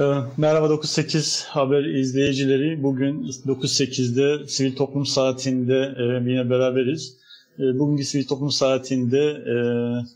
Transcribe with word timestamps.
Ee, 0.00 0.04
merhaba 0.36 0.70
98 0.70 1.44
haber 1.44 1.84
izleyicileri. 1.84 2.82
Bugün 2.82 3.24
98'de 3.46 4.46
Sivil 4.46 4.76
Toplum 4.76 5.06
Saati'nde 5.06 5.94
e, 5.98 6.30
yine 6.30 6.50
beraberiz. 6.50 7.16
E, 7.58 7.62
bugünkü 7.78 8.04
Sivil 8.04 8.26
Toplum 8.26 8.50
Saati'nde 8.50 9.18
e, 9.28 9.54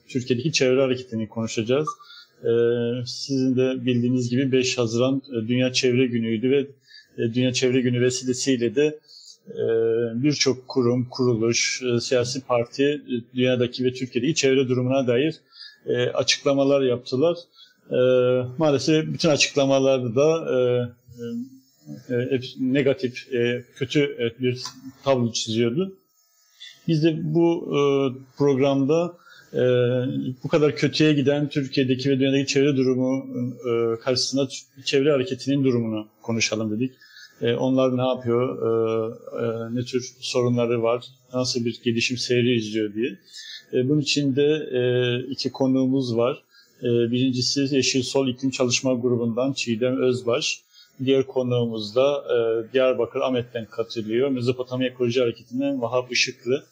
Türkiye'deki 0.09 0.52
çevre 0.52 0.80
hareketini 0.80 1.29
konuşacağız. 1.29 1.88
Sizin 3.07 3.57
de 3.57 3.87
bildiğiniz 3.87 4.30
gibi 4.30 4.52
5 4.52 4.79
Haziran 4.79 5.23
Dünya 5.48 5.73
Çevre 5.73 6.07
Günü'ydü 6.07 6.51
ve 6.51 6.66
Dünya 7.35 7.52
Çevre 7.52 7.80
Günü 7.80 8.01
vesilesiyle 8.01 8.74
de 8.74 8.98
birçok 10.15 10.69
kurum, 10.69 11.09
kuruluş, 11.10 11.82
siyasi 12.01 12.41
parti 12.41 13.02
dünyadaki 13.35 13.85
ve 13.85 13.93
Türkiye'deki 13.93 14.35
çevre 14.35 14.69
durumuna 14.69 15.07
dair 15.07 15.35
açıklamalar 16.15 16.82
yaptılar. 16.82 17.37
E, 17.91 17.98
maalesef 18.59 19.06
bütün 19.06 19.29
açıklamalarda 19.29 20.45
e, 20.55 20.59
e, 22.09 22.15
e, 22.15 22.41
negatif, 22.60 23.35
e, 23.35 23.65
kötü 23.76 24.01
e, 24.01 24.43
bir 24.43 24.63
tablo 25.04 25.32
çiziyordu. 25.32 25.96
Biz 26.88 27.04
de 27.04 27.35
bu 27.35 27.76
e, 27.76 27.80
programda 28.38 29.16
e, 29.52 29.63
bu 30.45 30.49
kadar 30.49 30.76
kötüye 30.76 31.13
giden 31.13 31.49
Türkiye'deki 31.49 32.10
ve 32.10 32.18
dünyadaki 32.18 32.46
çevre 32.46 32.76
durumu 32.76 33.26
e, 33.68 34.01
karşısında 34.01 34.48
çevre 34.85 35.10
hareketinin 35.10 35.65
durumunu 35.65 36.09
konuşalım 36.23 36.71
dedik. 36.71 36.93
E, 37.41 37.54
onlar 37.54 37.96
ne 37.96 38.02
yapıyor, 38.02 38.59
e, 38.59 39.15
e, 39.43 39.74
ne 39.74 39.85
tür 39.85 40.15
sorunları 40.21 40.82
var, 40.82 41.04
nasıl 41.35 41.65
bir 41.65 41.80
gelişim 41.85 42.16
seyri 42.16 42.57
izliyor 42.57 42.95
diye. 42.95 43.19
E, 43.73 43.88
bunun 43.88 44.01
için 44.01 44.37
de 44.37 44.69
e, 44.73 44.80
iki 45.30 45.52
konuğumuz 45.52 46.16
var. 46.16 46.43
Ee, 46.82 46.86
birincisi 46.86 47.68
Yeşil 47.70 48.02
Sol 48.02 48.28
İklim 48.28 48.50
Çalışma 48.50 48.94
Grubu'ndan 48.94 49.52
Çiğdem 49.52 50.02
Özbaş. 50.02 50.60
Diğer 51.04 51.26
konuğumuz 51.26 51.96
da 51.96 52.24
e, 52.34 52.72
Diyarbakır 52.72 53.20
Ahmet'ten 53.20 53.64
katılıyor. 53.64 54.28
Mezopotamya 54.28 54.88
Ekoloji 54.88 55.20
Hareketi'nden 55.20 55.82
Vahap 55.82 56.12
Işıklı. 56.12 56.64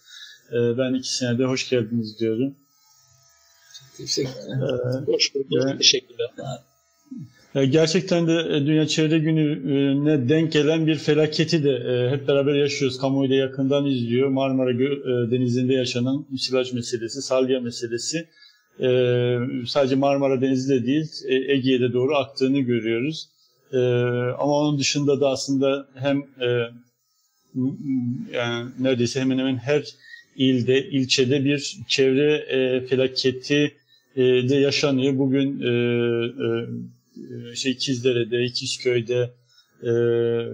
Ee, 0.53 0.79
ben 0.79 0.95
ikisine 0.95 1.39
de 1.39 1.45
hoş 1.45 1.71
geldiniz 1.71 2.21
diyorum. 2.21 2.55
Teşekkürler. 3.97 4.57
Ee, 4.57 5.13
hoş 5.13 5.35
bulduk. 5.35 5.79
Teşekkürler. 5.79 6.31
E, 7.55 7.67
gerçekten 7.67 8.27
de 8.27 8.33
e, 8.33 8.67
Dünya 8.67 8.87
Çevre 8.87 9.19
Günü'ne 9.19 10.29
denk 10.29 10.53
gelen 10.53 10.87
bir 10.87 10.97
felaketi 10.97 11.65
de 11.65 12.09
hep 12.11 12.29
beraber 12.29 12.55
yaşıyoruz. 12.55 12.99
Kamuoyu 12.99 13.31
da 13.31 13.35
yakından 13.35 13.87
izliyor. 13.87 14.29
Marmara 14.29 14.79
Denizi'nde 15.31 15.75
yaşanan 15.75 16.27
silaj 16.39 16.73
meselesi, 16.73 17.23
salya 17.23 17.61
meselesi 17.61 18.29
e, 18.81 19.39
sadece 19.67 19.95
Marmara 19.95 20.41
Denizi'de 20.41 20.87
değil 20.87 21.07
e, 21.29 21.53
Ege'ye 21.53 21.93
doğru 21.93 22.17
aktığını 22.17 22.61
görüyoruz. 22.61 23.29
E, 23.73 23.79
ama 24.39 24.59
onun 24.59 24.79
dışında 24.79 25.21
da 25.21 25.29
aslında 25.29 25.89
hem 25.95 26.19
e, 26.19 26.71
yani 28.33 28.71
neredeyse 28.81 29.21
hemen 29.21 29.39
hemen 29.39 29.57
her 29.57 29.85
ilde, 30.37 30.89
ilçede 30.89 31.45
bir 31.45 31.77
çevre 31.89 32.35
e, 32.35 32.87
felaketi 32.87 33.75
e, 34.17 34.23
de 34.23 34.57
yaşanıyor. 34.57 35.19
Bugün 35.19 35.61
şey 37.55 37.73
İkizdere'de, 37.73 38.45
İkizköy'de 38.45 39.31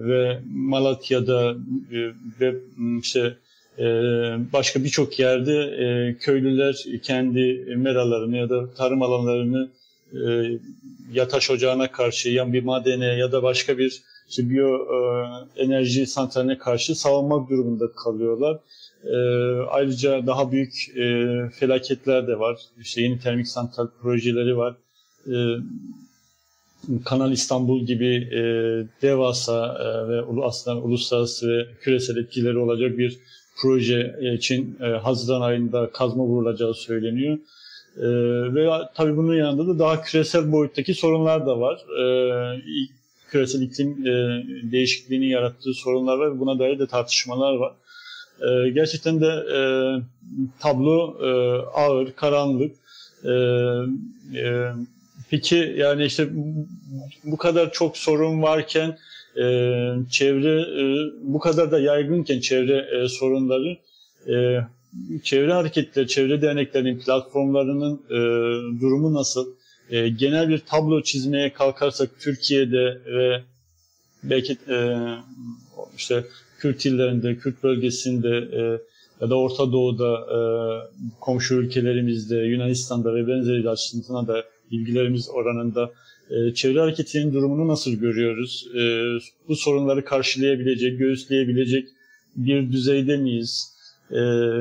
ve 0.09 0.39
Malatya'da 0.45 1.55
ve 2.39 2.55
işte 3.01 3.19
ee, 3.19 3.48
başka 4.53 4.83
birçok 4.83 5.19
yerde 5.19 5.55
e, 5.55 6.17
köylüler 6.17 6.85
kendi 7.03 7.75
meralarını 7.77 8.37
ya 8.37 8.49
da 8.49 8.73
tarım 8.73 9.01
alanlarını 9.01 9.69
e, 10.13 10.19
ya 11.13 11.27
taş 11.27 11.51
ocağına 11.51 11.91
karşı 11.91 12.29
ya 12.29 12.53
bir 12.53 12.63
madene 12.63 13.05
ya 13.05 13.31
da 13.31 13.43
başka 13.43 13.77
bir 13.77 14.01
işte 14.29 14.49
biyo 14.49 14.77
e, 14.77 15.63
enerji 15.63 16.07
santraline 16.07 16.57
karşı 16.57 16.95
savunmak 16.95 17.49
durumunda 17.49 17.91
kalıyorlar. 17.91 18.57
Ayrıca 19.69 20.27
daha 20.27 20.51
büyük 20.51 20.73
felaketler 21.59 22.27
de 22.27 22.39
var. 22.39 22.59
İşte 22.81 23.01
yeni 23.01 23.19
termik 23.19 23.47
santral 23.47 23.87
projeleri 24.01 24.57
var. 24.57 24.75
Kanal 27.05 27.31
İstanbul 27.31 27.85
gibi 27.85 28.29
devasa 29.01 29.75
ve 30.09 30.43
aslında 30.43 30.77
uluslararası 30.77 31.49
ve 31.49 31.67
küresel 31.81 32.17
etkileri 32.17 32.57
olacak 32.57 32.97
bir 32.97 33.19
proje 33.61 34.15
için 34.37 34.77
e, 34.81 34.85
Haziran 34.85 35.41
ayında 35.41 35.89
kazma 35.91 36.23
vurulacağı 36.23 36.73
söyleniyor. 36.73 37.37
E, 37.97 38.07
ve 38.55 38.69
tabii 38.95 39.17
bunun 39.17 39.35
yanında 39.35 39.67
da 39.67 39.79
daha 39.79 40.01
küresel 40.01 40.51
boyuttaki 40.51 40.93
sorunlar 40.93 41.45
da 41.45 41.59
var. 41.59 41.79
E, 42.01 42.03
küresel 43.29 43.61
iklim 43.61 44.07
e, 44.07 44.43
değişikliğinin 44.71 45.27
yarattığı 45.27 45.73
sorunlar 45.73 46.17
var. 46.17 46.39
Buna 46.39 46.59
dair 46.59 46.79
de 46.79 46.87
tartışmalar 46.87 47.53
var. 47.53 47.73
E, 48.41 48.69
gerçekten 48.69 49.21
de 49.21 49.27
e, 49.27 49.59
tablo 50.59 51.17
e, 51.21 51.29
ağır, 51.73 52.11
karanlık. 52.11 52.75
E, 53.23 53.31
e, 54.39 54.71
peki 55.29 55.75
yani 55.77 56.05
işte 56.05 56.29
bu 57.23 57.37
kadar 57.37 57.71
çok 57.71 57.97
sorun 57.97 58.41
varken 58.41 58.97
e, 59.37 59.43
çevre 60.09 60.61
e, 60.61 60.83
bu 61.21 61.39
kadar 61.39 61.71
da 61.71 61.79
yaygınken 61.79 62.39
çevre 62.39 62.87
e, 62.97 63.07
sorunları 63.07 63.77
e, 64.27 64.59
çevre 65.23 65.53
hareketleri, 65.53 66.07
çevre 66.07 66.41
derneklerinin 66.41 66.99
platformlarının 66.99 68.01
e, 68.09 68.19
durumu 68.81 69.13
nasıl? 69.13 69.53
E, 69.89 70.09
genel 70.09 70.49
bir 70.49 70.57
tablo 70.59 71.01
çizmeye 71.01 71.53
kalkarsak 71.53 72.09
Türkiye'de 72.19 73.01
ve 73.05 73.41
belki 74.23 74.57
e, 74.69 74.97
işte 75.97 76.25
Kürt 76.59 76.85
illerinde, 76.85 77.37
Kürt 77.37 77.63
bölgesinde 77.63 78.29
e, 78.29 78.61
ya 79.21 79.29
da 79.29 79.35
Orta 79.39 79.71
Doğu'da 79.71 80.13
e, 80.15 80.39
komşu 81.19 81.55
ülkelerimizde, 81.55 82.35
Yunanistan'da 82.35 83.15
ve 83.15 83.27
benzeri 83.27 83.69
açısından 83.69 84.27
da 84.27 84.43
ilgilerimiz 84.71 85.29
oranında 85.29 85.91
çevre 86.53 86.79
hareketinin 86.79 87.33
durumunu 87.33 87.67
nasıl 87.67 87.91
görüyoruz? 87.91 88.67
Ee, 88.75 89.17
bu 89.47 89.55
sorunları 89.55 90.05
karşılayabilecek, 90.05 90.99
göğüsleyebilecek 90.99 91.87
bir 92.35 92.71
düzeyde 92.71 93.17
miyiz? 93.17 93.73
Ee, 94.11 94.17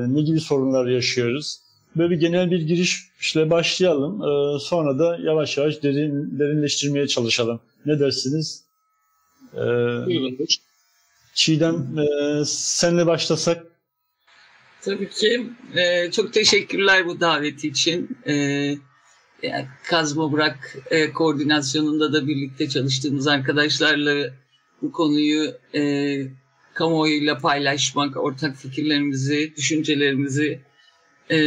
ne 0.09 0.23
gibi 0.23 0.41
sorunlar 0.41 0.87
yaşıyoruz? 0.87 1.61
Böyle 1.97 2.11
bir 2.11 2.21
genel 2.21 2.51
bir 2.51 2.61
girişle 2.61 3.51
başlayalım. 3.51 4.23
sonra 4.61 4.99
da 4.99 5.19
yavaş 5.23 5.59
yavaş 5.59 5.83
derin, 5.83 6.39
derinleştirmeye 6.39 7.07
çalışalım. 7.09 7.61
Ne 7.87 8.01
dersiniz? 8.01 8.65
Buyurun. 9.55 10.39
Çiğdem, 11.35 11.99
e, 11.99 12.45
senle 12.45 13.07
başlasak. 13.07 13.67
Tabii 14.83 15.11
ki. 15.11 15.47
çok 16.13 16.33
teşekkürler 16.33 17.07
bu 17.07 17.21
davet 17.21 17.65
için. 17.65 18.19
Evet 18.25 18.79
yani 19.43 19.67
kazma 19.85 20.33
bırak 20.33 20.77
e, 20.91 21.13
koordinasyonunda 21.13 22.13
da 22.13 22.27
birlikte 22.27 22.69
çalıştığımız 22.69 23.27
arkadaşlarla 23.27 24.31
bu 24.83 24.93
konuyu 24.93 25.53
e, 25.75 25.83
kamuoyuyla 26.75 27.39
paylaşmak, 27.39 28.17
ortak 28.17 28.57
fikirlerimizi, 28.57 29.53
düşüncelerimizi 29.57 30.61
e, 31.31 31.39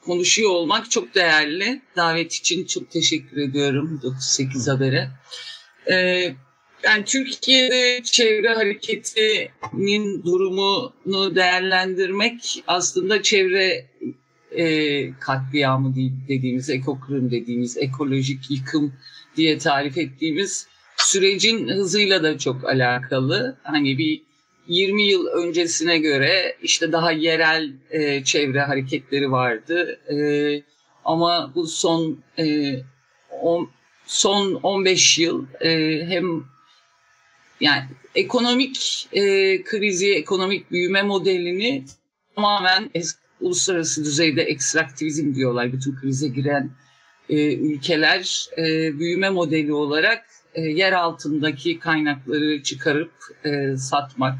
konuşuyor 0.00 0.50
olmak 0.50 0.90
çok 0.90 1.14
değerli. 1.14 1.82
Davet 1.96 2.32
için 2.32 2.64
çok 2.64 2.90
teşekkür 2.90 3.36
ediyorum 3.36 4.00
98 4.02 4.68
Haber'e. 4.68 5.08
E, 5.90 5.96
yani 6.84 7.04
Türkiye'de 7.04 8.02
çevre 8.02 8.54
hareketinin 8.54 10.22
durumunu 10.24 11.34
değerlendirmek 11.34 12.62
aslında 12.66 13.22
çevre 13.22 13.86
e, 14.56 15.12
katliamı 15.20 15.94
dediğimiz, 16.28 16.70
ekokırım 16.70 17.30
dediğimiz, 17.30 17.78
ekolojik 17.78 18.50
yıkım 18.50 18.92
diye 19.36 19.58
tarif 19.58 19.98
ettiğimiz 19.98 20.66
sürecin 20.96 21.68
hızıyla 21.68 22.22
da 22.22 22.38
çok 22.38 22.64
alakalı. 22.64 23.56
Hani 23.62 23.98
bir 23.98 24.22
20 24.68 25.02
yıl 25.02 25.26
öncesine 25.26 25.98
göre 25.98 26.56
işte 26.62 26.92
daha 26.92 27.12
yerel 27.12 27.72
e, 27.90 28.24
çevre 28.24 28.60
hareketleri 28.60 29.32
vardı. 29.32 30.00
E, 30.12 30.16
ama 31.04 31.52
bu 31.54 31.66
son 31.66 32.18
e, 32.38 32.76
on, 33.40 33.70
son 34.06 34.54
15 34.54 35.18
yıl 35.18 35.46
e, 35.60 36.02
hem 36.06 36.44
yani 37.60 37.82
ekonomik 38.14 39.08
e, 39.12 39.22
krizi, 39.62 40.14
ekonomik 40.14 40.70
büyüme 40.70 41.02
modelini 41.02 41.84
tamamen 42.34 42.90
uluslararası 43.42 44.04
düzeyde 44.04 44.42
ekstraktivizm 44.42 45.34
diyorlar 45.34 45.72
bütün 45.72 45.96
krize 45.96 46.28
giren 46.28 46.70
e, 47.28 47.54
ülkeler 47.54 48.46
e, 48.58 48.98
büyüme 48.98 49.30
modeli 49.30 49.72
olarak 49.72 50.24
e, 50.54 50.60
yer 50.60 50.92
altındaki 50.92 51.78
kaynakları 51.78 52.62
çıkarıp 52.62 53.12
e, 53.44 53.76
satmak, 53.76 54.34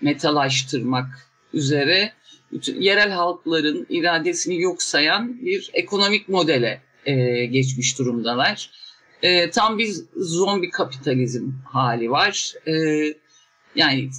metalaştırmak 0.00 1.06
üzere 1.54 2.12
bütün, 2.52 2.80
yerel 2.80 3.10
halkların 3.10 3.86
iradesini 3.88 4.60
yok 4.60 4.82
sayan 4.82 5.44
bir 5.44 5.70
ekonomik 5.72 6.28
modele 6.28 6.80
e, 7.06 7.44
geçmiş 7.44 7.98
durumdalar. 7.98 8.70
e, 9.22 9.50
tam 9.50 9.78
bir 9.78 9.94
zombi 10.16 10.70
kapitalizm 10.70 11.50
hali 11.64 12.10
var. 12.10 12.54
E, 12.66 12.74
yani 13.74 14.10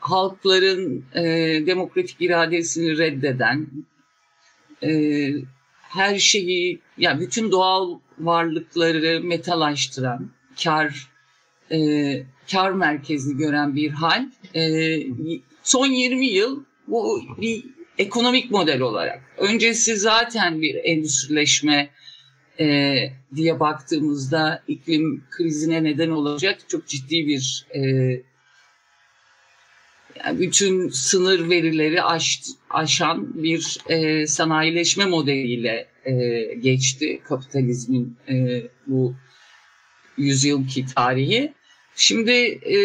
halkların 0.00 1.04
e, 1.14 1.22
demokratik 1.66 2.16
iradesini 2.20 2.98
reddeden, 2.98 3.66
e, 4.82 5.30
her 5.80 6.18
şeyi, 6.18 6.80
yani 6.98 7.20
bütün 7.20 7.50
doğal 7.50 7.98
varlıkları 8.18 9.20
metalaştıran, 9.22 10.30
kar 10.64 11.08
e, 11.72 11.78
kar 12.52 12.70
merkezli 12.70 13.36
gören 13.36 13.76
bir 13.76 13.90
hal. 13.90 14.26
E, 14.54 14.96
son 15.62 15.86
20 15.86 16.26
yıl 16.26 16.64
bu 16.88 17.22
bir 17.40 17.64
ekonomik 17.98 18.50
model 18.50 18.80
olarak. 18.80 19.22
Öncesi 19.38 19.96
zaten 19.96 20.60
bir 20.60 20.74
endüstrileşme 20.74 21.90
e, 22.60 22.96
diye 23.34 23.60
baktığımızda 23.60 24.62
iklim 24.68 25.24
krizine 25.30 25.84
neden 25.84 26.10
olacak 26.10 26.58
çok 26.68 26.86
ciddi 26.86 27.26
bir 27.26 27.66
e, 27.74 27.80
yani 30.24 30.40
bütün 30.40 30.88
sınır 30.88 31.50
verileri 31.50 32.02
aş, 32.02 32.42
aşan 32.70 33.42
bir 33.42 33.78
e, 33.88 34.26
sanayileşme 34.26 35.04
modeliyle 35.04 35.86
e, 36.04 36.44
geçti 36.54 37.20
kapitalizmin 37.24 38.16
e, 38.28 38.62
bu 38.86 39.14
yüzyılki 40.16 40.86
tarihi. 40.86 41.52
Şimdi 41.96 42.32
e, 42.74 42.76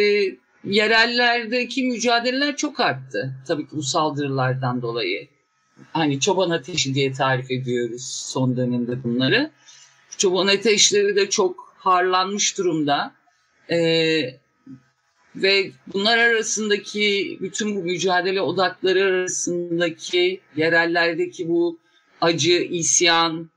yerellerdeki 0.64 1.84
mücadeleler 1.84 2.56
çok 2.56 2.80
arttı. 2.80 3.36
Tabii 3.48 3.64
ki 3.64 3.72
bu 3.76 3.84
saldırılardan 3.84 4.82
dolayı. 4.82 5.28
Hani 5.94 6.20
çoban 6.20 6.50
ateşi 6.50 6.94
diye 6.94 7.12
tarif 7.12 7.52
ediyoruz 7.52 8.06
son 8.06 8.58
dönemde 8.58 9.04
bunları. 9.04 9.52
Çoban 10.18 10.48
ateşleri 10.48 11.16
de 11.16 11.30
çok 11.30 11.76
harlanmış 11.78 12.58
durumda. 12.58 13.14
Ee, 13.72 14.40
ve 15.36 15.72
bunlar 15.94 16.18
arasındaki 16.18 17.38
bütün 17.42 17.76
bu 17.76 17.84
mücadele 17.84 18.42
odakları 18.42 19.04
arasındaki 19.04 20.42
yerellerdeki 20.56 21.48
bu 21.50 21.80
acı, 22.22 22.54
isyan, 22.54 23.50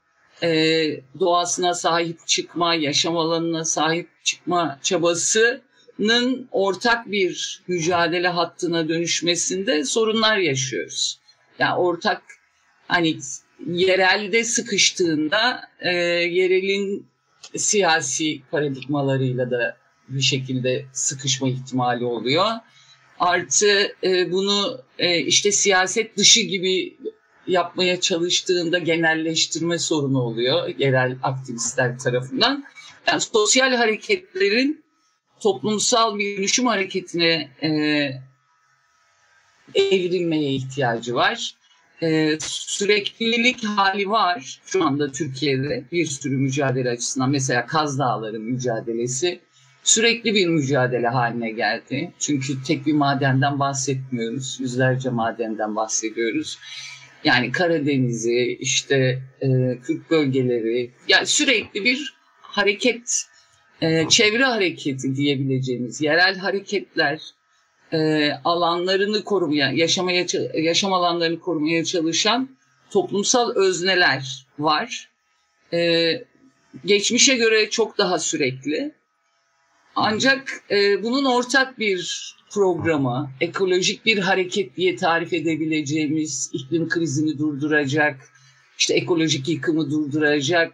e, 0.43 1.01
doğasına 1.21 1.75
sahip 1.75 2.27
çıkma, 2.27 2.75
yaşam 2.75 3.17
alanına 3.17 3.65
sahip 3.65 4.09
çıkma 4.25 4.79
çabasının 4.83 6.49
ortak 6.51 7.11
bir 7.11 7.63
mücadele 7.69 8.29
hattına 8.29 8.89
dönüşmesinde 8.89 9.85
sorunlar 9.85 10.37
yaşıyoruz. 10.37 11.19
Yani 11.59 11.75
ortak 11.79 12.23
hani 12.89 13.19
yerelde 13.67 14.45
sıkıştığında 14.45 15.61
e, 15.81 15.91
yerelin 15.95 17.07
siyasi 17.57 18.43
paradigmalarıyla 18.51 19.51
da 19.51 19.77
bir 20.09 20.21
şekilde 20.21 20.87
sıkışma 20.93 21.49
ihtimali 21.49 22.05
oluyor. 22.05 22.47
Artı 23.19 23.93
e, 24.05 24.33
bunu 24.33 24.81
e, 24.99 25.19
işte 25.19 25.53
siyaset 25.53 26.17
dışı 26.17 26.41
gibi 26.41 26.97
yapmaya 27.47 28.01
çalıştığında 28.01 28.79
genelleştirme 28.79 29.79
sorunu 29.79 30.21
oluyor 30.21 30.75
yerel 30.79 31.17
aktivistler 31.23 31.99
tarafından. 31.99 32.65
Yani 33.07 33.21
sosyal 33.21 33.75
hareketlerin 33.75 34.85
toplumsal 35.41 36.19
bir 36.19 36.39
dönüşüm 36.39 36.67
hareketine 36.67 37.51
e, 37.63 37.69
evrilmeye 39.75 40.53
ihtiyacı 40.53 41.15
var. 41.15 41.55
E, 42.03 42.39
süreklilik 42.41 43.65
hali 43.65 44.11
var 44.11 44.61
şu 44.67 44.85
anda 44.85 45.13
Türkiye'de 45.13 45.85
bir 45.93 46.07
sürü 46.07 46.37
mücadele 46.37 46.91
açısından. 46.91 47.31
Mesela 47.31 47.67
Kaz 47.67 47.99
Dağları 47.99 48.41
mücadelesi 48.41 49.41
sürekli 49.89 50.35
bir 50.35 50.47
mücadele 50.47 51.09
haline 51.09 51.51
geldi. 51.51 52.13
Çünkü 52.19 52.63
tek 52.63 52.87
bir 52.87 52.93
madenden 52.93 53.59
bahsetmiyoruz. 53.59 54.57
Yüzlerce 54.61 55.11
madenden 55.11 55.77
bahsediyoruz. 55.77 56.59
Yani 57.25 57.53
Karadeniz'i, 57.53 58.57
işte 58.61 59.23
e, 59.41 59.79
Kürt 59.83 60.11
bölgeleri, 60.11 60.91
yani 61.09 61.27
sürekli 61.27 61.85
bir 61.85 62.15
hareket, 62.41 63.27
e, 63.83 64.09
çevre 64.09 64.45
hareketi 64.45 65.17
diyebileceğimiz 65.17 66.01
yerel 66.01 66.37
hareketler 66.37 67.21
e, 67.93 68.31
alanlarını 68.45 69.25
korumaya, 69.25 69.71
yaşamaya 69.71 70.27
yaşam 70.55 70.93
alanlarını 70.93 71.41
korumaya 71.41 71.85
çalışan 71.85 72.49
toplumsal 72.91 73.55
özneler 73.55 74.47
var. 74.59 75.11
E, 75.73 76.11
geçmişe 76.85 77.37
göre 77.37 77.71
çok 77.71 77.99
daha 77.99 78.19
sürekli. 78.19 78.98
Ancak 80.01 80.63
e, 80.71 81.03
bunun 81.03 81.25
ortak 81.25 81.79
bir 81.79 82.35
programı, 82.51 83.31
ekolojik 83.41 84.07
bir 84.07 84.19
hareket 84.19 84.77
diye 84.77 84.97
tarif 84.97 85.33
edebileceğimiz 85.33 86.51
iklim 86.53 86.89
krizini 86.89 87.39
durduracak, 87.39 88.21
işte 88.79 88.95
ekolojik 88.95 89.49
yıkımı 89.49 89.91
durduracak 89.91 90.73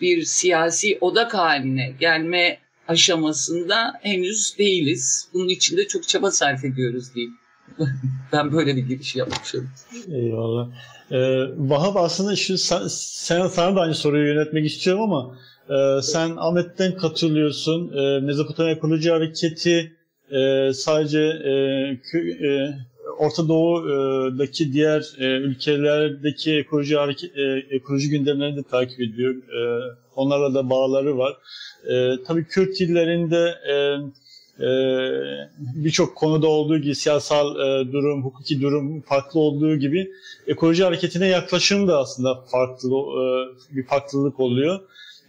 bir 0.00 0.22
siyasi 0.22 0.98
odak 1.00 1.34
haline 1.34 1.94
gelme 2.00 2.58
aşamasında 2.88 3.92
henüz 4.02 4.58
değiliz. 4.58 5.28
Bunun 5.34 5.48
için 5.48 5.76
de 5.76 5.88
çok 5.88 6.08
çaba 6.08 6.30
sarf 6.30 6.64
ediyoruz 6.64 7.14
diyeyim. 7.14 7.34
ben 8.32 8.52
böyle 8.52 8.76
bir 8.76 8.82
giriş 8.82 9.16
yapmışım. 9.16 9.70
Eyvallah. 10.12 10.68
Ee, 11.10 11.16
Vahap 11.56 11.96
aslında 11.96 12.36
şu 12.36 12.58
sen, 12.58 12.86
sana 12.88 13.76
da 13.76 13.80
aynı 13.80 13.94
soruyu 13.94 14.34
yönetmek 14.34 14.66
istiyorum 14.66 15.02
ama 15.02 15.38
e, 15.70 16.02
sen 16.02 16.36
Ahmet'ten 16.36 16.96
katılıyorsun. 16.96 17.92
E, 17.96 18.20
Mezopotamya 18.20 18.72
Ekoloji 18.72 19.10
Hareketi 19.10 19.92
e, 20.30 20.72
sadece 20.72 21.20
e, 21.20 21.50
e, 22.48 22.74
Orta 23.18 23.48
Doğu'daki 23.48 24.72
diğer 24.72 25.12
e, 25.18 25.24
ülkelerdeki 25.24 26.54
ekoloji 26.54 26.96
hareket, 26.96 27.36
e, 27.36 27.66
ekoloji 27.70 28.08
gündemlerini 28.08 28.56
de 28.56 28.62
takip 28.62 29.00
ediyor. 29.00 29.34
E, 29.34 29.82
onlarla 30.16 30.54
da 30.54 30.70
bağları 30.70 31.18
var. 31.18 31.36
E, 31.90 32.16
tabii 32.26 32.44
Kürt 32.44 32.80
illerinde 32.80 33.54
e, 33.68 33.74
e, 34.64 34.68
birçok 35.58 36.16
konuda 36.16 36.46
olduğu 36.46 36.78
gibi 36.78 36.94
siyasal 36.94 37.56
e, 37.56 37.92
durum, 37.92 38.24
hukuki 38.24 38.60
durum 38.60 39.00
farklı 39.00 39.40
olduğu 39.40 39.76
gibi 39.76 40.10
ekoloji 40.46 40.84
hareketine 40.84 41.26
yaklaşım 41.26 41.88
da 41.88 41.98
aslında 41.98 42.34
farklı 42.34 42.88
e, 42.88 43.76
bir 43.76 43.86
farklılık 43.86 44.40
oluyor. 44.40 44.80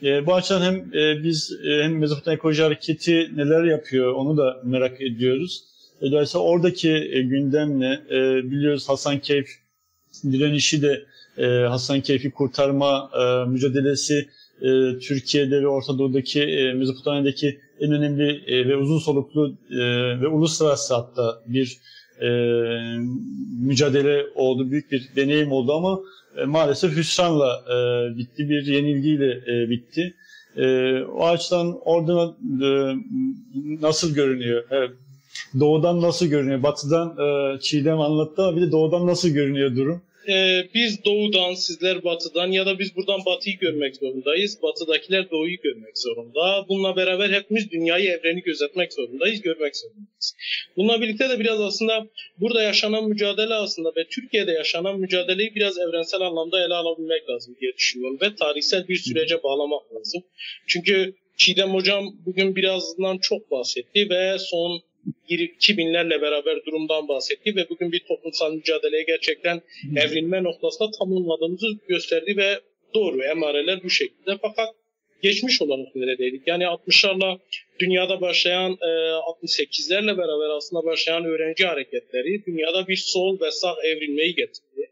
E, 0.03 0.25
bu 0.25 0.33
açıdan 0.33 0.61
hem 0.61 0.75
e, 0.75 1.23
biz 1.23 1.59
e, 1.65 1.83
hem 1.83 1.97
Mezopotamya 1.97 2.35
Ekoloji 2.35 2.63
Hareketi 2.63 3.31
neler 3.35 3.63
yapıyor 3.63 4.13
onu 4.13 4.37
da 4.37 4.61
merak 4.63 5.01
ediyoruz. 5.01 5.63
E, 6.01 6.11
dolayısıyla 6.11 6.45
oradaki 6.45 6.91
e, 6.91 7.21
gündemle 7.21 8.01
e, 8.09 8.51
biliyoruz 8.51 8.89
Hasan 8.89 9.19
Keyf 9.19 9.47
direnişi 10.23 10.81
de 10.81 11.05
e, 11.37 11.45
Hasan 11.45 12.01
Keyfi 12.01 12.31
kurtarma 12.31 13.11
e, 13.13 13.49
mücadelesi 13.49 14.27
e, 14.61 14.99
Türkiye'de 14.99 15.61
ve 15.61 15.67
Orta 15.67 15.97
Doğu'daki 15.97 16.41
e, 16.41 16.73
Mezopotamya'daki 16.73 17.59
en 17.79 17.91
önemli 17.91 18.43
e, 18.47 18.67
ve 18.67 18.75
uzun 18.75 18.99
soluklu 18.99 19.57
e, 19.71 19.77
ve 20.21 20.27
uluslararası 20.27 20.95
hatta 20.95 21.41
bir 21.47 21.77
e, 22.21 22.29
mücadele 23.61 24.25
oldu, 24.35 24.71
büyük 24.71 24.91
bir 24.91 25.09
deneyim 25.15 25.51
oldu 25.51 25.73
ama 25.73 25.99
e, 26.37 26.45
maalesef 26.45 26.97
hüsranla 26.97 27.63
e, 27.69 28.17
bitti, 28.17 28.49
bir 28.49 28.65
yenilgiyle 28.65 29.31
e, 29.31 29.69
bitti. 29.69 30.13
E, 30.57 30.97
o 31.01 31.25
açıdan 31.25 31.79
orada 31.85 32.35
e, 32.65 32.69
nasıl 33.81 34.13
görünüyor? 34.13 34.63
Evet. 34.71 34.91
Doğudan 35.59 36.01
nasıl 36.01 36.25
görünüyor? 36.25 36.63
Batıdan 36.63 37.17
e, 37.17 37.59
Çiğdem 37.59 37.99
anlattı 37.99 38.43
ama 38.43 38.57
bir 38.57 38.61
de 38.61 38.71
doğudan 38.71 39.07
nasıl 39.07 39.29
görünüyor 39.29 39.75
durum? 39.75 40.01
E, 40.27 40.67
biz 40.73 41.05
doğudan, 41.05 41.53
sizler 41.53 42.03
batıdan 42.03 42.51
ya 42.51 42.65
da 42.65 42.79
biz 42.79 42.95
buradan 42.95 43.25
batıyı 43.25 43.57
görmek 43.57 43.95
zorundayız. 43.95 44.61
Batıdakiler 44.61 45.31
doğuyu 45.31 45.57
görmek 45.57 45.97
zorunda. 45.97 46.65
Bununla 46.69 46.95
beraber 46.95 47.29
hepimiz 47.29 47.71
dünyayı, 47.71 48.09
evreni 48.09 48.41
gözetmek 48.41 48.93
zorundayız, 48.93 49.41
görmek 49.41 49.77
zorundayız. 49.77 50.35
Bununla 50.77 51.01
birlikte 51.01 51.29
de 51.29 51.39
biraz 51.39 51.61
aslında 51.61 52.07
burada 52.39 52.63
yaşanan 52.63 53.09
mücadele 53.09 53.53
aslında 53.53 53.89
ve 53.89 54.07
Türkiye'de 54.07 54.51
yaşanan 54.51 54.99
mücadeleyi 54.99 55.55
biraz 55.55 55.77
evrensel 55.77 56.21
anlamda 56.21 56.65
ele 56.65 56.73
alabilmek 56.73 57.29
lazım 57.29 57.55
diye 57.61 57.73
düşünüyorum 57.73 58.17
ve 58.21 58.35
tarihsel 58.35 58.87
bir 58.87 58.95
sürece 58.95 59.43
bağlamak 59.43 59.93
lazım. 59.95 60.23
Çünkü 60.67 61.13
Çiğdem 61.37 61.73
Hocam 61.73 62.05
bugün 62.25 62.55
birazdan 62.55 63.17
çok 63.17 63.51
bahsetti 63.51 64.09
ve 64.09 64.37
son 64.39 64.81
2000'lerle 65.29 66.21
beraber 66.21 66.65
durumdan 66.65 67.07
bahsetti 67.07 67.55
ve 67.55 67.69
bugün 67.69 67.91
bir 67.91 67.99
toplumsal 67.99 68.53
mücadeleye 68.53 69.03
gerçekten 69.03 69.61
evrilme 69.95 70.43
noktasında 70.43 70.91
tamamladığımızı 70.99 71.67
gösterdi 71.87 72.37
ve 72.37 72.59
doğru 72.93 73.23
emareler 73.23 73.83
bu 73.83 73.89
şekilde. 73.89 74.37
Fakat 74.41 74.75
geçmiş 75.21 75.61
olarak 75.61 75.95
neredeydik? 75.95 76.47
Yani 76.47 76.63
60'larla 76.63 77.39
dünyada 77.79 78.21
başlayan 78.21 78.71
e, 78.71 78.89
68'lerle 79.45 80.17
beraber 80.17 80.49
aslında 80.57 80.85
başlayan 80.85 81.25
öğrenci 81.25 81.65
hareketleri 81.65 82.45
dünyada 82.45 82.87
bir 82.87 82.95
sol 82.95 83.39
ve 83.41 83.51
sağ 83.51 83.75
evrilmeyi 83.83 84.35
getirdi. 84.35 84.86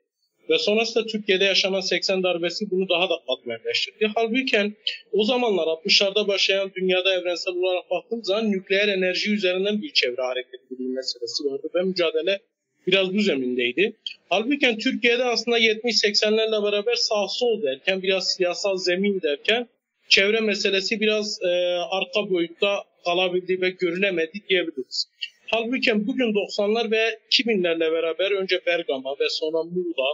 Ve 0.49 0.57
sonrasında 0.57 1.05
Türkiye'de 1.05 1.43
yaşanan 1.43 1.79
80 1.79 2.23
darbesi 2.23 2.71
bunu 2.71 2.89
daha 2.89 3.09
da 3.09 3.15
katmerleştirdi. 3.27 4.11
Halbuki 4.15 4.73
o 5.11 5.23
zamanlar 5.23 5.63
60'larda 5.63 6.27
başlayan 6.27 6.71
dünyada 6.75 7.13
evrensel 7.13 7.53
olarak 7.53 7.89
baktığımız 7.91 8.27
zaman 8.27 8.51
nükleer 8.51 8.87
enerji 8.87 9.33
üzerinden 9.33 9.81
bir 9.81 9.93
çevre 9.93 10.21
hareketliliği 10.21 10.89
meselesi 10.89 11.45
vardı 11.45 11.67
ve 11.75 11.81
mücadele 11.81 12.39
biraz 12.87 13.13
bu 13.13 13.19
zemindeydi. 13.19 13.93
Halbuki 14.29 14.77
Türkiye'de 14.77 15.23
aslında 15.23 15.59
70-80'lerle 15.59 16.63
beraber 16.63 16.95
sağ 16.95 17.27
sol 17.27 17.61
derken 17.61 18.01
biraz 18.01 18.31
siyasal 18.31 18.77
zemin 18.77 19.21
derken 19.21 19.67
çevre 20.09 20.39
meselesi 20.39 20.99
biraz 20.99 21.39
e, 21.43 21.47
arka 21.89 22.29
boyutta 22.29 22.83
kalabildi 23.05 23.61
ve 23.61 23.69
görülemedi 23.69 24.39
diyebiliriz. 24.49 25.07
Halbuki 25.55 26.07
bugün 26.07 26.33
90'lar 26.33 26.91
ve 26.91 27.19
2000'lerle 27.29 27.91
beraber 27.91 28.31
önce 28.31 28.65
Bergama 28.65 29.12
ve 29.19 29.29
sonra 29.29 29.63
Muğla 29.63 30.09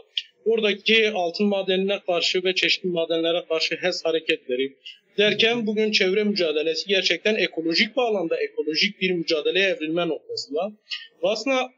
oradaki 0.46 1.12
altın 1.12 1.48
madenine 1.48 2.00
karşı 2.00 2.44
ve 2.44 2.56
çeşitli 2.56 2.90
madenlere 2.90 3.46
karşı 3.50 3.76
HES 3.76 4.06
hareketleri 4.06 4.76
derken 5.18 5.68
bugün 5.68 5.92
çevre 5.92 6.24
mücadelesi 6.24 6.88
gerçekten 6.88 7.36
ekolojik 7.36 7.96
bağlamda 7.96 8.38
ekolojik 8.38 9.02
bir 9.02 9.12
mücadeleye 9.12 9.70
evrilme 9.70 10.08
noktasında. 10.08 10.72
Aslında 11.24 11.72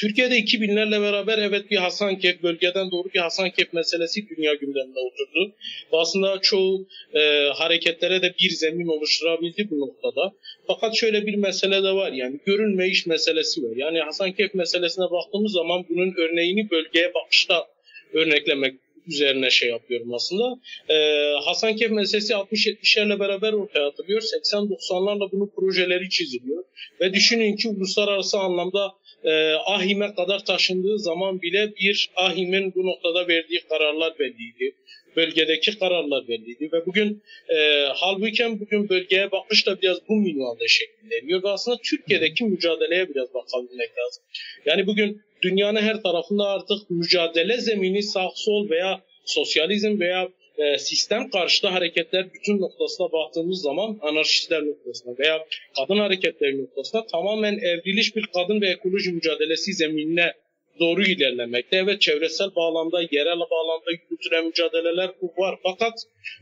Türkiye'de 0.00 0.38
2000'lerle 0.38 1.02
beraber 1.02 1.38
evet 1.38 1.70
bir 1.70 1.76
Hasankeyf 1.76 2.42
bölgeden 2.42 2.90
doğru 2.90 3.08
bir 3.14 3.18
Hasankeyf 3.18 3.72
meselesi 3.72 4.28
dünya 4.28 4.54
gündemine 4.54 4.98
oturdu. 4.98 5.52
Aslında 5.92 6.38
çoğu 6.42 6.86
e, 7.14 7.48
hareketlere 7.54 8.22
de 8.22 8.34
bir 8.40 8.50
zemin 8.50 8.86
oluşturabildi 8.86 9.68
bu 9.70 9.80
noktada. 9.80 10.32
Fakat 10.66 10.96
şöyle 10.96 11.26
bir 11.26 11.34
mesele 11.34 11.82
de 11.82 11.92
var 11.92 12.12
yani 12.12 12.40
görünme 12.46 12.88
iş 12.88 13.06
meselesi 13.06 13.62
var. 13.62 13.76
Yani 13.76 14.00
Hasankeyf 14.00 14.54
meselesine 14.54 15.04
baktığımız 15.10 15.52
zaman 15.52 15.84
bunun 15.88 16.14
örneğini 16.16 16.70
bölgeye 16.70 17.14
bakışta 17.14 17.66
örneklemek 18.12 18.74
üzerine 19.06 19.50
şey 19.50 19.68
yapıyorum 19.68 20.14
aslında. 20.14 20.60
Ee, 20.88 21.32
Hasankeyf 21.44 21.90
meselesi 21.90 22.32
60-70'lerle 22.32 23.20
beraber 23.20 23.52
ortaya 23.52 23.86
atılıyor. 23.86 24.20
80-90'larla 24.20 25.32
bunun 25.32 25.50
projeleri 25.56 26.10
çiziliyor. 26.10 26.64
Ve 27.00 27.12
düşünün 27.14 27.56
ki 27.56 27.68
uluslararası 27.68 28.38
anlamda 28.38 28.92
e, 29.24 29.52
Ahim'e 29.52 30.14
kadar 30.14 30.44
taşındığı 30.44 30.98
zaman 30.98 31.42
bile 31.42 31.74
bir 31.76 32.10
Ahim'in 32.16 32.74
bu 32.74 32.86
noktada 32.86 33.28
verdiği 33.28 33.60
kararlar 33.68 34.18
belliydi. 34.18 34.74
Bölgedeki 35.16 35.78
kararlar 35.78 36.28
belliydi 36.28 36.68
ve 36.72 36.86
bugün 36.86 37.22
e, 37.48 37.86
halbuki 37.94 38.60
bugün 38.60 38.88
bölgeye 38.88 39.30
bakış 39.30 39.66
da 39.66 39.82
biraz 39.82 39.98
bu 40.08 40.16
minvalde 40.16 40.68
şekilleniyor 40.68 41.42
ve 41.42 41.48
aslında 41.48 41.78
Türkiye'deki 41.84 42.44
mücadeleye 42.44 43.08
biraz 43.08 43.34
bakabilmek 43.34 43.90
lazım. 43.98 44.22
Yani 44.66 44.86
bugün 44.86 45.22
dünyanın 45.42 45.80
her 45.80 46.02
tarafında 46.02 46.44
artık 46.44 46.90
mücadele 46.90 47.58
zemini 47.58 48.02
sağ 48.02 48.28
sol 48.34 48.70
veya 48.70 49.00
sosyalizm 49.24 50.00
veya 50.00 50.28
e, 50.60 50.78
sistem 50.78 51.30
karşıtı 51.30 51.68
hareketler 51.68 52.34
bütün 52.34 52.60
noktasına 52.60 53.12
baktığımız 53.12 53.62
zaman 53.62 53.98
anarşistler 54.02 54.66
noktasına 54.66 55.18
veya 55.18 55.46
kadın 55.76 55.98
hareketleri 55.98 56.62
noktasına 56.62 57.06
tamamen 57.06 57.58
evriliş 57.58 58.16
bir 58.16 58.26
kadın 58.26 58.60
ve 58.60 58.68
ekoloji 58.68 59.12
mücadelesi 59.12 59.72
zeminine 59.72 60.32
doğru 60.80 61.02
ilerlemekte. 61.02 61.76
Evet 61.76 62.00
çevresel 62.00 62.54
bağlamda, 62.56 63.00
yerel 63.10 63.40
bağlamda 63.50 63.90
yürütülen 63.90 64.46
mücadeleler 64.46 65.10
var. 65.36 65.58
Fakat 65.62 65.92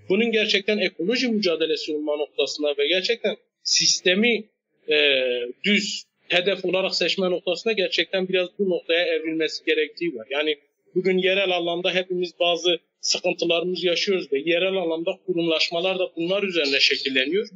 bunun 0.09 0.33
gerçekten 0.33 0.79
ekoloji 0.79 1.29
mücadelesi 1.29 1.93
olma 1.93 2.17
noktasında 2.17 2.75
ve 2.79 2.89
gerçekten 2.89 3.37
sistemi 3.63 4.45
e, 4.91 5.25
düz 5.65 6.05
hedef 6.29 6.65
olarak 6.65 6.95
seçme 6.95 7.31
noktasında 7.31 7.73
gerçekten 7.73 8.29
biraz 8.29 8.49
bu 8.59 8.71
noktaya 8.71 9.05
evrilmesi 9.07 9.65
gerektiği 9.65 10.15
var. 10.15 10.27
Yani 10.31 10.59
bugün 10.95 11.19
yerel 11.19 11.51
alanda 11.51 11.95
hepimiz 11.95 12.33
bazı 12.41 12.79
sıkıntılarımız 13.01 13.85
yaşıyoruz 13.85 14.33
ve 14.33 14.39
yerel 14.39 14.77
anlamda 14.77 15.11
kurumlaşmalar 15.27 15.99
da 15.99 16.11
bunlar 16.17 16.43
üzerine 16.43 16.81
şekilleniyor. 16.81 17.49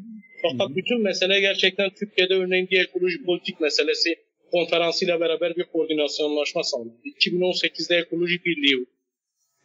Fakat 0.43 0.69
hı 0.69 0.73
hı. 0.73 0.77
bütün 0.77 1.03
mesele 1.03 1.41
gerçekten 1.41 1.91
Türkiye'de 1.91 2.35
örneğin 2.35 2.69
bir 2.71 2.81
ekoloji 2.81 3.25
politik 3.25 3.61
meselesi 3.61 4.15
konferansıyla 4.53 5.21
beraber 5.21 5.57
bir 5.57 5.65
koordinasyonlaşma 5.65 6.63
sağlandı. 6.63 6.93
2018'de 7.21 7.97
Ekoloji 7.97 8.45
Birliği 8.45 8.87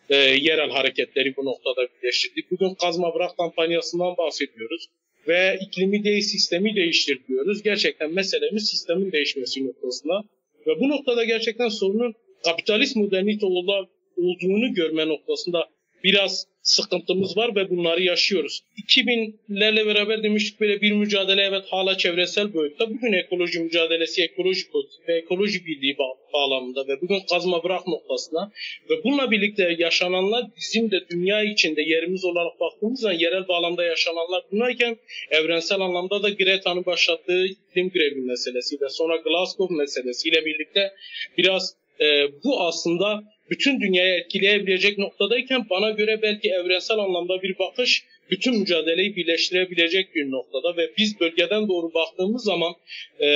e, 0.10 0.16
yerel 0.16 0.70
hareketleri 0.70 1.36
bu 1.38 1.46
noktada 1.46 1.88
birleştirdik. 1.88 2.52
Bugün 2.52 2.74
kazma 2.74 3.16
bırak 3.16 3.38
kampanyasından 3.38 4.18
bahsediyoruz 4.18 4.88
ve 5.28 5.60
iklimi 5.62 6.04
değil 6.04 6.22
sistemi 6.22 6.76
değiştir 6.76 7.20
diyoruz. 7.28 7.64
Gerçekten 7.64 8.14
meselemiz 8.14 8.70
sistemin 8.70 9.12
değişmesi 9.12 9.68
noktasında 9.68 10.24
ve 10.68 10.80
bu 10.80 10.90
noktada 10.90 11.24
gerçekten 11.24 11.70
sorunun 11.70 12.14
kapitalist 12.46 12.96
modernite 12.96 13.46
olduğunu 13.46 14.74
görme 14.74 15.08
noktasında 15.08 15.70
biraz 16.04 16.48
sıkıntımız 16.62 17.38
var 17.38 17.56
ve 17.56 17.70
bunları 17.70 18.04
yaşıyoruz. 18.04 18.64
2000'lerle 18.88 19.86
beraber 19.86 20.24
demiştik 20.24 20.60
böyle 20.60 20.82
bir 20.82 20.92
mücadele 20.92 21.42
evet 21.42 21.64
hala 21.70 21.98
çevresel 21.98 22.54
boyutta. 22.54 22.90
Bugün 22.90 23.14
ekoloji 23.14 23.60
mücadelesi, 23.60 24.24
ekoloji 24.24 24.72
politik 24.72 25.08
ve 25.08 25.18
ekoloji 25.18 25.66
birliği 25.66 25.98
bağlamında 26.34 26.88
ve 26.88 27.02
bugün 27.02 27.20
kazma 27.30 27.64
bırak 27.64 27.88
noktasına 27.88 28.52
ve 28.90 29.04
bununla 29.04 29.32
birlikte 29.32 29.76
yaşananlar 29.78 30.46
bizim 30.58 30.92
de 30.92 30.98
dünya 31.12 31.44
içinde 31.44 31.82
yerimiz 31.82 32.26
olarak 32.26 32.60
baktığımız 32.60 33.00
zaman 33.00 33.20
yerel 33.20 33.48
bağlamda 33.48 33.84
yaşananlar 33.84 34.44
bunlarken 34.52 34.98
evrensel 35.32 35.80
anlamda 35.80 36.24
da 36.24 36.30
Greta'nın 36.30 36.86
başlattığı 36.86 37.46
iklim 37.46 37.90
grevi 37.90 38.22
meselesi 38.22 38.82
ve 38.82 38.90
sonra 38.90 39.16
Glasgow 39.16 39.76
meselesiyle 39.76 40.46
birlikte 40.46 40.92
biraz 41.38 41.76
e, 42.02 42.06
bu 42.44 42.62
aslında 42.62 43.24
bütün 43.50 43.82
dünyayı 43.82 44.14
etkileyebilecek 44.14 44.98
noktadayken 44.98 45.66
bana 45.70 45.92
göre 45.92 46.22
belki 46.22 46.50
evrensel 46.50 46.98
anlamda 46.98 47.42
bir 47.42 47.60
bakış 47.60 48.04
bütün 48.32 48.60
mücadeleyi 48.60 49.16
birleştirebilecek 49.16 50.16
bir 50.16 50.32
noktada 50.32 50.78
ve 50.78 50.92
biz 50.98 51.20
bölgeden 51.20 51.68
doğru 51.68 51.94
baktığımız 51.94 52.44
zaman 52.44 52.74
e, 53.22 53.28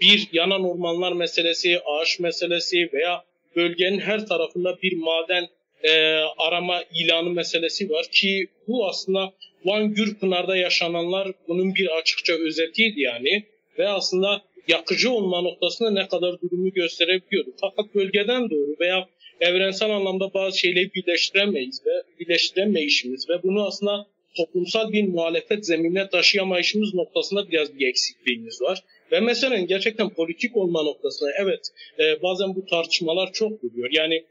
bir 0.00 0.28
yanan 0.32 0.64
ormanlar 0.64 1.12
meselesi, 1.12 1.80
ağaç 1.86 2.20
meselesi 2.20 2.90
veya 2.92 3.24
bölgenin 3.56 4.00
her 4.00 4.26
tarafında 4.26 4.78
bir 4.82 4.96
maden 4.96 5.48
e, 5.82 5.90
arama 6.38 6.84
ilanı 6.94 7.30
meselesi 7.30 7.90
var 7.90 8.06
ki 8.12 8.46
bu 8.68 8.88
aslında 8.88 9.32
Van 9.64 9.94
Gürpınar'da 9.94 10.56
yaşananlar 10.56 11.28
bunun 11.48 11.74
bir 11.74 11.98
açıkça 11.98 12.32
özetiydi 12.32 13.00
yani 13.00 13.44
ve 13.78 13.88
aslında 13.88 14.42
yakıcı 14.68 15.10
olma 15.10 15.40
noktasında 15.40 15.90
ne 15.90 16.08
kadar 16.08 16.40
durumu 16.40 16.70
gösterebiliyordu. 16.70 17.50
Fakat 17.60 17.94
bölgeden 17.94 18.50
doğru 18.50 18.76
veya 18.80 19.08
evrensel 19.40 19.90
anlamda 19.90 20.34
bazı 20.34 20.58
şeyleri 20.58 20.94
birleştiremeyiz 20.94 21.82
ve 21.86 22.02
birleştiremeyişimiz 22.20 23.28
ve 23.28 23.42
bunu 23.42 23.66
aslında 23.66 24.06
toplumsal 24.36 24.92
bir 24.92 25.08
muhalefet 25.08 25.66
zeminine 25.66 26.08
taşıyamayışımız 26.08 26.94
noktasında 26.94 27.50
biraz 27.50 27.78
bir 27.78 27.88
eksikliğimiz 27.88 28.62
var. 28.62 28.82
Ve 29.12 29.20
mesela 29.20 29.56
gerçekten 29.56 30.10
politik 30.10 30.56
olma 30.56 30.82
noktasında 30.82 31.30
evet 31.38 31.68
e, 31.98 32.22
bazen 32.22 32.56
bu 32.56 32.66
tartışmalar 32.66 33.32
çok 33.32 33.62
duruyor. 33.62 33.88
Yani 33.92 34.24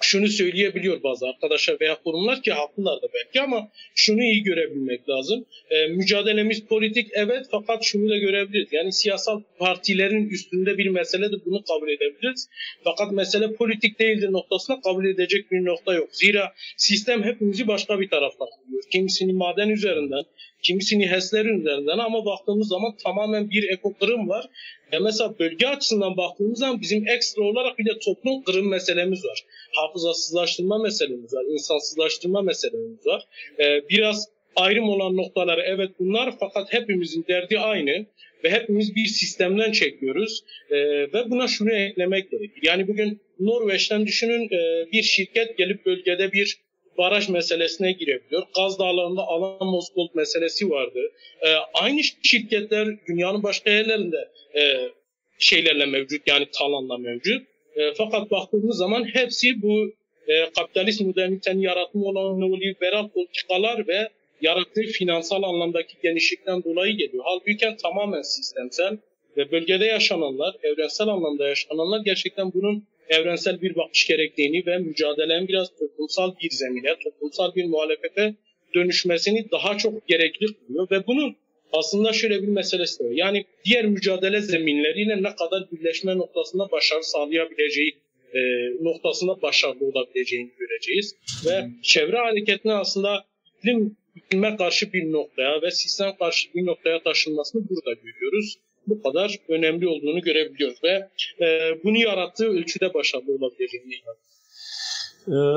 şunu 0.00 0.28
söyleyebiliyor 0.28 1.02
bazı 1.02 1.26
arkadaşlar 1.26 1.80
veya 1.80 1.96
kurumlar 2.04 2.42
ki 2.42 2.52
haklılar 2.52 3.02
da 3.02 3.06
belki 3.14 3.40
ama 3.40 3.68
şunu 3.94 4.22
iyi 4.22 4.42
görebilmek 4.42 5.08
lazım. 5.08 5.46
E, 5.70 5.86
mücadelemiz 5.86 6.64
politik 6.64 7.08
evet 7.12 7.46
fakat 7.50 7.84
şunu 7.84 8.10
da 8.10 8.16
görebiliriz. 8.16 8.72
Yani 8.72 8.92
siyasal 8.92 9.42
partilerin 9.58 10.28
üstünde 10.28 10.78
bir 10.78 10.88
mesele 10.88 11.32
de 11.32 11.36
bunu 11.44 11.62
kabul 11.64 11.88
edebiliriz. 11.88 12.48
Fakat 12.84 13.12
mesele 13.12 13.52
politik 13.52 13.98
değildir 13.98 14.32
noktasına 14.32 14.80
kabul 14.80 15.06
edecek 15.06 15.50
bir 15.50 15.64
nokta 15.64 15.94
yok. 15.94 16.08
Zira 16.12 16.52
sistem 16.76 17.22
hepimizi 17.22 17.68
başka 17.68 18.00
bir 18.00 18.08
tarafa 18.08 18.38
koyuyor. 18.38 18.82
Kimisini 18.92 19.32
maden 19.32 19.68
üzerinden, 19.68 20.24
kimisini 20.66 21.10
HES'ler 21.10 21.44
üzerinden 21.44 21.98
ama 21.98 22.24
baktığımız 22.24 22.68
zaman 22.68 22.96
tamamen 23.04 23.50
bir 23.50 23.68
ekokırım 23.68 24.28
var. 24.28 24.46
E 24.92 24.98
mesela 24.98 25.38
bölge 25.38 25.66
açısından 25.66 26.16
baktığımız 26.16 26.58
zaman 26.58 26.80
bizim 26.80 27.08
ekstra 27.08 27.42
olarak 27.42 27.78
bir 27.78 27.84
de 27.84 27.98
toplum 28.04 28.42
kırım 28.42 28.68
meselemiz 28.68 29.24
var. 29.24 29.44
Hafızasızlaştırma 29.76 30.78
meselemiz 30.78 31.34
var, 31.34 31.44
insansızlaştırma 31.44 32.42
meselemiz 32.42 33.06
var. 33.06 33.22
E, 33.58 33.88
biraz 33.88 34.28
ayrım 34.56 34.88
olan 34.88 35.16
noktaları 35.16 35.62
evet 35.66 35.90
bunlar 35.98 36.34
fakat 36.40 36.72
hepimizin 36.72 37.24
derdi 37.28 37.58
aynı 37.58 38.06
ve 38.44 38.50
hepimiz 38.50 38.96
bir 38.96 39.06
sistemden 39.06 39.72
çekiyoruz 39.72 40.44
e, 40.70 40.76
ve 41.12 41.30
buna 41.30 41.48
şunu 41.48 41.72
eklemek 41.72 42.30
gerekir. 42.30 42.60
Yani 42.62 42.88
bugün 42.88 43.20
Norveç'ten 43.40 44.06
düşünün 44.06 44.44
e, 44.44 44.92
bir 44.92 45.02
şirket 45.02 45.58
gelip 45.58 45.86
bölgede 45.86 46.32
bir 46.32 46.65
baraj 46.98 47.28
meselesine 47.28 47.92
girebiliyor. 47.92 48.42
Gaz 48.56 48.78
dağlarında 48.78 49.22
Alamos 49.22 49.94
Gold 49.94 50.10
meselesi 50.14 50.70
vardı. 50.70 50.98
E, 51.42 51.48
aynı 51.74 52.00
şirketler 52.22 52.88
dünyanın 53.08 53.42
başka 53.42 53.70
yerlerinde 53.70 54.28
e, 54.56 54.90
şeylerle 55.38 55.86
mevcut 55.86 56.22
yani 56.28 56.46
talanla 56.58 56.98
mevcut. 56.98 57.42
E, 57.76 57.94
fakat 57.94 58.30
baktığımız 58.30 58.76
zaman 58.76 59.04
hepsi 59.04 59.62
bu 59.62 59.92
e, 60.28 60.50
kapitalist 60.56 61.00
modernitenin 61.00 61.60
yaratımı 61.60 62.04
olan 62.04 62.40
neoliberal 62.40 63.08
politikalar 63.08 63.88
ve 63.88 64.08
yarattığı 64.40 64.82
finansal 64.82 65.42
anlamdaki 65.42 65.94
genişlikten 66.02 66.64
dolayı 66.64 66.96
geliyor. 66.96 67.24
Halbuki 67.26 67.76
tamamen 67.82 68.22
sistemsel 68.22 68.98
ve 69.36 69.52
bölgede 69.52 69.84
yaşananlar, 69.84 70.56
evrensel 70.62 71.08
anlamda 71.08 71.48
yaşananlar 71.48 72.00
gerçekten 72.04 72.52
bunun 72.52 72.84
evrensel 73.08 73.62
bir 73.62 73.76
bakış 73.76 74.06
gerektiğini 74.06 74.66
ve 74.66 74.78
mücadelenin 74.78 75.48
biraz 75.48 75.68
toplumsal 75.78 76.34
bir 76.42 76.50
zemine, 76.50 76.96
toplumsal 77.04 77.54
bir 77.54 77.64
muhalefete 77.64 78.34
dönüşmesini 78.74 79.50
daha 79.50 79.78
çok 79.78 80.08
gerekli 80.08 80.46
kılıyor 80.46 80.90
ve 80.90 81.06
bunun 81.06 81.36
aslında 81.72 82.12
şöyle 82.12 82.42
bir 82.42 82.48
meselesi 82.48 83.04
var. 83.04 83.10
Yani 83.10 83.44
diğer 83.64 83.86
mücadele 83.86 84.40
zeminleriyle 84.40 85.22
ne 85.22 85.34
kadar 85.34 85.70
birleşme 85.72 86.18
noktasında 86.18 86.70
başarı 86.70 87.02
sağlayabileceği 87.02 87.96
e, 88.34 88.40
noktasında 88.80 89.42
başarılı 89.42 89.84
olabileceğini 89.84 90.50
göreceğiz. 90.58 91.14
Ve 91.46 91.68
çevre 91.82 92.16
hareketine 92.16 92.72
aslında 92.72 93.24
iklim 93.58 93.96
iklime 94.16 94.56
karşı 94.56 94.92
bir 94.92 95.12
noktaya 95.12 95.62
ve 95.62 95.70
sistem 95.70 96.16
karşı 96.18 96.54
bir 96.54 96.66
noktaya 96.66 97.02
taşınmasını 97.02 97.68
burada 97.68 97.92
görüyoruz. 97.92 98.56
Bu 98.86 99.02
kadar 99.02 99.36
önemli 99.48 99.88
olduğunu 99.88 100.20
görebiliyoruz 100.20 100.78
ve 100.84 101.08
e, 101.46 101.78
bunu 101.84 101.96
yarattığı 101.98 102.46
ölçüde 102.46 102.94
başarılı 102.94 103.32
olabileceğini 103.32 103.94
inanıyorum. 103.94 104.26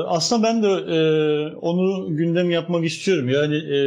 Aslında 0.06 0.42
ben 0.42 0.62
de 0.62 0.66
e, 0.66 0.98
onu 1.56 2.16
gündem 2.16 2.50
yapmak 2.50 2.84
istiyorum. 2.84 3.28
Yani 3.28 3.56
e, 3.56 3.78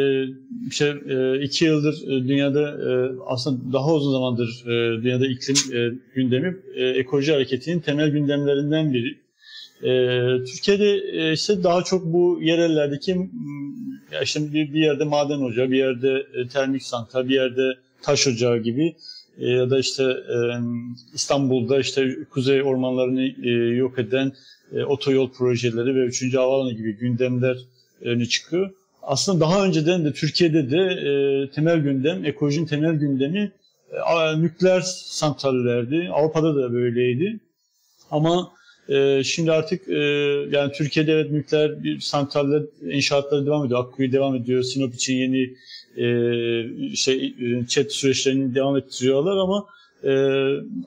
işte 0.69 0.95
e, 1.09 1.43
iki 1.43 1.65
yıldır 1.65 2.07
e, 2.07 2.27
dünyada 2.27 2.61
e, 2.61 3.11
aslında 3.25 3.73
daha 3.73 3.93
uzun 3.93 4.11
zamandır 4.11 4.63
e, 4.65 5.03
dünyada 5.03 5.27
iklim 5.27 5.55
e, 5.77 5.91
gündemi 6.15 6.57
e, 6.75 6.85
ekoloji 6.85 7.31
hareketinin 7.31 7.79
temel 7.79 8.09
gündemlerinden 8.09 8.93
biri. 8.93 9.17
E, 9.83 9.91
Türkiye'de 10.45 10.91
e, 11.13 11.33
işte 11.33 11.63
daha 11.63 11.83
çok 11.83 12.05
bu 12.05 12.39
yerellerdeki 12.41 13.11
ya 14.11 14.21
işte 14.21 14.53
bir, 14.53 14.73
bir 14.73 14.79
yerde 14.79 15.03
maden 15.03 15.39
ocağı, 15.39 15.71
bir 15.71 15.77
yerde 15.77 16.25
e, 16.33 16.47
termik 16.47 16.83
santral, 16.83 17.29
bir 17.29 17.35
yerde 17.35 17.77
taş 18.01 18.27
ocağı 18.27 18.57
gibi 18.57 18.95
ya 19.37 19.69
da 19.69 19.79
işte 19.79 20.03
e, 20.03 20.37
İstanbul'da 21.13 21.79
işte 21.79 22.17
kuzey 22.29 22.63
ormanlarını 22.63 23.21
e, 23.21 23.75
yok 23.75 23.99
eden 23.99 24.31
e, 24.73 24.83
otoyol 24.83 25.31
projeleri 25.31 25.95
ve 25.95 25.99
3. 25.99 26.33
havaalanı 26.35 26.73
gibi 26.73 26.97
gündemler 26.97 27.57
öne 28.01 28.25
çıkıyor. 28.25 28.71
Aslında 29.01 29.39
daha 29.39 29.65
önceden 29.65 30.05
de 30.05 30.13
Türkiye'de 30.13 30.71
de 30.71 30.77
e, 30.77 31.11
temel 31.51 31.77
gündem, 31.77 32.25
ekolojinin 32.25 32.65
temel 32.65 32.93
gündemi 32.93 33.51
e, 33.91 34.41
nükleer 34.41 34.81
santrallerdi. 34.81 36.09
Avrupa'da 36.13 36.55
da 36.55 36.73
böyleydi. 36.73 37.39
Ama 38.11 38.51
e, 38.89 39.23
şimdi 39.23 39.51
artık 39.51 39.89
e, 39.89 39.99
yani 40.51 40.71
Türkiye'de 40.71 41.11
evet 41.11 41.31
nükleer 41.31 41.83
bir 41.83 41.99
santraller 41.99 42.63
inşaatları 42.81 43.45
devam 43.45 43.65
ediyor. 43.65 43.79
Akkuyu 43.79 44.11
devam 44.11 44.35
ediyor. 44.35 44.63
Sinop 44.63 44.93
için 44.95 45.13
yeni 45.13 45.53
e, 45.97 46.95
şey 46.95 47.35
chat 47.67 47.91
süreçlerini 47.91 48.55
devam 48.55 48.77
ettiriyorlar 48.77 49.37
ama 49.37 49.65
e, 50.03 50.11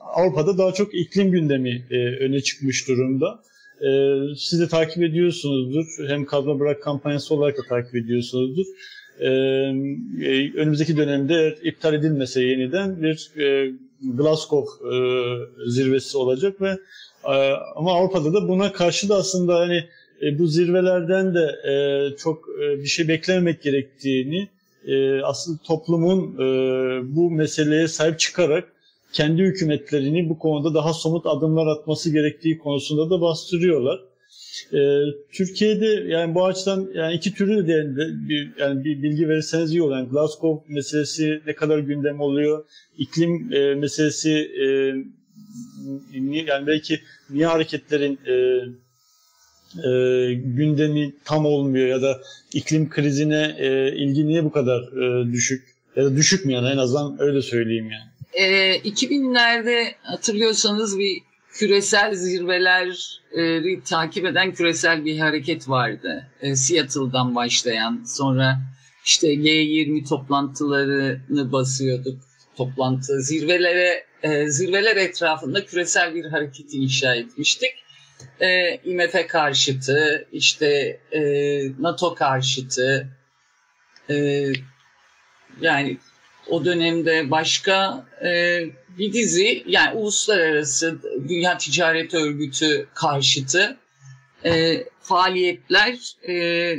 Avrupa'da 0.01 0.57
daha 0.57 0.73
çok 0.73 0.95
iklim 0.95 1.31
gündemi 1.31 1.85
e, 1.91 1.95
öne 1.97 2.41
çıkmış 2.41 2.87
durumda. 2.87 3.39
E, 3.81 3.89
siz 4.37 4.59
de 4.59 4.67
takip 4.67 5.03
ediyorsunuzdur. 5.03 5.85
Hem 6.07 6.25
kazma 6.25 6.59
bırak 6.59 6.83
kampanyası 6.83 7.35
olarak 7.35 7.57
da 7.57 7.61
takip 7.69 7.95
ediyorsunuzdur. 7.95 8.65
E, 9.19 9.29
önümüzdeki 10.57 10.97
dönemde 10.97 11.57
iptal 11.63 11.93
edilmese 11.93 12.41
yeniden 12.43 13.01
bir 13.01 13.41
e, 13.41 13.71
Glasgow 14.01 14.95
e, 14.95 14.99
zirvesi 15.67 16.17
olacak 16.17 16.61
ve 16.61 16.69
e, 16.69 16.77
ama 17.75 17.93
Avrupa'da 17.93 18.33
da 18.33 18.47
buna 18.47 18.71
karşı 18.71 19.09
da 19.09 19.15
aslında 19.15 19.55
hani 19.59 19.83
e, 20.21 20.39
bu 20.39 20.47
zirvelerden 20.47 21.35
de 21.35 21.69
e, 21.71 21.73
çok 22.17 22.49
e, 22.63 22.79
bir 22.79 22.87
şey 22.87 23.07
beklememek 23.07 23.61
gerektiğini 23.61 24.47
aslında 25.23 25.59
toplumun 25.63 26.37
bu 27.15 27.31
meseleye 27.31 27.87
sahip 27.87 28.19
çıkarak 28.19 28.71
kendi 29.13 29.41
hükümetlerini 29.41 30.29
bu 30.29 30.39
konuda 30.39 30.73
daha 30.73 30.93
somut 30.93 31.25
adımlar 31.25 31.67
atması 31.67 32.11
gerektiği 32.11 32.57
konusunda 32.57 33.09
da 33.09 33.21
bastırıyorlar. 33.21 33.99
Ee, 34.73 35.01
Türkiye'de 35.31 35.85
yani 35.85 36.35
bu 36.35 36.45
açıdan 36.45 36.89
yani 36.93 37.13
iki 37.13 37.33
türlü 37.33 37.67
de 37.67 37.85
bir, 38.29 38.51
yani 38.59 38.83
bir 38.83 39.03
bilgi 39.03 39.29
verirseniz 39.29 39.71
iyi 39.71 39.81
olur. 39.81 39.95
Yani 39.95 40.09
Glasgow 40.09 40.73
meselesi 40.73 41.41
ne 41.47 41.53
kadar 41.53 41.79
gündem 41.79 42.21
oluyor? 42.21 42.65
İklim 42.97 43.53
e, 43.53 43.75
meselesi 43.75 44.51
yani 46.11 46.67
belki 46.67 47.01
niye 47.29 47.47
hareketlerin 47.47 48.19
e, 48.25 48.33
e, 49.89 50.33
gündemi 50.33 51.13
tam 51.25 51.45
olmuyor 51.45 51.87
ya 51.87 52.01
da 52.01 52.21
iklim 52.53 52.89
krizine 52.89 53.55
e, 53.57 53.95
ilgi 53.95 54.27
niye 54.27 54.43
bu 54.43 54.51
kadar 54.51 54.81
e, 54.81 55.31
düşük? 55.33 55.77
Ya 55.95 56.05
da 56.05 56.15
düşük 56.15 56.45
mü 56.45 56.53
yani 56.53 56.67
en 56.69 56.77
azından 56.77 57.15
öyle 57.19 57.41
söyleyeyim 57.41 57.89
yani. 57.91 58.17
E, 58.33 58.77
2000'lerde 58.77 59.93
hatırlıyorsanız 60.03 60.99
bir 60.99 61.21
küresel 61.53 62.15
zirveleri 62.15 63.83
takip 63.83 64.25
eden 64.25 64.53
küresel 64.53 65.05
bir 65.05 65.19
hareket 65.19 65.69
vardı. 65.69 66.27
E, 66.41 66.55
Seattle'dan 66.55 67.35
başlayan 67.35 68.03
sonra 68.05 68.59
işte 69.05 69.33
G20 69.33 70.09
toplantılarını 70.09 71.51
basıyorduk. 71.51 72.19
Toplantı 72.57 73.21
zirvelere 73.21 74.06
e, 74.23 74.47
zirveler 74.49 74.95
etrafında 74.95 75.65
küresel 75.65 76.15
bir 76.15 76.25
hareket 76.25 76.73
inşa 76.73 77.15
etmiştik. 77.15 77.71
E, 78.39 78.75
IMF 78.75 79.27
karşıtı, 79.27 80.27
işte 80.31 80.99
e, 81.11 81.21
NATO 81.79 82.15
karşıtı, 82.15 83.07
e, 84.09 84.45
yani 85.61 85.97
o 86.47 86.65
dönemde 86.65 87.31
başka 87.31 88.05
e, 88.23 88.61
bir 88.97 89.13
dizi 89.13 89.63
yani 89.67 89.97
uluslararası 89.97 90.97
Dünya 91.29 91.57
Ticaret 91.57 92.13
Örgütü 92.13 92.87
karşıtı 92.93 93.77
e, 94.45 94.83
faaliyetler 95.01 96.15
e, 96.29 96.75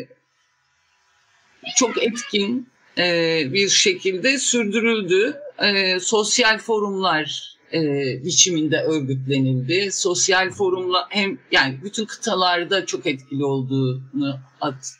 çok 1.76 2.02
etkin 2.02 2.68
e, 2.98 3.42
bir 3.52 3.68
şekilde 3.68 4.38
sürdürüldü. 4.38 5.40
E, 5.62 6.00
sosyal 6.00 6.58
forumlar 6.58 7.56
e, 7.72 7.80
biçiminde 8.24 8.76
örgütlenildi. 8.80 9.92
Sosyal 9.92 10.50
forumla 10.50 11.06
hem 11.10 11.38
yani 11.52 11.78
bütün 11.84 12.04
kıtalarda 12.04 12.86
çok 12.86 13.06
etkili 13.06 13.44
olduğunu 13.44 14.40
at, 14.60 14.92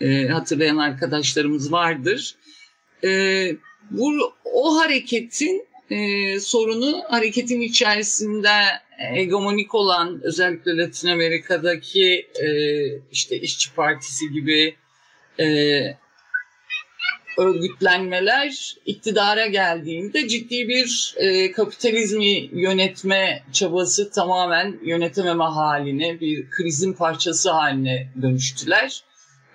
e, 0.00 0.28
hatırlayan 0.28 0.76
arkadaşlarımız 0.76 1.72
vardır. 1.72 2.34
E, 3.04 3.10
bu 3.90 4.32
o 4.44 4.78
hareketin 4.78 5.66
e, 5.90 6.40
sorunu 6.40 7.02
hareketin 7.08 7.60
içerisinde 7.60 8.50
hegemonik 8.96 9.74
olan 9.74 10.20
özellikle 10.22 10.76
Latin 10.76 11.08
Amerika'daki 11.08 12.26
e, 12.42 12.48
işte 13.12 13.40
işçi 13.40 13.74
partisi 13.74 14.28
gibi 14.32 14.76
e, 15.40 15.46
örgütlenmeler 17.38 18.76
iktidara 18.86 19.46
geldiğinde 19.46 20.28
ciddi 20.28 20.68
bir 20.68 21.14
e, 21.16 21.52
kapitalizmi 21.52 22.50
yönetme 22.52 23.42
çabası 23.52 24.10
tamamen 24.10 24.78
yönetememe 24.84 25.44
haline 25.44 26.20
bir 26.20 26.50
krizin 26.50 26.92
parçası 26.92 27.50
haline 27.50 28.08
dönüştüler 28.22 29.02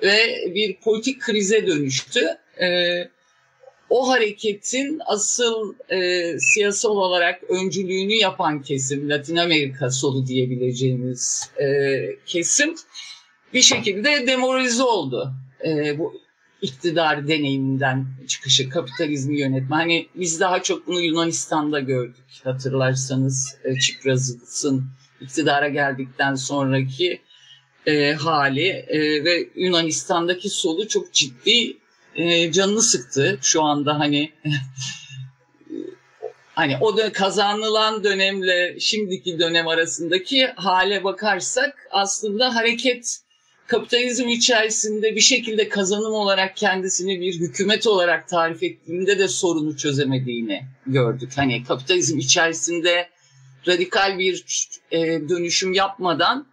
ve 0.02 0.18
bir 0.56 0.78
politik 0.84 1.22
krize 1.22 1.68
dönüştü. 1.68 2.38
E, 2.62 2.68
o 3.90 4.10
hareketin 4.10 5.00
asıl 5.06 5.74
e, 5.90 6.40
siyasal 6.40 6.98
olarak 6.98 7.44
öncülüğünü 7.44 8.14
yapan 8.14 8.62
kesim, 8.62 9.10
Latin 9.10 9.36
Amerika 9.36 9.90
solu 9.92 10.28
diyebileceğimiz 10.28 11.52
e, 11.62 11.66
kesim 12.26 12.76
bir 13.54 13.62
şekilde 13.62 14.28
demoralize 14.28 14.84
oldu. 14.84 15.32
E, 15.66 16.00
bu 16.00 16.27
iktidar 16.62 17.28
deneyiminden 17.28 18.06
çıkışı, 18.28 18.70
kapitalizmi 18.70 19.40
yönetme. 19.40 19.76
Hani 19.76 20.08
biz 20.16 20.40
daha 20.40 20.64
çok 20.64 20.88
bunu 20.88 21.02
Yunanistan'da 21.02 21.80
gördük 21.80 22.26
hatırlarsanız 22.44 23.58
e, 23.64 23.80
Çipraz'ın 23.80 24.86
iktidara 25.22 25.68
geldikten 25.68 26.36
sonraki 26.36 27.22
e, 27.86 28.14
hali 28.14 28.68
e, 28.68 29.26
ve 29.26 29.50
Yunanistan'daki 29.56 30.50
solu 30.50 30.88
çok 30.88 31.14
ciddi 31.14 31.78
e, 32.16 32.52
canını 32.52 32.82
sıktı 32.82 33.40
şu 33.42 33.64
anda 33.64 34.00
hani 34.00 34.32
hani 36.56 36.78
o 36.82 36.98
da 36.98 37.12
kazanılan 37.12 38.04
dönemle 38.04 38.80
şimdiki 38.80 39.40
dönem 39.40 39.68
arasındaki 39.68 40.48
hale 40.56 41.04
bakarsak 41.04 41.88
aslında 41.92 42.56
hareket 42.56 43.27
kapitalizm 43.68 44.28
içerisinde 44.28 45.16
bir 45.16 45.22
şekilde 45.22 45.70
kazanım 45.70 46.14
olarak 46.14 46.58
kendisini 46.58 47.22
bir 47.22 47.40
hükümet 47.40 47.88
olarak 47.88 48.28
tarif 48.28 48.64
ettiğinde 48.64 49.20
de 49.20 49.28
sorunu 49.28 49.78
çözemediğini 49.78 50.64
gördük. 50.88 51.32
Hani 51.36 51.64
kapitalizm 51.64 52.18
içerisinde 52.18 53.10
radikal 53.68 54.20
bir 54.20 54.46
e, 54.92 55.00
dönüşüm 55.30 55.74
yapmadan 55.74 56.48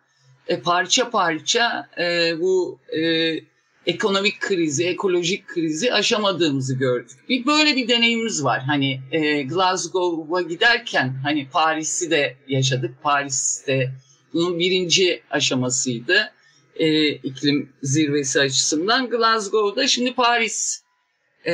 e, 0.48 0.60
parça 0.60 1.10
parça 1.10 1.88
e, 1.98 2.34
bu 2.40 2.78
e, 2.98 3.34
ekonomik 3.86 4.40
krizi, 4.40 4.86
ekolojik 4.86 5.46
krizi 5.46 5.92
aşamadığımızı 5.92 6.74
gördük. 6.74 7.18
Bir 7.28 7.46
böyle 7.46 7.76
bir 7.76 7.88
deneyimimiz 7.88 8.44
var. 8.44 8.62
Hani 8.62 9.00
e, 9.12 9.42
Glasgow'a 9.42 10.42
giderken 10.42 11.14
hani 11.22 11.48
Paris'i 11.48 12.10
de 12.10 12.36
yaşadık. 12.48 12.94
Paris'te 13.02 13.92
bunun 14.32 14.58
birinci 14.58 15.22
aşamasıydı. 15.30 16.32
E, 16.76 17.08
iklim 17.08 17.72
zirvesi 17.82 18.40
açısından. 18.40 19.10
Glasgow'da 19.10 19.86
şimdi 19.86 20.14
Paris 20.14 20.84
e, 21.46 21.52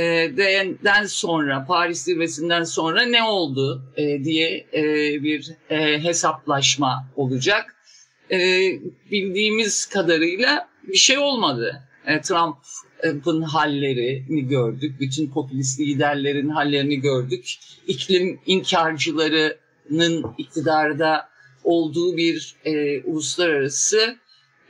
den 0.84 1.06
sonra 1.06 1.64
Paris 1.68 2.02
zirvesinden 2.02 2.64
sonra 2.64 3.02
ne 3.02 3.22
oldu 3.22 3.82
e, 3.96 4.24
diye 4.24 4.66
e, 4.74 4.82
bir 5.22 5.50
e, 5.70 6.02
hesaplaşma 6.04 7.08
olacak. 7.16 7.76
E, 8.30 8.38
bildiğimiz 9.10 9.86
kadarıyla 9.86 10.68
bir 10.88 10.96
şey 10.96 11.18
olmadı. 11.18 11.82
E, 12.06 12.20
Trump'ın 12.20 13.42
hallerini 13.42 14.48
gördük. 14.48 15.00
Bütün 15.00 15.30
popülist 15.30 15.80
liderlerin 15.80 16.48
hallerini 16.48 17.00
gördük. 17.00 17.54
İklim 17.86 18.40
inkarcılarının 18.46 20.34
iktidarda 20.38 21.28
olduğu 21.64 22.16
bir 22.16 22.54
e, 22.64 23.02
uluslararası 23.02 24.16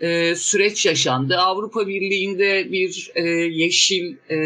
e, 0.01 0.35
süreç 0.35 0.87
yaşandı. 0.87 1.39
Avrupa 1.39 1.89
Birliği'nde 1.89 2.73
bir 2.73 3.11
e, 3.15 3.23
yeşil 3.31 4.17
e, 4.31 4.37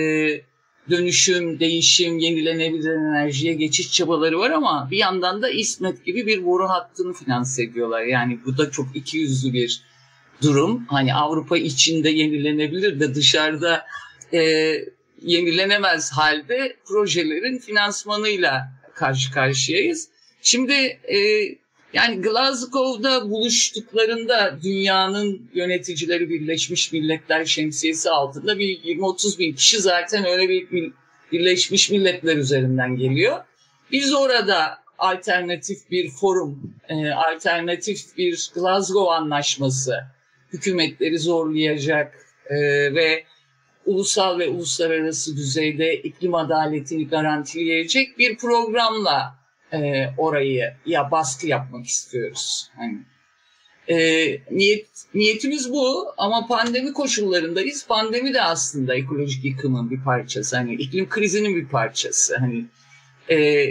dönüşüm, 0.90 1.60
değişim, 1.60 2.18
yenilenebilir 2.18 2.90
enerjiye 2.90 3.54
geçiş 3.54 3.92
çabaları 3.92 4.38
var 4.38 4.50
ama 4.50 4.88
bir 4.90 4.96
yandan 4.96 5.42
da 5.42 5.48
İsmet 5.48 6.04
gibi 6.04 6.26
bir 6.26 6.44
boru 6.44 6.68
hattını 6.68 7.12
finanse 7.12 7.62
ediyorlar. 7.62 8.02
Yani 8.02 8.38
bu 8.46 8.58
da 8.58 8.70
çok 8.70 8.96
ikiyüzlü 8.96 9.52
bir 9.52 9.82
durum. 10.42 10.84
Hani 10.88 11.14
Avrupa 11.14 11.58
içinde 11.58 12.10
yenilenebilir 12.10 13.00
de 13.00 13.14
dışarıda 13.14 13.86
e, 14.32 14.40
yenilenemez 15.22 16.12
halde 16.12 16.76
projelerin 16.86 17.58
finansmanıyla 17.58 18.72
karşı 18.94 19.32
karşıyayız. 19.32 20.08
Şimdi 20.42 20.72
e, 21.08 21.18
yani 21.94 22.22
Glasgow'da 22.22 23.30
buluştuklarında 23.30 24.58
dünyanın 24.62 25.50
yöneticileri 25.54 26.30
Birleşmiş 26.30 26.92
Milletler 26.92 27.44
şemsiyesi 27.44 28.10
altında 28.10 28.58
bir 28.58 28.82
20-30 28.82 29.38
bin 29.38 29.54
kişi 29.54 29.80
zaten 29.80 30.26
öyle 30.26 30.48
bir 30.48 30.92
Birleşmiş 31.32 31.90
Milletler 31.90 32.36
üzerinden 32.36 32.96
geliyor. 32.96 33.44
Biz 33.92 34.14
orada 34.14 34.78
alternatif 34.98 35.90
bir 35.90 36.10
forum, 36.10 36.74
e, 36.88 37.10
alternatif 37.10 38.16
bir 38.18 38.50
Glasgow 38.54 39.14
anlaşması 39.14 39.94
hükümetleri 40.52 41.18
zorlayacak 41.18 42.14
e, 42.50 42.54
ve 42.94 43.24
ulusal 43.86 44.38
ve 44.38 44.48
uluslararası 44.48 45.36
düzeyde 45.36 45.96
iklim 45.96 46.34
adaletini 46.34 47.08
garantileyecek 47.08 48.18
bir 48.18 48.36
programla 48.36 49.43
e, 49.74 50.10
orayı 50.18 50.74
ya 50.86 51.10
baskı 51.10 51.46
yapmak 51.46 51.86
istiyoruz. 51.86 52.70
Hani 52.76 52.98
e, 53.88 53.96
niyet 54.50 54.86
niyetimiz 55.14 55.72
bu 55.72 56.06
ama 56.16 56.46
pandemi 56.46 56.92
koşullarındayız. 56.92 57.86
Pandemi 57.86 58.34
de 58.34 58.42
aslında 58.42 58.94
ekolojik 58.94 59.44
yıkımın 59.44 59.90
bir 59.90 60.00
parçası. 60.04 60.56
Hani 60.56 60.74
iklim 60.74 61.08
krizinin 61.08 61.56
bir 61.56 61.68
parçası. 61.68 62.36
Hani 62.36 62.64
e, 63.30 63.70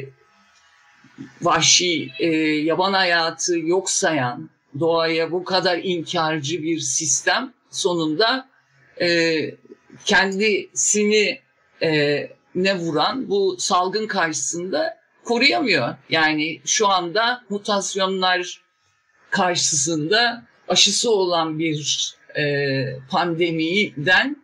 vahşi 1.42 2.12
e, 2.20 2.28
yaban 2.46 2.94
hayatı 2.94 3.60
yok 3.60 3.90
sayan 3.90 4.50
doğaya 4.80 5.32
bu 5.32 5.44
kadar 5.44 5.78
inkarcı 5.84 6.64
bir 6.64 6.80
sistem 6.80 7.54
sonunda 7.70 8.50
e, 9.02 9.38
kendisini 10.06 11.40
e, 11.82 12.30
ne 12.56 12.78
vuran 12.78 13.30
bu 13.30 13.56
salgın 13.60 14.08
karşısında 14.08 15.03
koruyamıyor. 15.26 15.96
Yani 16.10 16.62
şu 16.66 16.88
anda 16.88 17.44
mutasyonlar 17.50 18.62
karşısında 19.30 20.44
aşısı 20.68 21.12
olan 21.12 21.60
bir 21.60 22.14
e, 22.38 22.84
pandemiden 23.10 24.44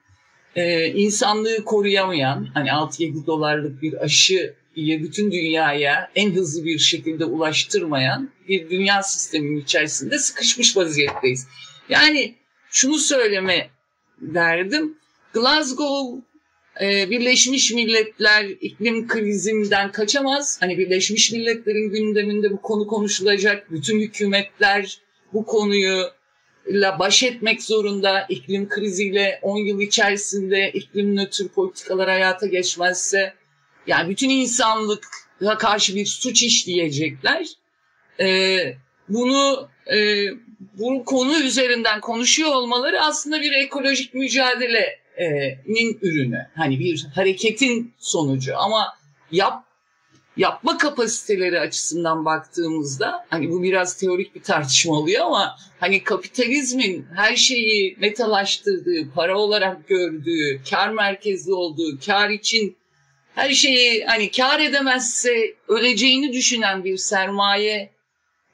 e, 0.55 0.87
insanlığı 0.87 1.63
koruyamayan 1.65 2.47
hani 2.53 2.69
6-7 2.69 3.25
dolarlık 3.25 3.81
bir 3.81 4.03
aşı 4.03 4.59
bütün 4.75 5.31
dünyaya 5.31 6.11
en 6.15 6.31
hızlı 6.31 6.65
bir 6.65 6.79
şekilde 6.79 7.25
ulaştırmayan 7.25 8.29
bir 8.47 8.69
dünya 8.69 9.03
sisteminin 9.03 9.61
içerisinde 9.61 10.19
sıkışmış 10.19 10.77
vaziyetteyiz. 10.77 11.47
Yani 11.89 12.35
şunu 12.71 12.97
söyleme 12.97 13.69
derdim. 14.21 14.97
Glasgow 15.33 16.21
e, 16.81 17.09
Birleşmiş 17.09 17.71
Milletler 17.71 18.45
iklim 18.45 19.07
krizinden 19.07 19.91
kaçamaz. 19.91 20.57
Hani 20.61 20.77
Birleşmiş 20.77 21.31
Milletler'in 21.31 21.89
gündeminde 21.89 22.51
bu 22.51 22.61
konu 22.61 22.87
konuşulacak. 22.87 23.71
Bütün 23.71 23.99
hükümetler 23.99 24.99
bu 25.33 25.45
konuyu 25.45 26.03
la 26.67 26.99
baş 26.99 27.23
etmek 27.23 27.63
zorunda. 27.63 28.25
İklim 28.29 28.69
kriziyle 28.69 29.39
10 29.41 29.57
yıl 29.57 29.81
içerisinde 29.81 30.71
iklim 30.73 31.15
nötr 31.15 31.47
politikalar 31.47 32.09
hayata 32.09 32.47
geçmezse 32.47 33.33
yani 33.87 34.09
bütün 34.09 34.29
insanlıkla 34.29 35.57
karşı 35.57 35.95
bir 35.95 36.05
suç 36.05 36.43
işleyecekler. 36.43 37.47
Ee, 38.19 38.73
bunu 39.09 39.69
e, 39.93 40.25
bu 40.73 41.05
konu 41.05 41.39
üzerinden 41.39 42.01
konuşuyor 42.01 42.49
olmaları 42.49 43.01
aslında 43.01 43.41
bir 43.41 43.51
ekolojik 43.51 44.13
mücadelenin 45.19 45.99
ürünü. 46.01 46.47
Hani 46.55 46.79
bir 46.79 47.07
hareketin 47.15 47.93
sonucu 47.97 48.57
ama 48.57 48.93
yap 49.31 49.63
yapma 50.37 50.77
kapasiteleri 50.77 51.59
açısından 51.59 52.25
baktığımızda 52.25 53.25
hani 53.29 53.49
bu 53.49 53.63
biraz 53.63 53.97
teorik 53.97 54.35
bir 54.35 54.43
tartışma 54.43 54.93
oluyor 54.93 55.25
ama 55.25 55.55
hani 55.79 56.03
kapitalizmin 56.03 57.05
her 57.15 57.35
şeyi 57.35 57.97
metalaştırdığı, 57.99 59.11
para 59.15 59.37
olarak 59.37 59.87
gördüğü, 59.87 60.61
kar 60.69 60.89
merkezli 60.89 61.53
olduğu, 61.53 61.99
kar 62.05 62.29
için 62.29 62.77
her 63.35 63.49
şeyi 63.49 64.05
hani 64.05 64.31
kar 64.31 64.59
edemezse 64.59 65.55
öleceğini 65.67 66.33
düşünen 66.33 66.83
bir 66.83 66.97
sermaye 66.97 67.91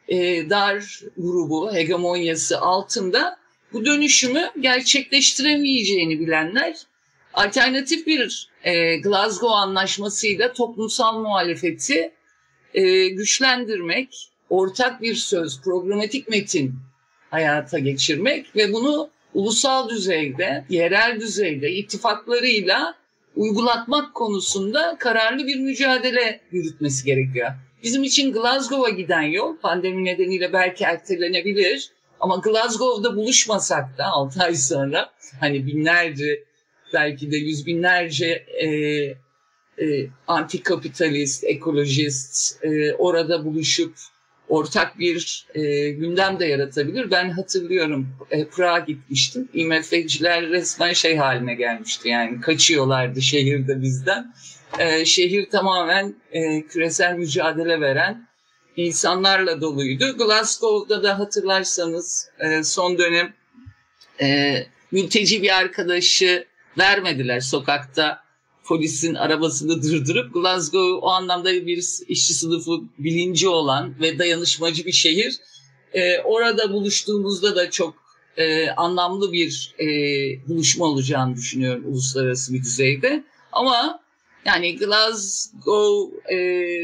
e, 0.08 0.50
dar 0.50 1.00
grubu 1.18 1.74
hegemonyası 1.74 2.62
altında 2.62 3.38
bu 3.76 3.86
dönüşümü 3.86 4.50
gerçekleştiremeyeceğini 4.60 6.20
bilenler 6.20 6.76
alternatif 7.34 8.08
bir 8.08 8.50
e, 8.64 8.98
Glasgow 8.98 9.56
anlaşmasıyla 9.56 10.54
toplumsal 10.54 11.20
muhalefeti 11.20 12.12
e, 12.74 13.08
güçlendirmek, 13.08 14.30
ortak 14.50 15.02
bir 15.02 15.16
söz, 15.16 15.62
programatik 15.62 16.30
metin 16.30 16.76
hayata 17.32 17.80
geçirmek 17.80 18.56
ve 18.56 18.74
bunu 18.74 19.10
ulusal 19.34 19.90
düzeyde, 19.90 20.66
yerel 20.70 21.20
düzeyde 21.20 21.72
ittifaklarıyla 21.72 22.96
uygulatmak 23.36 24.14
konusunda 24.14 24.96
kararlı 25.00 25.48
bir 25.48 25.60
mücadele 25.60 26.40
yürütmesi 26.52 27.06
gerekiyor. 27.06 27.52
Bizim 27.84 28.04
için 28.04 28.34
Glasgow'a 28.34 28.90
giden 28.90 29.22
yol 29.22 29.58
pandemi 29.58 30.06
nedeniyle 30.06 30.54
belki 30.54 30.84
ertelenebilir 30.84 31.95
ama 32.26 32.36
Glasgow'da 32.36 33.16
buluşmasak 33.16 33.98
da 33.98 34.06
6 34.06 34.44
ay 34.44 34.56
sonra 34.56 35.10
hani 35.40 35.68
binlerce 35.68 36.44
belki 36.94 37.32
de 37.32 37.38
yüz 37.38 37.66
binlerce 37.66 38.46
e, 38.62 38.68
e, 39.86 40.08
antikapitalist, 40.28 41.44
ekolojist 41.44 42.64
e, 42.64 42.94
orada 42.94 43.46
buluşup 43.46 43.94
ortak 44.50 45.00
bir 45.00 45.46
e, 45.56 45.90
gündem 45.90 46.40
de 46.40 46.46
yaratabilir. 46.46 47.12
Ben 47.12 47.30
hatırlıyorum 47.30 48.08
e, 48.32 48.46
Prag'a 48.46 48.80
gitmiştim. 48.80 49.50
IMF'ciler 49.54 50.50
resmen 50.50 50.94
şey 50.94 51.18
haline 51.18 51.56
gelmişti 51.56 52.10
yani 52.10 52.42
kaçıyorlardı 52.42 53.22
şehirde 53.22 53.82
bizden. 53.82 54.34
E, 54.80 55.06
şehir 55.06 55.50
tamamen 55.50 56.16
e, 56.32 56.62
küresel 56.62 57.16
mücadele 57.16 57.82
veren 57.82 58.28
insanlarla 58.78 59.62
doluydu. 59.62 60.18
Glasgow'da 60.18 61.04
da 61.04 61.20
hatırlarsanız 61.20 62.30
e, 62.40 62.64
son 62.64 62.98
dönem 62.98 63.34
e, 64.22 64.58
mülteci 64.92 65.42
bir 65.42 65.58
arkadaşı 65.58 66.46
vermediler 66.78 67.40
sokakta 67.40 68.26
polisin 68.64 69.16
arabasını 69.16 69.84
durdurup 69.84 70.34
Glasgow 70.34 70.94
o 70.94 71.10
anlamda 71.10 71.54
bir 71.54 71.78
işçi 72.08 72.34
sınıfı 72.34 72.72
bilinci 73.00 73.48
olan 73.48 74.00
ve 74.00 74.20
dayanışmacı 74.20 74.86
bir 74.86 74.92
şehir. 74.92 75.36
E, 75.94 76.20
orada 76.20 76.74
buluştuğumuzda 76.74 77.56
da 77.56 77.72
çok 77.72 77.96
e, 78.38 78.70
anlamlı 78.70 79.32
bir 79.32 79.76
e, 79.80 79.88
buluşma 80.48 80.86
olacağını 80.86 81.36
düşünüyorum 81.36 81.84
uluslararası 81.88 82.54
bir 82.54 82.62
düzeyde. 82.64 83.24
Ama 83.52 84.00
yani 84.46 84.78
Glasgow 84.78 86.34
e, 86.34 86.38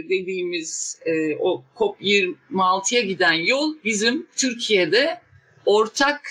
dediğimiz 0.09 0.99
e, 1.05 1.35
o 1.35 1.63
COP26'ya 1.75 3.01
giden 3.01 3.33
yol 3.33 3.73
bizim 3.85 4.27
Türkiye'de 4.35 5.21
ortak 5.65 6.21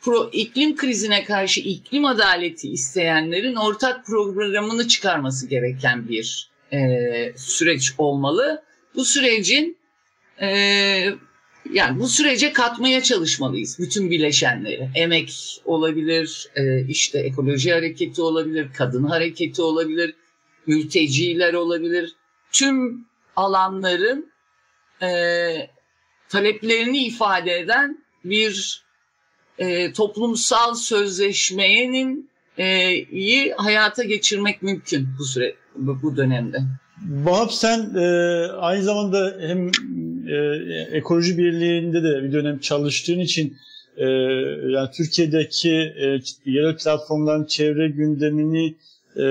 pro, 0.00 0.30
iklim 0.32 0.76
krizine 0.76 1.24
karşı 1.24 1.60
iklim 1.60 2.04
adaleti 2.04 2.68
isteyenlerin 2.68 3.54
ortak 3.54 4.06
programını 4.06 4.88
çıkarması 4.88 5.46
gereken 5.46 6.08
bir 6.08 6.50
e, 6.72 6.78
süreç 7.36 7.92
olmalı. 7.98 8.62
Bu 8.94 9.04
sürecin 9.04 9.76
e, 10.40 10.48
yani 11.72 12.00
bu 12.00 12.08
sürece 12.08 12.52
katmaya 12.52 13.02
çalışmalıyız 13.02 13.78
bütün 13.78 14.10
bileşenleri. 14.10 14.88
Emek 14.94 15.60
olabilir, 15.64 16.48
e, 16.56 16.86
işte 16.86 17.18
ekoloji 17.18 17.72
hareketi 17.72 18.22
olabilir, 18.22 18.68
kadın 18.78 19.04
hareketi 19.04 19.62
olabilir, 19.62 20.14
mülteciler 20.66 21.54
olabilir. 21.54 22.14
Tüm 22.52 23.06
alanların 23.36 24.32
e, 25.02 25.10
taleplerini 26.28 27.04
ifade 27.04 27.58
eden 27.58 28.04
bir 28.24 28.84
e, 29.58 29.92
toplumsal 29.92 30.74
sözleşmenin 30.74 32.30
e, 32.58 32.94
iyi 32.94 33.52
hayata 33.52 34.04
geçirmek 34.04 34.62
mümkün 34.62 35.08
bu 35.18 35.24
süre 35.24 35.54
bu, 35.76 36.16
dönemde. 36.16 36.58
Vahap 37.08 37.52
sen 37.52 37.94
e, 37.94 38.06
aynı 38.46 38.82
zamanda 38.82 39.36
hem 39.40 39.68
e, 40.28 40.36
ekoloji 40.92 41.38
birliğinde 41.38 42.02
de 42.02 42.22
bir 42.22 42.32
dönem 42.32 42.58
çalıştığın 42.58 43.18
için 43.18 43.56
e, 43.96 44.04
yani 44.72 44.90
Türkiye'deki 44.96 45.72
e, 45.72 46.18
yerel 46.44 46.76
platformların 46.76 47.46
çevre 47.46 47.88
gündemini 47.88 48.74
e, 49.16 49.24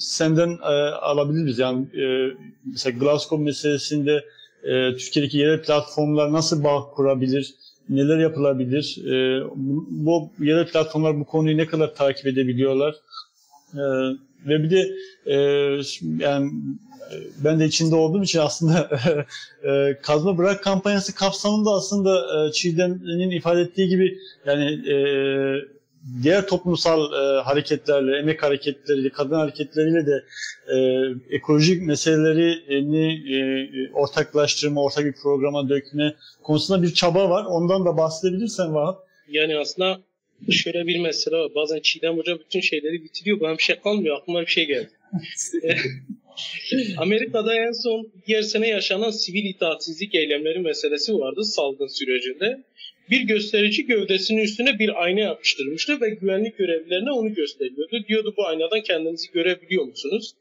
senden 0.00 0.50
e, 0.50 0.74
alabiliriz. 0.90 1.58
Yani 1.58 1.86
e, 1.96 2.34
mesela 2.66 2.98
Glasgow 2.98 3.44
meselesinde 3.44 4.24
e, 4.62 4.96
Türkiye'deki 4.96 5.38
yerel 5.38 5.62
platformlar 5.62 6.32
nasıl 6.32 6.64
bağ 6.64 6.90
kurabilir? 6.90 7.54
Neler 7.88 8.18
yapılabilir? 8.18 8.98
E, 9.06 9.44
bu, 9.56 10.30
bu 10.38 10.44
yerel 10.44 10.66
platformlar 10.66 11.20
bu 11.20 11.24
konuyu 11.24 11.56
ne 11.56 11.66
kadar 11.66 11.94
takip 11.94 12.26
edebiliyorlar? 12.26 12.94
E, 13.74 13.82
ve 14.46 14.62
bir 14.62 14.70
de 14.70 14.90
e, 15.26 15.34
yani 16.18 16.50
ben 17.44 17.60
de 17.60 17.66
içinde 17.66 17.94
olduğum 17.94 18.22
için 18.22 18.38
aslında 18.38 18.90
e, 19.64 19.98
kazma 20.02 20.38
bırak 20.38 20.62
kampanyası 20.62 21.14
kapsamında 21.14 21.70
aslında 21.70 22.46
e, 22.46 22.52
Çiğdem'in 22.52 23.30
ifade 23.30 23.60
ettiği 23.60 23.88
gibi 23.88 24.18
yani 24.46 24.90
e, 24.92 24.96
diğer 26.22 26.46
toplumsal 26.46 27.12
e, 27.12 27.42
hareketlerle, 27.42 28.18
emek 28.18 28.42
hareketleriyle, 28.42 29.08
kadın 29.08 29.34
hareketleriyle 29.34 30.06
de 30.06 30.24
e, 30.74 30.76
ekolojik 31.36 31.82
meselelerini 31.82 33.34
e, 33.34 33.92
ortaklaştırma, 33.92 34.82
ortak 34.82 35.04
bir 35.04 35.14
programa 35.22 35.68
dökme 35.68 36.14
konusunda 36.42 36.82
bir 36.82 36.94
çaba 36.94 37.30
var. 37.30 37.44
Ondan 37.44 37.84
da 37.84 37.96
bahsedebilirsen 37.96 38.74
Vahap. 38.74 38.98
Yani 39.28 39.58
aslında 39.58 40.00
şöyle 40.50 40.86
bir 40.86 40.98
mesele 40.98 41.36
var. 41.36 41.54
Bazen 41.54 41.80
Çiğdem 41.80 42.18
Hoca 42.18 42.38
bütün 42.38 42.60
şeyleri 42.60 43.04
bitiriyor. 43.04 43.40
Bana 43.40 43.58
bir 43.58 43.62
şey 43.62 43.80
kalmıyor. 43.80 44.16
Aklıma 44.16 44.40
bir 44.40 44.46
şey 44.46 44.66
geldi. 44.66 44.90
Amerika'da 46.96 47.54
en 47.54 47.72
son 47.72 48.08
diğer 48.26 48.42
sene 48.42 48.68
yaşanan 48.68 49.10
sivil 49.10 49.44
itaatsizlik 49.44 50.14
eylemleri 50.14 50.58
meselesi 50.58 51.14
vardı 51.14 51.44
salgın 51.44 51.86
sürecinde. 51.86 52.62
Bir 53.10 53.20
gösterici 53.20 53.86
gövdesinin 53.86 54.40
üstüne 54.40 54.78
bir 54.78 55.02
ayna 55.02 55.20
yapıştırmıştı 55.20 56.00
ve 56.00 56.10
güvenlik 56.10 56.58
görevlilerine 56.58 57.10
onu 57.10 57.34
gösteriyordu. 57.34 58.04
Diyordu 58.08 58.34
bu 58.36 58.46
aynadan 58.46 58.82
kendinizi 58.82 59.30
görebiliyor 59.32 59.84
musunuz? 59.84 60.34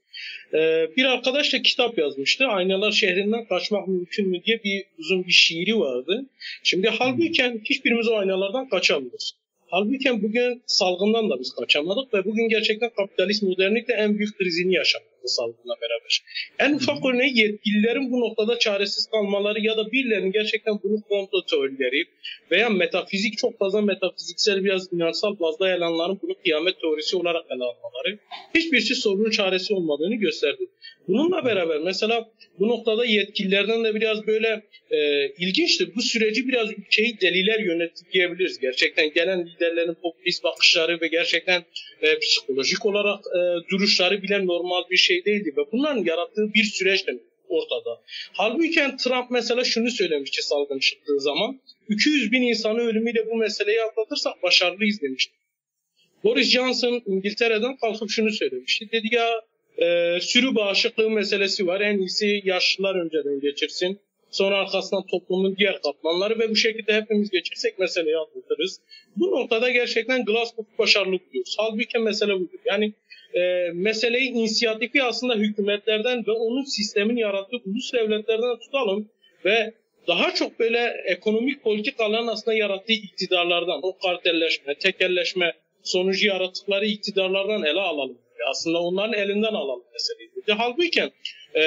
Ee, 0.53 0.88
bir 0.97 1.06
arkadaş 1.06 1.53
da 1.53 1.62
kitap 1.62 1.97
yazmıştı. 1.97 2.45
Aynalar 2.45 2.91
şehrinden 2.91 3.45
kaçmak 3.45 3.88
mümkün 3.88 4.30
mü 4.30 4.43
diye 4.43 4.63
bir 4.63 4.84
uzun 4.97 5.25
bir 5.25 5.32
şiiri 5.32 5.80
vardı. 5.80 6.25
Şimdi 6.63 6.88
halbuki 6.88 7.62
hiçbirimiz 7.69 8.08
o 8.08 8.15
aynalardan 8.15 8.69
kaçamıyoruz. 8.69 9.34
Halbuki 9.67 10.23
bugün 10.23 10.63
salgından 10.65 11.30
da 11.30 11.39
biz 11.39 11.56
kaçamadık 11.56 12.13
ve 12.13 12.25
bugün 12.25 12.49
gerçekten 12.49 12.89
kapitalist 12.89 13.43
modernlikte 13.43 13.93
en 13.93 14.17
büyük 14.17 14.38
krizini 14.38 14.73
yaşadık 14.73 15.16
salgınla 15.25 15.75
beraber. 15.82 16.23
En 16.60 16.73
ufak 16.73 17.06
örneği 17.06 17.39
yetkililerin 17.39 18.12
bu 18.12 18.19
noktada 18.19 18.60
çaresiz 18.60 19.08
kalmaları 19.12 19.60
ya 19.60 19.77
da 19.77 19.91
birilerinin 19.91 20.32
gerçekten 20.32 20.80
bunu 20.84 21.01
komplo 21.10 21.45
teorileri 21.49 22.06
veya 22.51 22.69
metafizik 22.69 23.38
çok 23.38 23.60
fazla 23.60 23.82
metafiziksel 23.82 24.63
biraz 24.63 24.93
inançsal 24.93 25.39
bazda 25.39 25.69
yalanların 25.69 26.19
bunu 26.21 26.34
kıyamet 26.43 26.82
teorisi 26.82 27.17
olarak 27.17 27.45
ele 27.49 27.63
almaları 27.63 28.19
hiçbirisi 28.56 28.95
sorunun 28.95 29.30
çaresi 29.30 29.73
olmadığını 29.73 30.15
gösterdi. 30.15 30.67
Bununla 31.07 31.45
beraber 31.45 31.77
mesela 31.77 32.29
bu 32.59 32.67
noktada 32.67 33.05
yetkililerden 33.05 33.83
de 33.83 33.95
biraz 33.95 34.27
böyle 34.27 34.63
e, 34.91 35.27
ilginçtir. 35.27 35.95
Bu 35.95 36.01
süreci 36.01 36.47
biraz 36.47 36.71
ülkeyi 36.71 37.21
deliler 37.21 37.59
yönetti 37.59 38.03
diyebiliriz. 38.13 38.59
Gerçekten 38.59 39.13
gelen 39.13 39.45
liderlerin 39.45 39.93
popülist 39.93 40.43
bakışları 40.43 41.01
ve 41.01 41.07
gerçekten 41.07 41.65
e, 42.01 42.19
psikolojik 42.19 42.85
olarak 42.85 43.19
e, 43.19 43.39
duruşları 43.71 44.23
bile 44.23 44.45
normal 44.45 44.83
bir 44.91 44.97
şey 44.97 45.25
değildi. 45.25 45.53
Ve 45.57 45.61
bunların 45.71 46.03
yarattığı 46.03 46.53
bir 46.53 46.63
süreç 46.63 47.07
de 47.07 47.19
ortada. 47.49 48.01
Halbuki 48.33 48.81
Trump 49.03 49.31
mesela 49.31 49.63
şunu 49.63 49.91
söylemişti 49.91 50.41
salgın 50.41 50.79
çıktığı 50.79 51.19
zaman. 51.19 51.59
200 51.89 52.31
bin 52.31 52.41
insanı 52.41 52.79
ölümüyle 52.79 53.27
bu 53.31 53.35
meseleyi 53.35 53.81
atlatırsak 53.81 54.43
başarılıyız 54.43 55.01
demişti. 55.01 55.33
Boris 56.23 56.49
Johnson 56.49 57.01
İngiltere'den 57.05 57.77
kalkıp 57.77 58.09
şunu 58.09 58.31
söylemişti. 58.31 58.91
Dedi 58.91 59.15
ya 59.15 59.41
e, 59.77 60.17
sürü 60.21 60.55
bağışıklığı 60.55 61.09
meselesi 61.09 61.67
var. 61.67 61.81
En 61.81 61.97
iyisi 61.97 62.41
yaşlılar 62.43 62.95
önceden 62.95 63.39
geçirsin. 63.41 63.99
Sonra 64.31 64.57
arkasından 64.57 65.05
toplumun 65.05 65.55
diğer 65.57 65.81
katmanları 65.81 66.39
ve 66.39 66.49
bu 66.49 66.55
şekilde 66.55 66.93
hepimiz 66.93 67.29
geçirsek 67.29 67.79
meseleyi 67.79 68.17
atlatırız. 68.17 68.81
Bu 69.15 69.31
noktada 69.31 69.69
gerçekten 69.69 70.25
Glasgow 70.25 70.77
başarılı 70.77 71.19
buluyoruz. 71.29 71.55
Halbuki 71.59 71.99
mesele 71.99 72.33
budur. 72.33 72.59
Yani 72.65 72.93
e, 73.33 73.71
meseleyi 73.73 74.29
inisiyatifi 74.29 75.03
aslında 75.03 75.35
hükümetlerden 75.35 76.27
ve 76.27 76.31
onun 76.31 76.63
sistemin 76.63 77.17
yarattığı 77.17 77.57
ulus 77.65 77.93
devletlerden 77.93 78.59
tutalım 78.59 79.09
ve 79.45 79.73
daha 80.07 80.33
çok 80.33 80.59
böyle 80.59 80.93
ekonomik 81.05 81.63
politikaların 81.63 82.27
aslında 82.27 82.57
yarattığı 82.57 82.93
iktidarlardan, 82.93 83.79
o 83.83 83.97
kartelleşme, 83.97 84.75
tekelleşme 84.75 85.53
sonucu 85.83 86.27
yarattıkları 86.27 86.85
iktidarlardan 86.85 87.63
ele 87.63 87.79
alalım. 87.79 88.17
Aslında 88.50 88.80
onların 88.80 89.13
elinden 89.13 89.54
alalım 89.54 89.84
meseleyi. 89.93 90.30
De, 90.47 90.54
halbuki 90.54 91.04
e, 91.56 91.63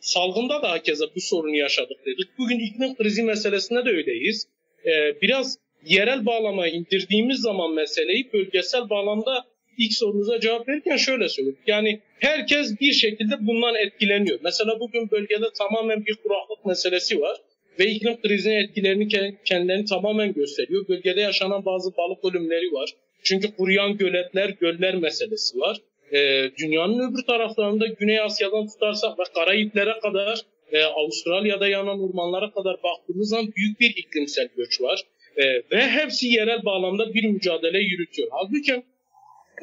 salgında 0.00 0.62
da 0.62 0.70
hakeza 0.70 1.06
bu 1.16 1.20
sorunu 1.20 1.56
yaşadık 1.56 2.06
dedik. 2.06 2.38
Bugün 2.38 2.58
iklim 2.58 2.94
krizi 2.94 3.22
meselesinde 3.22 3.84
de 3.84 3.90
öyleyiz. 3.90 4.48
E, 4.86 5.20
biraz 5.22 5.58
yerel 5.84 6.26
bağlama 6.26 6.68
indirdiğimiz 6.68 7.40
zaman 7.40 7.74
meseleyi 7.74 8.32
bölgesel 8.32 8.90
bağlamda 8.90 9.44
ilk 9.78 9.92
sorunuza 9.92 10.40
cevap 10.40 10.68
verirken 10.68 10.96
şöyle 10.96 11.28
söyleyeyim. 11.28 11.58
Yani 11.66 12.00
herkes 12.18 12.80
bir 12.80 12.92
şekilde 12.92 13.46
bundan 13.46 13.74
etkileniyor. 13.74 14.38
Mesela 14.42 14.80
bugün 14.80 15.10
bölgede 15.10 15.46
tamamen 15.58 16.06
bir 16.06 16.14
kuraklık 16.14 16.66
meselesi 16.66 17.20
var 17.20 17.36
ve 17.78 17.86
iklim 17.86 18.20
krizinin 18.20 18.54
etkilerini 18.54 19.08
kendilerini 19.44 19.84
tamamen 19.84 20.32
gösteriyor. 20.32 20.88
Bölgede 20.88 21.20
yaşanan 21.20 21.64
bazı 21.64 21.96
balık 21.96 22.24
ölümleri 22.24 22.72
var. 22.72 22.90
Çünkü 23.22 23.56
kuruyan 23.56 23.96
göletler, 23.96 24.48
göller 24.48 24.94
meselesi 24.94 25.58
var. 25.58 25.76
Ee, 26.12 26.50
dünyanın 26.58 27.10
öbür 27.10 27.22
taraflarında 27.22 27.86
Güney 27.86 28.20
Asya'dan 28.20 28.66
tutarsak 28.66 29.18
ve 29.18 29.22
Karayiplere 29.34 30.00
kadar 30.02 30.40
e, 30.72 30.84
Avustralya'da 30.84 31.68
yanan 31.68 32.02
ormanlara 32.02 32.50
kadar 32.50 32.82
baktığımız 32.82 33.28
zaman 33.28 33.52
büyük 33.56 33.80
bir 33.80 33.90
iklimsel 33.96 34.48
göç 34.56 34.80
var. 34.80 35.02
E, 35.36 35.44
ve 35.44 35.88
hepsi 35.88 36.26
yerel 36.26 36.64
bağlamda 36.64 37.14
bir 37.14 37.24
mücadele 37.24 37.78
yürütüyor. 37.78 38.28
Halbuki 38.32 38.82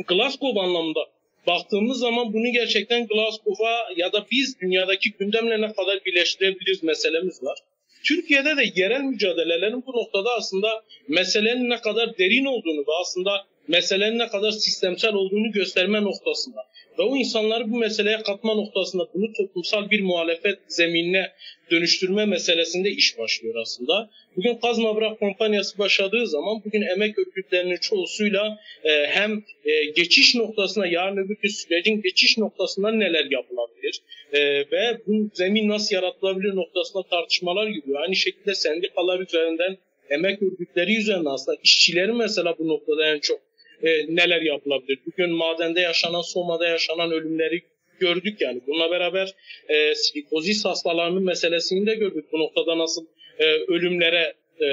Glasgow 0.08 0.62
anlamında 0.62 1.00
baktığımız 1.48 2.00
zaman 2.00 2.34
bunu 2.34 2.52
gerçekten 2.54 3.08
Glasgow'a 3.08 3.88
ya 3.96 4.14
da 4.14 4.26
biz 4.32 4.60
dünyadaki 4.62 5.12
gündemle 5.12 5.62
ne 5.62 5.74
kadar 5.74 6.06
birleştirebiliriz 6.06 6.84
meselemiz 6.84 7.44
var. 7.44 7.58
Türkiye'de 8.04 8.58
de 8.58 8.64
yerel 8.76 9.02
mücadelelerin 9.02 9.84
bu 9.88 9.92
noktada 9.92 10.30
aslında 10.38 10.84
meselenin 11.08 11.70
ne 11.70 11.78
kadar 11.82 12.18
derin 12.18 12.46
olduğunu 12.46 12.80
ve 12.80 12.92
aslında 13.02 13.46
meselenin 13.70 14.20
ne 14.20 14.28
kadar 14.28 14.52
sistemsel 14.52 15.14
olduğunu 15.14 15.52
gösterme 15.52 16.04
noktasında 16.04 16.60
ve 17.00 17.04
o 17.04 17.18
insanları 17.18 17.72
bu 17.72 17.78
meseleye 17.78 18.18
katma 18.18 18.54
noktasında 18.54 19.08
bunu 19.14 19.34
toplumsal 19.34 19.90
bir 19.90 20.02
muhalefet 20.02 20.60
zeminine 20.68 21.32
dönüştürme 21.72 22.26
meselesinde 22.26 22.90
iş 22.90 23.18
başlıyor 23.18 23.56
aslında. 23.62 24.10
Bugün 24.36 24.56
Kazma 24.56 24.96
Bırak 24.96 25.20
kampanyası 25.20 25.78
başladığı 25.78 26.28
zaman 26.28 26.62
bugün 26.66 26.82
emek 26.82 27.20
örgütlerinin 27.20 27.78
çoğusuyla 27.78 28.60
e, 28.84 29.08
hem 29.08 29.44
e, 29.66 29.86
geçiş 29.86 30.36
noktasına 30.36 30.88
yarın 30.88 31.18
öbür 31.18 31.38
gün 31.42 31.50
sürecin 31.50 32.02
geçiş 32.02 32.38
noktasında 32.38 32.92
neler 32.92 33.26
yapılabilir 33.32 34.02
e, 34.34 34.40
ve 34.72 34.98
bu 35.08 35.30
zemin 35.34 35.70
nasıl 35.70 35.96
yaratılabilir 35.96 36.56
noktasında 36.56 37.04
tartışmalar 37.04 37.68
yürüyor. 37.68 38.02
Aynı 38.02 38.16
şekilde 38.16 38.56
sendikalar 38.56 39.20
üzerinden 39.20 39.78
emek 40.10 40.42
örgütleri 40.42 40.98
üzerinden 40.98 41.30
aslında 41.30 41.58
işçilerin 41.64 42.18
mesela 42.18 42.56
bu 42.60 42.68
noktada 42.68 43.06
en 43.06 43.20
çok 43.20 43.49
e, 43.84 44.16
neler 44.16 44.42
yapılabilir? 44.42 45.00
Bugün 45.06 45.32
madende 45.32 45.82
yaşanan, 45.82 46.22
Soma'da 46.22 46.68
yaşanan 46.68 47.12
ölümleri 47.12 47.62
gördük 48.00 48.42
yani. 48.42 48.62
Bununla 48.68 48.92
beraber 48.92 49.34
e, 49.70 49.96
silikozis 49.96 50.66
hastalarının 50.66 51.24
meselesini 51.24 51.86
de 51.88 51.96
gördük. 51.96 52.26
Bu 52.32 52.40
noktada 52.40 52.78
nasıl 52.78 53.06
e, 53.40 53.46
ölümlere 53.46 54.34
e, 54.62 54.66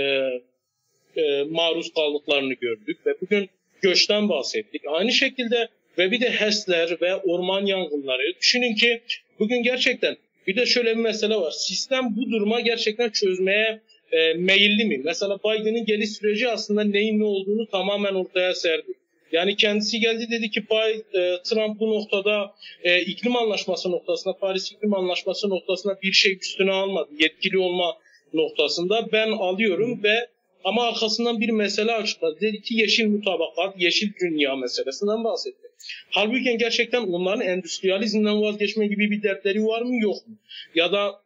e, 1.16 1.42
maruz 1.42 1.94
kaldıklarını 1.94 2.54
gördük 2.54 3.06
ve 3.06 3.14
bugün 3.20 3.48
göçten 3.80 4.28
bahsettik. 4.28 4.82
Aynı 4.88 5.12
şekilde 5.12 5.68
ve 5.98 6.10
bir 6.10 6.20
de 6.20 6.30
HES'ler 6.30 7.00
ve 7.02 7.16
orman 7.16 7.66
yangınları. 7.66 8.34
Düşünün 8.40 8.74
ki 8.74 9.02
bugün 9.38 9.62
gerçekten 9.62 10.16
bir 10.46 10.56
de 10.56 10.66
şöyle 10.66 10.96
bir 10.96 11.02
mesele 11.02 11.36
var. 11.36 11.50
Sistem 11.50 12.16
bu 12.16 12.30
duruma 12.30 12.60
gerçekten 12.60 13.10
çözmeye 13.10 13.80
e, 14.16 14.34
meyilli 14.34 14.84
mi? 14.84 15.00
Mesela 15.04 15.38
Biden'ın 15.38 15.84
geliş 15.84 16.10
süreci 16.10 16.48
aslında 16.48 16.84
neyin 16.84 17.20
ne 17.20 17.24
olduğunu 17.24 17.66
tamamen 17.66 18.14
ortaya 18.14 18.54
serdi. 18.54 18.92
Yani 19.32 19.56
kendisi 19.56 20.00
geldi 20.00 20.26
dedi 20.30 20.50
ki 20.50 20.60
e, 20.60 21.42
Trump 21.44 21.80
bu 21.80 21.94
noktada 21.94 22.54
e, 22.82 23.00
iklim 23.00 23.36
anlaşması 23.36 23.90
noktasında, 23.90 24.36
Paris 24.38 24.72
iklim 24.72 24.94
anlaşması 24.94 25.48
noktasında 25.48 25.98
bir 26.02 26.12
şey 26.12 26.38
üstüne 26.42 26.72
almadı. 26.72 27.08
Yetkili 27.18 27.58
olma 27.58 27.96
noktasında 28.32 29.12
ben 29.12 29.30
alıyorum 29.30 30.02
ve 30.02 30.28
ama 30.64 30.82
arkasından 30.88 31.40
bir 31.40 31.50
mesele 31.50 31.92
açıkladı. 31.92 32.40
Dedi 32.40 32.62
ki 32.62 32.74
yeşil 32.74 33.06
mutabakat, 33.06 33.80
yeşil 33.80 34.12
dünya 34.20 34.56
meselesinden 34.56 35.24
bahsetti. 35.24 35.68
Halbuki 36.10 36.58
gerçekten 36.58 37.02
onların 37.02 37.46
endüstriyalizmden 37.46 38.42
vazgeçme 38.42 38.86
gibi 38.86 39.10
bir 39.10 39.22
dertleri 39.22 39.64
var 39.64 39.82
mı 39.82 39.96
yok 39.96 40.28
mu? 40.28 40.34
Ya 40.74 40.92
da 40.92 41.20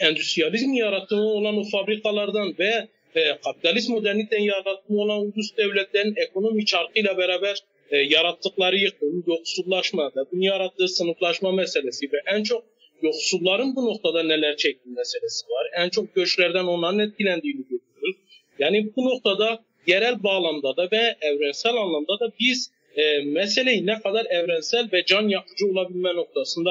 endüstriyalizm 0.00 0.72
yaratımı 0.72 1.22
olan 1.22 1.58
o 1.58 1.64
fabrikalardan 1.64 2.54
ve 2.58 2.88
e, 3.14 3.36
kapitalist 3.44 3.88
moderniten 3.88 4.42
yaratımı 4.42 5.00
olan 5.00 5.20
ulus 5.20 5.56
devletlerin 5.56 6.14
ekonomi 6.16 6.64
çarkıyla 6.64 7.18
beraber 7.18 7.58
e, 7.90 7.96
yarattıkları 7.96 8.76
yıkım, 8.76 9.24
yoksullaşma 9.26 10.06
ve 10.16 10.20
bunu 10.32 10.44
yarattığı 10.44 10.88
sınıflaşma 10.88 11.52
meselesi 11.52 12.06
ve 12.12 12.16
en 12.26 12.42
çok 12.42 12.64
yoksulların 13.02 13.76
bu 13.76 13.86
noktada 13.86 14.22
neler 14.22 14.56
çektiği 14.56 14.90
meselesi 14.90 15.46
var. 15.46 15.84
En 15.84 15.88
çok 15.88 16.14
göçlerden 16.14 16.64
onların 16.64 16.98
etkilendiğini 16.98 17.62
görüyoruz. 17.62 18.16
Yani 18.58 18.92
bu 18.96 19.04
noktada 19.04 19.64
yerel 19.86 20.22
bağlamda 20.22 20.76
da 20.76 20.88
ve 20.92 21.16
evrensel 21.20 21.74
anlamda 21.74 22.20
da 22.20 22.32
biz 22.40 22.70
e, 22.96 23.22
meseleyi 23.24 23.86
ne 23.86 24.00
kadar 24.00 24.26
evrensel 24.26 24.88
ve 24.92 25.04
can 25.04 25.28
yakıcı 25.28 25.66
olabilme 25.66 26.14
noktasında 26.14 26.70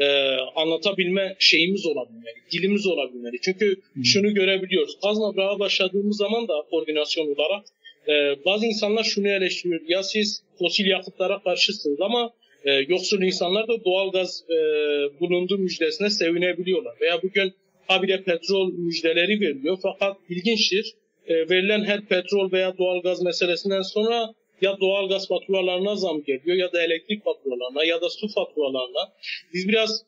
e, 0.00 0.36
anlatabilme 0.56 1.36
şeyimiz 1.38 1.86
olabilmeli, 1.86 2.36
dilimiz 2.52 2.86
olabilmeli. 2.86 3.40
Çünkü 3.42 3.76
hmm. 3.92 4.04
şunu 4.04 4.34
görebiliyoruz. 4.34 4.98
Kazma 5.02 5.36
Brağa 5.36 5.58
başladığımız 5.58 6.16
zaman 6.16 6.48
da 6.48 6.54
koordinasyon 6.70 7.34
olarak 7.34 7.64
e, 8.08 8.44
bazı 8.44 8.66
insanlar 8.66 9.04
şunu 9.04 9.28
eleştiriyor. 9.28 9.80
Ya 9.88 10.02
siz 10.02 10.42
fosil 10.58 10.86
yakıtlara 10.86 11.42
karşısınız 11.42 12.00
ama 12.00 12.32
e, 12.64 12.72
yoksul 12.72 13.22
insanlar 13.22 13.68
da 13.68 13.84
doğal 13.84 14.12
gaz 14.12 14.44
e, 14.50 14.56
bulunduğu 15.20 15.58
müjdesine 15.58 16.10
sevinebiliyorlar. 16.10 16.94
Veya 17.00 17.22
bugün 17.22 17.52
habire 17.86 18.22
petrol 18.22 18.72
müjdeleri 18.72 19.40
veriliyor. 19.40 19.78
Fakat 19.82 20.16
ilginçtir. 20.28 20.94
E, 21.26 21.34
verilen 21.34 21.84
her 21.84 22.00
petrol 22.00 22.52
veya 22.52 22.78
doğal 22.78 23.02
gaz 23.02 23.22
meselesinden 23.22 23.82
sonra 23.82 24.34
ya 24.62 24.80
doğal 24.80 25.08
gaz 25.08 25.28
faturalarına 25.28 25.96
zam 25.96 26.22
geliyor 26.24 26.56
ya 26.56 26.72
da 26.72 26.82
elektrik 26.82 27.24
faturalarına 27.24 27.84
ya 27.84 28.00
da 28.00 28.10
su 28.10 28.28
faturalarına. 28.28 29.12
Biz 29.54 29.68
biraz 29.68 30.04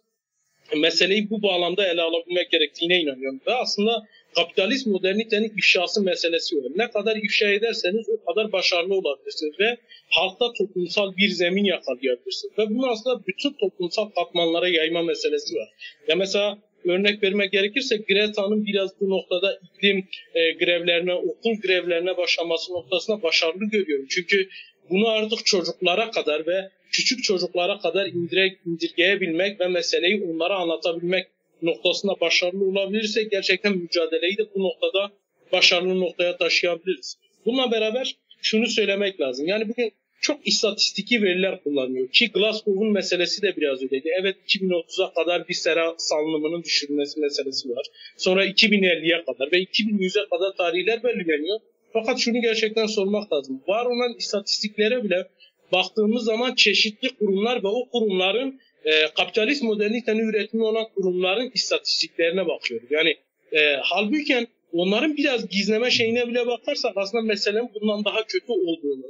meseleyi 0.77 1.31
bu 1.31 1.43
bağlamda 1.43 1.87
ele 1.87 2.03
alabilmek 2.03 2.51
gerektiğine 2.51 3.01
inanıyorum. 3.01 3.41
Ve 3.47 3.55
aslında 3.55 4.03
kapitalist 4.35 4.87
modernitenin 4.87 5.53
ifşası 5.59 6.03
meselesi 6.03 6.57
var. 6.57 6.73
Ne 6.77 6.91
kadar 6.91 7.17
ifşa 7.17 7.49
ederseniz 7.49 8.07
o 8.09 8.25
kadar 8.25 8.53
başarılı 8.53 8.95
olabilirsiniz 8.95 9.61
ve 9.61 9.77
halkta 10.11 10.53
toplumsal 10.53 11.17
bir 11.17 11.29
zemin 11.29 11.65
yakalayabilirsiniz. 11.65 12.59
Ve 12.59 12.71
bunu 12.71 12.91
aslında 12.91 13.27
bütün 13.27 13.53
toplumsal 13.53 14.11
katmanlara 14.11 14.69
yayma 14.69 15.03
meselesi 15.03 15.57
var. 15.57 15.69
Ya 16.09 16.17
mesela 16.17 16.59
örnek 16.87 17.23
vermek 17.23 17.53
gerekirse 17.53 17.97
Greta'nın 17.97 18.67
biraz 18.67 19.01
bu 19.01 19.11
noktada 19.11 19.59
iklim 19.63 20.09
e, 20.35 20.53
grevlerine, 20.53 21.15
okul 21.15 21.61
grevlerine 21.63 22.17
başlaması 22.17 22.73
noktasında 22.73 23.23
başarılı 23.23 23.65
görüyorum. 23.65 24.07
Çünkü 24.11 24.49
bunu 24.91 25.09
artık 25.09 25.47
çocuklara 25.47 26.11
kadar 26.11 26.47
ve 26.47 26.69
küçük 26.93 27.25
çocuklara 27.25 27.79
kadar 27.79 28.07
indire, 28.07 28.57
indirgeyebilmek 28.67 29.61
ve 29.61 29.69
meseleyi 29.69 30.25
onlara 30.25 30.55
anlatabilmek 30.55 31.27
noktasında 31.63 32.21
başarılı 32.21 32.65
olabilirsek 32.65 33.31
gerçekten 33.31 33.79
mücadeleyi 33.79 34.37
de 34.39 34.43
bu 34.55 34.63
noktada 34.63 35.13
başarılı 35.53 36.01
noktaya 36.01 36.37
taşıyabiliriz. 36.37 37.19
Bununla 37.47 37.71
beraber 37.71 38.17
şunu 38.43 38.67
söylemek 38.67 39.21
lazım. 39.21 39.47
Yani 39.47 39.69
bugün 39.69 39.93
çok 40.23 40.47
istatistiki 40.49 41.23
veriler 41.23 41.63
kullanıyor. 41.63 42.09
Ki 42.09 42.31
Glasgow'un 42.33 42.93
meselesi 42.93 43.43
de 43.43 43.57
biraz 43.57 43.83
öyleydi. 43.83 44.11
Evet 44.21 44.37
2030'a 44.49 45.15
kadar 45.15 45.49
bir 45.49 45.55
sera 45.55 45.95
salınımının 45.99 46.63
düşürülmesi 46.63 47.21
meselesi 47.21 47.71
var. 47.71 47.87
Sonra 48.17 48.47
2050'ye 48.47 49.25
kadar 49.25 49.53
ve 49.53 49.63
2100'e 49.63 50.29
kadar 50.29 50.57
tarihler 50.57 51.03
belirleniyor. 51.03 51.59
Fakat 51.93 52.19
şunu 52.19 52.41
gerçekten 52.41 52.87
sormak 52.87 53.33
lazım. 53.33 53.63
Var 53.69 53.87
olan 53.87 54.15
istatistiklere 54.19 55.05
bile 55.05 55.29
baktığımız 55.73 56.25
zaman 56.25 56.55
çeşitli 56.55 57.09
kurumlar 57.09 57.63
ve 57.63 57.69
o 57.69 57.89
kurumların 57.89 58.61
e, 58.85 58.91
kapitalist 59.17 59.63
modernitenin 59.63 60.29
üretimi 60.29 60.63
olan 60.63 60.87
kurumların 60.95 61.51
istatistiklerine 61.55 62.47
bakıyoruz. 62.47 62.89
Yani 62.91 63.17
e, 63.53 63.77
halbuki 63.83 64.47
onların 64.73 65.17
biraz 65.17 65.49
gizleme 65.49 65.91
şeyine 65.91 66.29
bile 66.29 66.47
bakarsak 66.47 66.93
aslında 66.97 67.23
meselenin 67.23 67.71
bundan 67.75 68.05
daha 68.05 68.27
kötü 68.27 68.53
olduğunu, 68.53 69.07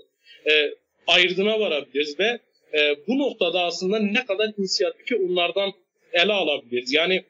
e, 0.51 0.53
ayırdığına 1.07 1.61
varabiliriz 1.61 2.19
ve 2.19 2.39
e, 2.79 2.97
bu 3.09 3.19
noktada 3.19 3.63
aslında 3.63 3.99
ne 3.99 4.25
kadar 4.27 4.51
inisiyatifi 4.59 5.17
onlardan 5.17 5.73
ele 6.13 6.33
alabiliriz. 6.33 6.93
Yani 6.93 7.25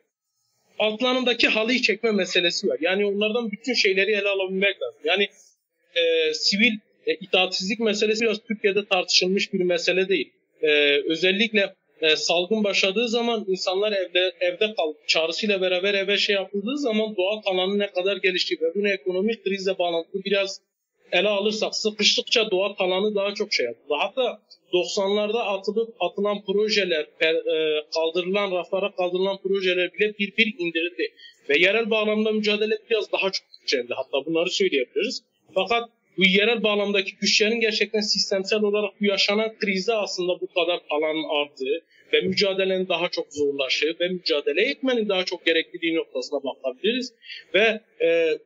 altlarındaki 0.78 1.48
halıyı 1.48 1.82
çekme 1.82 2.10
meselesi 2.10 2.68
var. 2.68 2.78
Yani 2.80 3.06
onlardan 3.06 3.50
bütün 3.50 3.74
şeyleri 3.74 4.12
ele 4.12 4.28
alabilmek 4.28 4.82
lazım. 4.82 5.00
Yani 5.04 5.28
e, 5.94 6.34
sivil 6.34 6.72
e, 7.06 7.14
itaatsizlik 7.14 7.80
meselesi 7.80 8.24
biraz 8.24 8.38
Türkiye'de 8.48 8.84
tartışılmış 8.84 9.52
bir 9.52 9.60
mesele 9.60 10.08
değil. 10.08 10.32
E, 10.62 10.68
özellikle 11.08 11.74
e, 12.00 12.16
salgın 12.16 12.64
başladığı 12.64 13.08
zaman 13.08 13.44
insanlar 13.48 13.92
evde 13.92 14.32
evde 14.40 14.74
kal 14.74 14.94
çağrısıyla 15.06 15.60
beraber 15.60 15.94
eve 15.94 16.16
şey 16.16 16.34
yapıldığı 16.34 16.78
zaman 16.78 17.16
doğal 17.16 17.42
alanın 17.44 17.78
ne 17.78 17.90
kadar 17.90 18.16
geliştiği 18.16 18.60
ve 18.60 18.74
bunu 18.74 18.88
ekonomik 18.88 19.44
krizle 19.44 19.78
bağlantılı 19.78 20.24
biraz 20.24 20.60
ele 21.12 21.28
alırsak 21.28 21.74
sıkıştıkça 21.74 22.50
doğa 22.50 22.74
alanı 22.78 23.14
daha 23.14 23.34
çok 23.34 23.52
şey 23.52 23.66
yaptı. 23.66 23.94
Hatta 23.98 24.40
90'larda 24.72 25.38
atılıp 25.38 25.94
atılan 26.00 26.44
projeler, 26.44 27.06
e, 27.20 27.84
kaldırılan 27.94 28.52
raflara 28.52 28.92
kaldırılan 28.96 29.38
projeler 29.42 29.92
bile 29.92 30.14
bir 30.18 30.36
bir 30.36 30.54
indirildi. 30.58 31.14
Ve 31.48 31.58
yerel 31.58 31.90
bağlamda 31.90 32.32
mücadele 32.32 32.78
biraz 32.90 33.12
daha 33.12 33.30
çok 33.30 33.46
güçlendi. 33.60 33.94
Hatta 33.94 34.26
bunları 34.26 34.50
söyleyebiliriz. 34.50 35.22
Fakat 35.54 35.88
bu 36.18 36.24
yerel 36.24 36.62
bağlamdaki 36.62 37.16
güçlerin 37.16 37.60
gerçekten 37.60 38.00
sistemsel 38.00 38.62
olarak 38.62 39.00
bu 39.00 39.04
yaşanan 39.04 39.58
krizde 39.58 39.94
aslında 39.94 40.40
bu 40.40 40.46
kadar 40.46 40.80
alan 40.90 41.42
arttığı 41.42 41.84
ve 42.12 42.20
mücadelenin 42.20 42.88
daha 42.88 43.08
çok 43.08 43.26
zorlaştığı 43.30 43.96
ve 44.00 44.08
mücadele 44.08 44.62
etmenin 44.62 45.08
daha 45.08 45.24
çok 45.24 45.46
gerekliliği 45.46 45.96
noktasına 45.96 46.40
bakabiliriz. 46.44 47.12
Ve 47.54 47.80
e, 48.02 48.38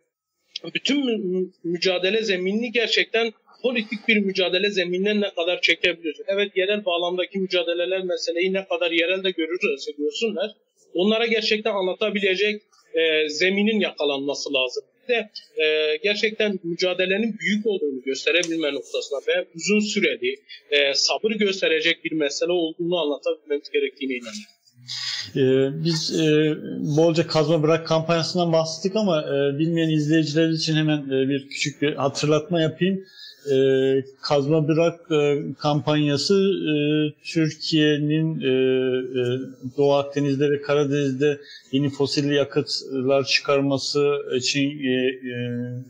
bütün 0.74 1.06
mü- 1.06 1.50
mücadele 1.64 2.22
zeminini 2.22 2.72
gerçekten 2.72 3.32
politik 3.62 4.08
bir 4.08 4.16
mücadele 4.16 4.70
zemininden 4.70 5.20
ne 5.20 5.30
kadar 5.34 5.60
çekebilir? 5.60 6.16
Evet 6.26 6.56
yerel 6.56 6.84
bağlamdaki 6.84 7.38
mücadeleler 7.38 8.02
meseleyi 8.04 8.52
ne 8.52 8.64
kadar 8.68 8.90
yerelde 8.90 9.30
görürse 9.30 9.92
görsünler. 9.98 10.50
Onlara 10.94 11.26
gerçekten 11.26 11.72
anlatabilecek 11.72 12.62
e, 12.94 13.28
zeminin 13.28 13.80
yakalanması 13.80 14.54
lazım. 14.54 14.84
Bir 15.02 15.14
de 15.14 15.30
e, 15.62 15.96
gerçekten 16.02 16.58
mücadelenin 16.64 17.38
büyük 17.38 17.66
olduğunu 17.66 18.02
gösterebilme 18.02 18.74
noktasına 18.74 19.18
ve 19.28 19.46
uzun 19.54 19.80
süreli 19.80 20.34
e, 20.70 20.94
sabır 20.94 21.30
gösterecek 21.30 22.04
bir 22.04 22.12
mesele 22.12 22.52
olduğunu 22.52 22.96
anlatabilmemiz 22.98 23.70
gerektiğine 23.70 24.12
inanıyorum. 24.14 24.55
Ee, 25.36 25.68
biz 25.84 26.20
e, 26.20 26.56
bolca 26.96 27.26
kazma 27.26 27.62
bırak 27.62 27.86
kampanyasından 27.86 28.52
bahsettik 28.52 28.96
ama 28.96 29.22
e, 29.22 29.58
bilmeyen 29.58 29.88
izleyiciler 29.88 30.48
için 30.48 30.76
hemen 30.76 30.98
e, 30.98 31.28
bir 31.28 31.48
küçük 31.48 31.82
bir 31.82 31.94
hatırlatma 31.94 32.60
yapayım. 32.60 33.04
E, 33.52 33.56
kazma 34.22 34.68
bırak 34.68 35.00
e, 35.10 35.42
kampanyası 35.58 36.34
e, 36.34 36.74
Türkiye'nin 37.24 38.40
e, 38.40 38.46
e, 39.20 39.22
Doğu 39.76 39.94
Akdeniz'de 39.94 40.50
ve 40.50 40.62
Karadeniz'de 40.62 41.40
yeni 41.72 41.90
fosil 41.90 42.30
yakıtlar 42.30 43.24
çıkarması 43.24 44.16
için 44.36 44.60
e, 44.60 44.92
e, 44.92 45.32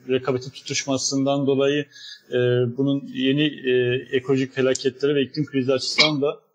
rekabeti 0.09 0.51
tutuşmasından 0.53 1.47
dolayı 1.47 1.87
e, 2.31 2.37
bunun 2.77 3.11
yeni 3.15 3.45
e, 3.45 4.07
ekolojik 4.13 4.55
felaketleri 4.55 5.15
ve 5.15 5.23
iklim 5.23 5.47
krizi 5.47 5.73
açısından 5.73 6.23
da 6.23 6.46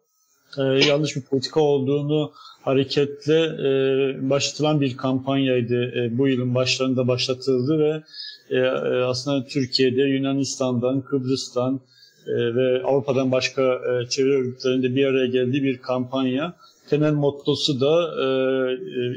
e, 0.57 0.61
yanlış 0.63 1.15
bir 1.15 1.21
politika 1.21 1.59
olduğunu 1.59 2.31
hareketle 2.61 3.39
e, 3.39 4.29
başlatılan 4.29 4.81
bir 4.81 4.97
kampanyaydı. 4.97 5.91
E, 5.95 6.17
bu 6.17 6.27
yılın 6.27 6.55
başlarında 6.55 7.07
başlatıldı 7.07 7.79
ve 7.79 8.03
e, 8.49 8.57
e, 8.57 9.03
aslında 9.03 9.45
Türkiye'de, 9.45 10.01
Yunanistan'dan, 10.01 11.01
Kıbrıs'tan, 11.01 11.79
ve 12.27 12.83
Avrupa'dan 12.83 13.31
başka 13.31 13.81
çevre 14.09 14.35
örgütlerinde 14.35 14.95
bir 14.95 15.05
araya 15.05 15.27
geldiği 15.27 15.63
bir 15.63 15.77
kampanya. 15.77 16.53
Temel 16.89 17.13
mottosu 17.13 17.81
da 17.81 18.13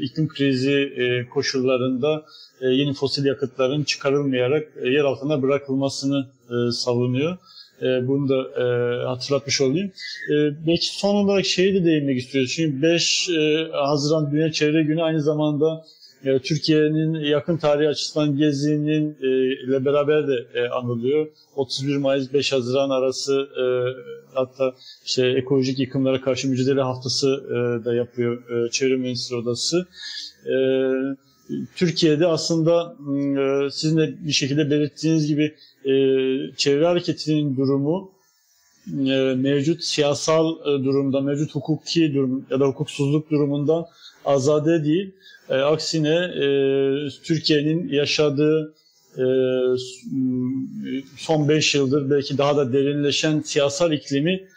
iklim 0.01 0.27
krizi 0.27 0.91
koşullarında 1.33 2.25
yeni 2.61 2.93
fosil 2.93 3.25
yakıtların 3.25 3.83
çıkarılmayarak 3.83 4.67
yer 4.83 5.03
altına 5.03 5.41
bırakılmasını 5.41 6.27
savunuyor. 6.71 7.37
E, 7.81 8.07
bunu 8.07 8.29
da 8.29 8.61
e, 8.61 8.65
hatırlatmış 9.05 9.61
olayım. 9.61 9.91
E, 10.31 10.33
belki 10.67 10.87
son 10.87 11.15
olarak 11.15 11.45
şeyi 11.45 11.73
de 11.73 11.85
değinmek 11.85 12.17
istiyoruz. 12.17 12.53
Çünkü 12.55 12.81
5 12.81 13.29
e, 13.29 13.67
Haziran 13.71 14.31
Dünya 14.31 14.51
Çevre 14.51 14.83
Günü 14.83 15.03
aynı 15.03 15.21
zamanda 15.21 15.83
e, 16.25 16.39
Türkiye'nin 16.39 17.13
yakın 17.13 17.57
tarihi 17.57 17.89
açısından 17.89 18.37
gezinin 18.37 19.17
e, 19.21 19.27
ile 19.63 19.85
beraber 19.85 20.27
de 20.27 20.45
e, 20.53 20.67
anılıyor. 20.69 21.27
31 21.55 21.97
Mayıs 21.97 22.33
5 22.33 22.51
Haziran 22.51 22.89
arası 22.89 23.47
e, 23.59 23.63
hatta 24.33 24.73
işte 25.05 25.27
ekolojik 25.27 25.79
yıkımlara 25.79 26.21
karşı 26.21 26.49
mücadele 26.49 26.81
haftası 26.81 27.43
e, 27.47 27.85
da 27.85 27.95
yapıyor 27.95 28.65
e, 28.65 28.71
Çevre 28.71 28.95
Mühendisleri 28.95 29.39
Odası. 29.39 29.87
E, 30.45 30.55
Türkiye'de 31.75 32.27
aslında 32.27 32.95
e, 33.39 33.69
sizin 33.71 33.97
de 33.97 34.13
bir 34.27 34.31
şekilde 34.31 34.71
belirttiğiniz 34.71 35.27
gibi 35.27 35.55
e, 35.85 35.91
çevre 36.57 36.85
hareketinin 36.85 37.57
durumu 37.57 38.11
e, 38.87 39.35
mevcut 39.35 39.83
siyasal 39.83 40.55
durumda, 40.65 41.21
mevcut 41.21 41.55
hukuki 41.55 42.13
durum 42.13 42.45
ya 42.49 42.59
da 42.59 42.65
hukuksuzluk 42.65 43.31
durumundan 43.31 43.85
azade 44.25 44.85
değil. 44.85 45.11
E, 45.49 45.55
aksine 45.55 46.31
Türkiye'nin 47.23 47.89
yaşadığı 47.89 48.73
son 51.17 51.49
5 51.49 51.75
yıldır 51.75 52.09
belki 52.09 52.37
daha 52.37 52.57
da 52.57 52.73
derinleşen 52.73 53.41
siyasal 53.41 53.91
iklimi 53.91 54.47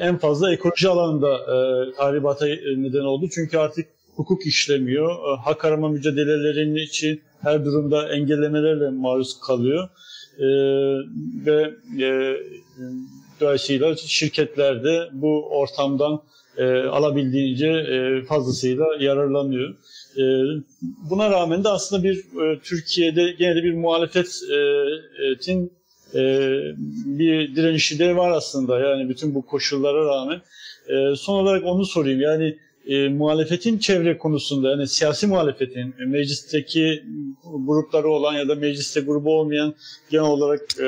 en 0.00 0.18
fazla 0.18 0.52
ekoloji 0.52 0.88
alanında 0.88 1.34
e, 1.36 1.92
tahribata 1.96 2.46
neden 2.76 3.04
oldu. 3.04 3.28
Çünkü 3.34 3.58
artık 3.58 3.86
hukuk 4.16 4.46
işlemiyor. 4.46 5.10
E, 5.10 5.36
hak 5.40 5.64
arama 5.64 5.88
mücadelelerinin 5.88 6.86
için 6.86 7.22
her 7.40 7.64
durumda 7.64 8.08
engellemelerle 8.08 8.90
maruz 8.90 9.40
kalıyor. 9.40 9.88
E, 10.38 10.46
ve 11.46 11.74
e, 12.00 12.36
dolayısıyla 13.40 13.96
şirketler 13.96 14.84
de 14.84 15.08
bu 15.12 15.48
ortamdan 15.50 16.22
e, 16.56 16.64
alabildiğince 16.82 17.68
e, 17.68 18.22
fazlasıyla 18.22 18.86
yararlanıyor. 19.00 19.74
E, 20.16 20.24
buna 21.10 21.30
rağmen 21.30 21.64
de 21.64 21.68
aslında 21.68 22.04
bir 22.04 22.16
e, 22.18 22.58
Türkiye'de 22.62 23.34
gene 23.38 23.56
de 23.56 23.62
bir 23.62 23.74
muhalefetin 23.74 25.72
e, 26.14 26.20
bir 27.06 27.56
direnişi 27.56 27.98
de 27.98 28.16
var 28.16 28.30
aslında. 28.30 28.80
Yani 28.80 29.08
bütün 29.08 29.34
bu 29.34 29.46
koşullara 29.46 30.06
rağmen. 30.06 30.40
E, 30.88 31.16
son 31.16 31.34
olarak 31.42 31.64
onu 31.64 31.84
sorayım. 31.86 32.20
Yani 32.20 32.56
e, 32.86 33.08
muhalefetin 33.08 33.78
çevre 33.78 34.18
konusunda 34.18 34.70
yani 34.70 34.88
siyasi 34.88 35.26
muhalefetin 35.26 35.94
e, 36.00 36.04
meclisteki 36.06 37.04
grupları 37.44 38.08
olan 38.08 38.34
ya 38.34 38.48
da 38.48 38.54
mecliste 38.54 39.00
grubu 39.00 39.38
olmayan 39.38 39.74
genel 40.10 40.24
olarak 40.24 40.60
e, 40.80 40.84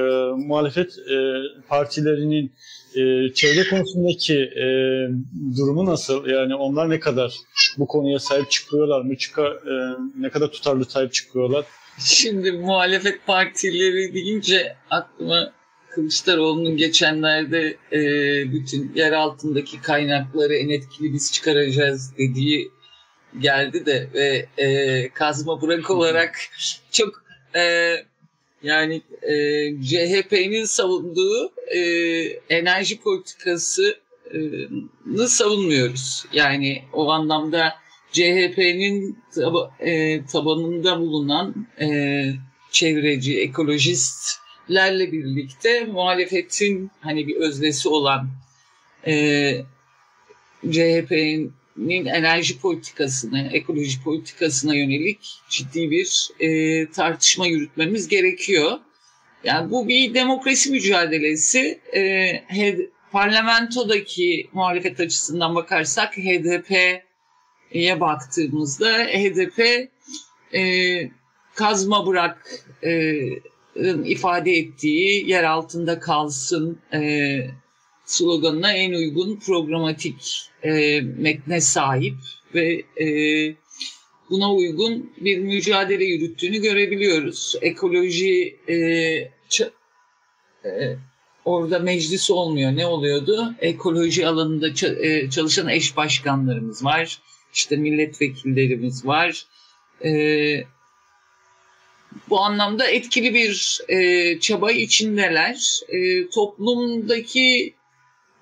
muhalefet 0.47 0.99
e, 0.99 1.17
partilerinin 1.69 2.53
e, 2.95 3.33
çevre 3.35 3.69
konusundaki 3.69 4.35
e, 4.35 4.67
durumu 5.57 5.87
nasıl? 5.87 6.27
Yani 6.27 6.55
onlar 6.55 6.91
ne 6.91 7.01
kadar 7.01 7.35
bu 7.79 7.87
konuya 7.87 8.19
sahip 8.19 8.51
çıkıyorlar 8.51 9.01
mı? 9.01 9.17
Çıka, 9.17 9.43
e, 9.47 9.73
ne 10.19 10.31
kadar 10.31 10.49
tutarlı 10.49 10.85
sahip 10.85 11.13
çıkıyorlar? 11.13 11.65
Şimdi 12.05 12.53
muhalefet 12.53 13.27
partileri 13.27 14.15
deyince 14.15 14.77
aklıma 14.91 15.53
Kılıçdaroğlu'nun 15.97 16.77
geçenlerde 16.77 17.77
e, 17.93 18.01
bütün 18.53 18.93
yer 18.95 19.13
altındaki 19.13 19.81
kaynakları 19.83 20.55
en 20.55 20.69
etkili 20.69 21.13
biz 21.13 21.33
çıkaracağız 21.33 22.13
dediği 22.19 22.71
geldi 23.39 23.87
de 23.87 24.09
ve 24.15 24.47
e, 24.59 25.09
kazma 25.09 25.63
bırak 25.63 25.91
olarak 25.91 26.39
çok 26.93 27.25
e, 27.55 27.95
yani 28.63 29.03
e, 29.23 29.35
CHP'nin 29.83 30.65
savunduğu 30.65 31.53
e, 31.67 31.81
enerji 32.49 33.01
politikasını 33.01 33.95
savunmuyoruz. 35.29 36.25
Yani 36.33 36.83
o 36.93 37.11
anlamda 37.11 37.75
CHP'nin 38.13 39.19
tab- 39.35 39.71
e, 39.81 40.25
tabanında 40.27 41.01
bulunan 41.01 41.67
e, 41.81 41.87
çevreci, 42.73 43.41
ekolojist 43.41 44.46
lerle 44.71 45.13
birlikte 45.13 45.85
muhalefetin 45.85 46.91
hani 47.01 47.29
bir 47.29 47.37
öznesi 47.37 47.89
olan 47.89 48.29
e, 49.07 49.15
CHP'nin 50.71 52.07
enerji 52.07 52.61
politikasına, 52.61 53.41
ekoloji 53.41 54.03
politikasına 54.03 54.75
yönelik 54.75 55.41
ciddi 55.51 55.91
bir 55.91 56.31
e, 56.41 56.91
tartışma 56.91 57.47
yürütmemiz 57.47 58.09
gerekiyor. 58.09 58.79
Yani 59.45 59.71
bu 59.71 59.89
bir 59.89 60.15
demokrasi 60.15 60.71
mücadelesi. 60.71 61.81
E, 61.95 62.87
parlamentodaki 63.13 64.49
muhalefet 64.53 65.01
açısından 65.01 65.55
bakarsak 65.55 66.17
HDP'ye 66.17 68.01
baktığımızda 68.01 68.93
HDP 68.99 69.89
e, 70.55 70.63
kazma 71.55 72.07
bırak 72.07 72.51
e, 72.85 73.21
ifade 74.05 74.53
ettiği 74.53 75.31
yer 75.31 75.45
altında 75.45 76.01
kalsın 76.01 76.79
e, 76.93 77.39
sloganına 78.05 78.73
en 78.73 78.93
uygun 78.93 79.37
programatik 79.37 80.51
e, 80.63 81.01
metne 81.01 81.61
sahip 81.61 82.17
ve 82.55 82.83
e, 83.05 83.09
buna 84.31 84.55
uygun 84.55 85.13
bir 85.21 85.39
mücadele 85.39 86.05
yürüttüğünü 86.05 86.59
görebiliyoruz. 86.59 87.55
Ekoloji 87.63 88.57
e, 88.69 88.75
ç- 89.49 89.71
e, 90.65 90.97
orada 91.45 91.79
meclis 91.79 92.31
olmuyor. 92.31 92.77
Ne 92.77 92.87
oluyordu? 92.87 93.55
Ekoloji 93.61 94.27
alanında 94.27 94.69
ç- 94.69 95.07
e, 95.07 95.31
çalışan 95.31 95.69
eş 95.69 95.97
başkanlarımız 95.97 96.85
var. 96.85 97.19
İşte 97.55 97.77
milletvekillerimiz 97.77 99.07
var. 99.07 99.47
E, 100.05 100.11
bu 102.29 102.41
anlamda 102.41 102.87
etkili 102.87 103.35
bir 103.35 103.81
e, 103.89 104.41
çaba 104.41 104.73
içindeler. 104.73 105.81
E, 105.89 106.29
toplumdaki 106.29 107.75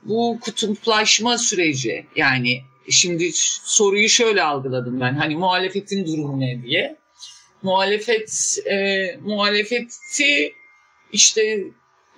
bu 0.02 0.38
kutuplaşma 0.40 1.38
süreci 1.38 2.06
yani 2.16 2.60
şimdi 2.90 3.30
soruyu 3.64 4.08
şöyle 4.08 4.42
algıladım 4.42 5.00
ben 5.00 5.14
hani 5.14 5.36
muhalefetin 5.36 6.06
durumu 6.06 6.40
ne 6.40 6.62
diye. 6.62 6.96
Muhalefet 7.62 8.58
e, 8.70 9.06
muhalefeti 9.22 10.54
işte 11.12 11.64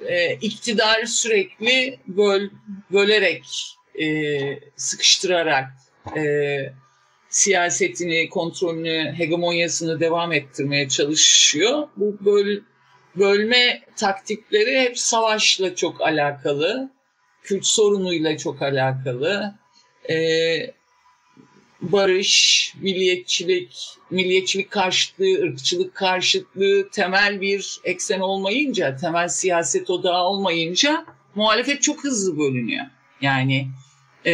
e, 0.08 0.34
iktidar 0.34 1.04
sürekli 1.04 1.98
böl, 2.06 2.48
bölerek 2.92 3.44
e, 4.00 4.06
sıkıştırarak 4.76 5.68
e, 6.16 6.22
siyasetini, 7.36 8.28
kontrolünü, 8.28 9.14
hegemonyasını 9.18 10.00
devam 10.00 10.32
ettirmeye 10.32 10.88
çalışıyor. 10.88 11.88
Bu 11.96 12.16
böl, 12.20 12.60
bölme 13.16 13.82
taktikleri 13.96 14.80
hep 14.80 14.98
savaşla 14.98 15.74
çok 15.74 16.00
alakalı, 16.00 16.90
Kürt 17.42 17.66
sorunuyla 17.66 18.38
çok 18.38 18.62
alakalı. 18.62 19.54
Ee, 20.10 20.70
barış, 21.80 22.72
milliyetçilik, 22.80 23.88
milliyetçilik 24.10 24.70
karşıtlığı, 24.70 25.42
ırkçılık 25.42 25.94
karşıtlığı 25.94 26.90
temel 26.90 27.40
bir 27.40 27.80
eksen 27.84 28.20
olmayınca, 28.20 28.96
temel 28.96 29.28
siyaset 29.28 29.90
odağı 29.90 30.24
olmayınca 30.24 31.06
muhalefet 31.34 31.82
çok 31.82 32.04
hızlı 32.04 32.38
bölünüyor. 32.38 32.86
Yani 33.20 33.68
e, 34.26 34.32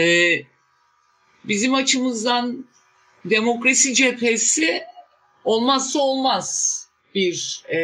bizim 1.44 1.74
açımızdan 1.74 2.71
demokrasi 3.24 3.94
cephesi 3.94 4.82
olmazsa 5.44 5.98
olmaz 5.98 6.78
bir 7.14 7.62
e, 7.74 7.78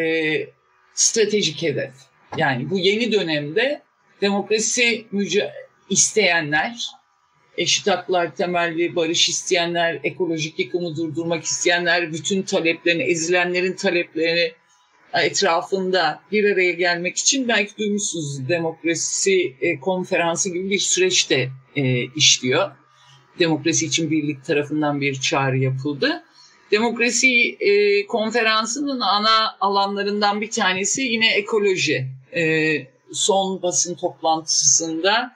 stratejik 0.95 1.63
hedef. 1.63 1.93
Yani 2.37 2.71
bu 2.71 2.79
yeni 2.79 3.13
dönemde 3.13 3.83
demokrasi 4.21 5.07
müca- 5.13 5.53
isteyenler, 5.91 6.87
eşit 7.57 7.87
haklar 7.87 8.37
temelli 8.37 8.97
barış 8.97 9.29
isteyenler, 9.29 10.01
ekolojik 10.05 10.59
yıkımı 10.59 10.97
durdurmak 10.97 11.45
isteyenler, 11.45 12.13
bütün 12.13 12.43
taleplerini, 12.43 13.03
ezilenlerin 13.03 13.73
taleplerini 13.73 14.53
etrafında 15.15 16.23
bir 16.33 16.53
araya 16.53 16.73
gelmek 16.73 17.17
için 17.17 17.49
belki 17.49 17.77
duymuşsunuz 17.79 18.49
demokrasi 18.49 19.57
e, 19.61 19.81
konferansı 19.81 20.49
gibi 20.53 20.71
bir 20.71 20.79
süreçte 20.79 21.51
e, 21.77 22.05
işliyor. 22.05 22.71
Demokrasi 23.39 23.87
için 23.87 24.11
Birlik 24.11 24.45
tarafından 24.45 25.01
bir 25.01 25.21
çağrı 25.21 25.59
yapıldı. 25.59 26.23
Demokrasi 26.71 27.57
e, 27.61 28.07
konferansının 28.07 29.01
ana 29.01 29.57
alanlarından 29.61 30.41
bir 30.41 30.51
tanesi 30.51 31.03
yine 31.03 31.35
ekoloji. 31.35 32.09
E, 32.37 32.43
son 33.13 33.63
basın 33.63 33.95
toplantısında 33.95 35.35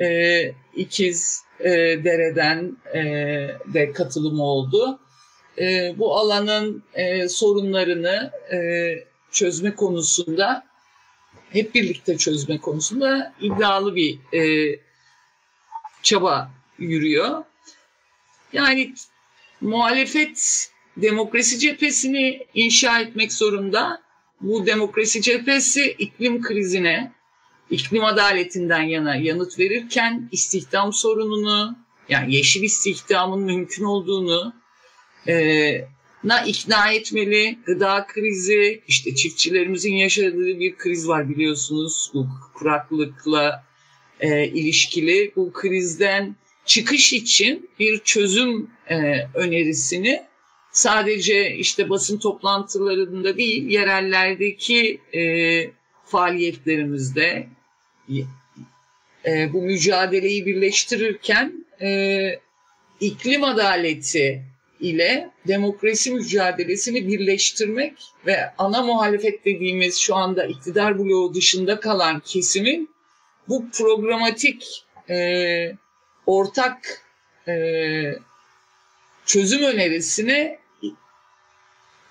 e, 0.00 0.40
ikiz 0.76 1.42
e, 1.60 1.70
dereden 2.04 2.76
e, 2.94 3.00
de 3.74 3.92
katılım 3.92 4.40
oldu. 4.40 5.00
E, 5.58 5.94
bu 5.98 6.16
alanın 6.16 6.82
e, 6.94 7.28
sorunlarını 7.28 8.30
e, 8.52 8.58
çözme 9.32 9.74
konusunda 9.74 10.66
hep 11.50 11.74
birlikte 11.74 12.16
çözme 12.16 12.58
konusunda 12.58 13.34
iddialı 13.40 13.94
bir 13.94 14.18
e, 14.34 14.42
çaba 16.02 16.50
yürüyor. 16.78 17.44
Yani 18.52 18.94
muhalefet 19.60 20.68
demokrasi 20.96 21.58
cephesini 21.58 22.46
inşa 22.54 23.00
etmek 23.00 23.32
zorunda. 23.32 24.02
Bu 24.40 24.66
demokrasi 24.66 25.22
cephesi 25.22 25.96
iklim 25.98 26.42
krizine, 26.42 27.12
iklim 27.70 28.04
adaletinden 28.04 28.82
yana 28.82 29.16
yanıt 29.16 29.58
verirken 29.58 30.28
istihdam 30.32 30.92
sorununu, 30.92 31.76
yani 32.08 32.34
yeşil 32.34 32.62
istihdamın 32.62 33.42
mümkün 33.42 33.84
olduğunu 33.84 34.54
e, 35.28 35.34
na 36.24 36.44
ikna 36.44 36.92
etmeli. 36.92 37.58
Gıda 37.66 38.06
krizi, 38.06 38.82
işte 38.88 39.14
çiftçilerimizin 39.14 39.94
yaşadığı 39.94 40.60
bir 40.60 40.76
kriz 40.76 41.08
var 41.08 41.28
biliyorsunuz. 41.28 42.10
Bu 42.14 42.28
kuraklıkla 42.54 43.64
e, 44.20 44.46
ilişkili. 44.46 45.32
Bu 45.36 45.52
krizden 45.52 46.36
çıkış 46.66 47.12
için 47.12 47.70
bir 47.78 47.98
çözüm 47.98 48.70
e, 48.90 48.96
önerisini 49.34 50.22
sadece 50.72 51.54
işte 51.54 51.90
basın 51.90 52.18
toplantılarında 52.18 53.36
değil, 53.36 53.70
yerellerdeki 53.70 55.00
e, 55.14 55.22
faaliyetlerimizde 56.04 57.46
e, 59.26 59.52
bu 59.52 59.62
mücadeleyi 59.62 60.46
birleştirirken 60.46 61.66
e, 61.82 62.40
iklim 63.00 63.44
adaleti 63.44 64.42
ile 64.80 65.30
demokrasi 65.48 66.10
mücadelesini 66.10 67.08
birleştirmek 67.08 67.92
ve 68.26 68.38
ana 68.58 68.82
muhalefet 68.82 69.44
dediğimiz 69.44 69.98
şu 69.98 70.14
anda 70.14 70.46
iktidar 70.46 70.98
bloğu 70.98 71.34
dışında 71.34 71.80
kalan 71.80 72.20
kesimin 72.20 72.90
bu 73.48 73.70
programatik 73.70 74.84
e, 75.10 75.16
ortak 76.26 77.02
e, 77.48 77.54
çözüm 79.26 79.62
önerisine 79.62 80.58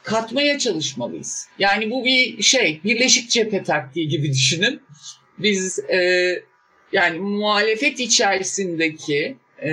katmaya 0.03 0.59
çalışmalıyız. 0.59 1.47
Yani 1.59 1.91
bu 1.91 2.05
bir 2.05 2.41
şey, 2.41 2.81
birleşik 2.83 3.29
cephe 3.29 3.63
taktiği 3.63 4.07
gibi 4.07 4.31
düşünün. 4.31 4.81
Biz 5.37 5.79
e, 5.79 6.43
yani 6.91 7.19
muhalefet 7.19 7.99
içerisindeki 7.99 9.37
e, 9.63 9.71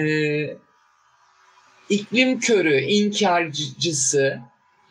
iklim 1.88 2.40
körü, 2.40 2.80
inkarcısı 2.80 4.40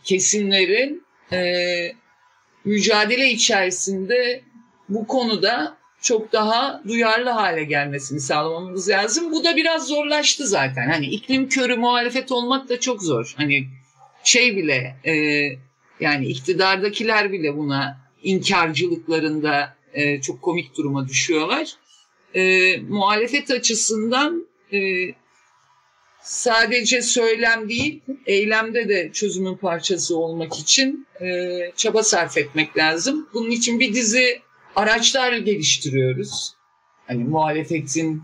kesimlerin 0.04 1.04
e, 1.32 1.92
mücadele 2.66 3.30
içerisinde 3.30 4.42
bu 4.90 5.08
konuda 5.08 5.77
çok 6.08 6.34
daha 6.34 6.82
duyarlı 6.88 7.30
hale 7.30 7.64
gelmesini 7.64 8.20
sağlamamız 8.20 8.90
lazım. 8.90 9.32
Bu 9.32 9.44
da 9.44 9.56
biraz 9.56 9.88
zorlaştı 9.88 10.48
zaten. 10.48 10.90
Hani 10.90 11.06
iklim 11.06 11.50
körü 11.50 11.76
muhalefet 11.76 12.32
olmak 12.32 12.70
da 12.70 12.80
çok 12.80 13.04
zor. 13.04 13.34
Hani 13.38 13.68
şey 14.24 14.58
bile 14.58 14.96
e, 15.06 15.14
yani 16.00 16.28
iktidardakiler 16.28 17.32
bile 17.32 17.58
buna 17.58 17.98
inkarcılıklarında 18.24 19.76
e, 19.94 20.22
çok 20.22 20.42
komik 20.42 20.78
duruma 20.78 21.08
düşüyorlar. 21.08 21.74
E, 22.36 22.78
muhalefet 22.78 23.52
açısından 23.52 24.48
e, 24.74 24.80
sadece 26.22 27.02
söylem 27.02 27.70
değil, 27.70 28.02
eylemde 28.26 28.90
de 28.90 29.10
çözümün 29.14 29.56
parçası 29.56 30.18
olmak 30.18 30.60
için 30.60 31.08
e, 31.22 31.58
çaba 31.76 32.04
sarf 32.04 32.38
etmek 32.38 32.78
lazım. 32.78 33.30
Bunun 33.34 33.52
için 33.52 33.80
bir 33.80 33.94
dizi 33.94 34.47
araçlar 34.78 35.34
geliştiriyoruz. 35.34 36.54
Hani 37.08 37.24
muhalefetin 37.24 38.24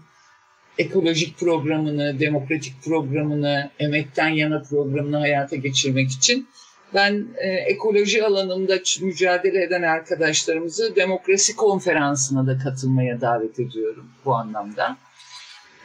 ekolojik 0.77 1.39
programını, 1.39 2.19
demokratik 2.19 2.83
programını, 2.83 3.71
emekten 3.79 4.29
yana 4.29 4.61
programını 4.61 5.17
hayata 5.17 5.55
geçirmek 5.55 6.11
için 6.11 6.47
ben 6.93 7.27
e, 7.37 7.47
ekoloji 7.49 8.25
alanında 8.25 8.79
mücadele 9.01 9.63
eden 9.63 9.81
arkadaşlarımızı 9.81 10.95
demokrasi 10.95 11.55
konferansına 11.55 12.47
da 12.47 12.57
katılmaya 12.57 13.21
davet 13.21 13.59
ediyorum 13.59 14.05
bu 14.25 14.35
anlamda. 14.35 14.97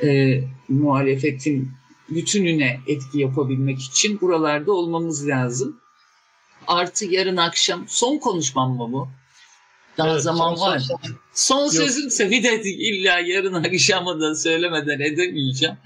E, 0.02 0.40
muhalefetin 0.68 1.70
bütününe 2.08 2.80
etki 2.86 3.20
yapabilmek 3.20 3.80
için 3.80 4.20
buralarda 4.20 4.72
olmamız 4.72 5.28
lazım. 5.28 5.80
Artı 6.66 7.04
yarın 7.04 7.36
akşam 7.36 7.84
son 7.88 8.18
konuşmam 8.18 8.76
mı 8.76 8.92
bu? 8.92 9.08
Daha 9.98 10.12
evet, 10.12 10.22
zaman 10.22 10.54
son, 10.54 10.66
var. 10.66 10.78
Son, 10.78 10.98
son. 11.34 11.68
sözümse 11.68 12.30
bir 12.30 12.42
de 12.42 12.62
illa 12.62 13.18
yarın 13.18 13.54
akşamı 13.54 14.20
da 14.20 14.34
söylemeden 14.34 15.00
edemeyeceğim. 15.00 15.76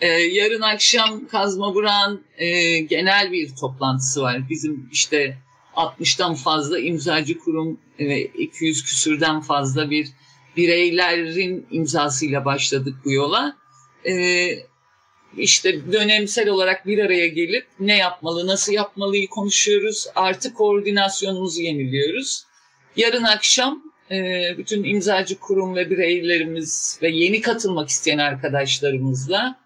Ee, 0.00 0.06
yarın 0.08 0.60
akşam 0.60 1.28
Kazma 1.28 1.74
Buran 1.74 2.20
e, 2.38 2.78
genel 2.78 3.32
bir 3.32 3.56
toplantısı 3.60 4.22
var. 4.22 4.48
Bizim 4.50 4.88
işte 4.92 5.38
60'tan 5.76 6.34
fazla 6.34 6.78
imzacı 6.78 7.38
kurum 7.38 7.80
ve 7.98 8.24
200 8.24 8.84
küsürden 8.84 9.40
fazla 9.40 9.90
bir 9.90 10.08
bireylerin 10.56 11.66
imzasıyla 11.70 12.44
başladık 12.44 12.94
bu 13.04 13.12
yola. 13.12 13.56
Ee, 14.06 14.48
işte 15.36 15.92
dönemsel 15.92 16.48
olarak 16.48 16.86
bir 16.86 16.98
araya 16.98 17.26
gelip 17.26 17.66
ne 17.80 17.96
yapmalı, 17.96 18.46
nasıl 18.46 18.72
yapmalıyı 18.72 19.28
konuşuyoruz. 19.28 20.06
Artı 20.14 20.54
koordinasyonumuzu 20.54 21.62
yeniliyoruz. 21.62 22.44
Yarın 22.96 23.22
akşam 23.22 23.82
e, 24.10 24.42
bütün 24.58 24.84
imzacı 24.84 25.38
kurum 25.38 25.76
ve 25.76 25.90
bireylerimiz 25.90 26.98
ve 27.02 27.08
yeni 27.08 27.40
katılmak 27.40 27.88
isteyen 27.88 28.18
arkadaşlarımızla 28.18 29.60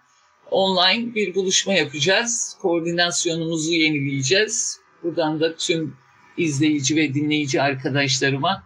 online 0.51 1.15
bir 1.15 1.35
buluşma 1.35 1.75
yapacağız. 1.75 2.57
Koordinasyonumuzu 2.63 3.73
yenileyeceğiz. 3.73 4.81
Buradan 5.03 5.41
da 5.41 5.57
tüm 5.57 5.97
izleyici 6.37 6.97
ve 6.97 7.15
dinleyici 7.15 7.63
arkadaşlarıma 7.63 8.65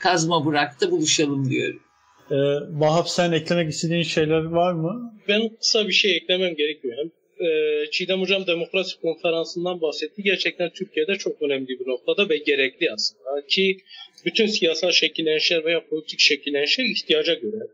Kazma 0.00 0.44
Burak'ta 0.44 0.90
buluşalım 0.90 1.50
diyorum. 1.50 1.80
Ee, 2.30 2.34
Vahap 2.80 3.08
sen 3.08 3.32
eklemek 3.32 3.72
istediğin 3.72 4.02
şeyler 4.02 4.44
var 4.44 4.72
mı? 4.72 5.12
Ben 5.28 5.56
kısa 5.60 5.88
bir 5.88 5.92
şey 5.92 6.16
eklemem 6.16 6.54
gerekiyor. 6.54 6.96
Ee, 7.40 7.90
Çiğdem 7.90 8.20
Hocam 8.20 8.46
demokrasi 8.46 9.00
konferansından 9.00 9.80
bahsetti. 9.80 10.22
Gerçekten 10.22 10.70
Türkiye'de 10.70 11.14
çok 11.16 11.42
önemli 11.42 11.68
bir 11.68 11.86
noktada 11.86 12.28
ve 12.28 12.36
gerekli 12.36 12.90
aslında. 12.92 13.46
Ki 13.48 13.78
bütün 14.24 14.46
siyasal 14.46 14.90
şekillenişler 14.90 15.64
veya 15.64 15.86
politik 15.86 16.20
şekillenişler 16.20 16.84
ihtiyaca 16.84 17.34
göre. 17.34 17.66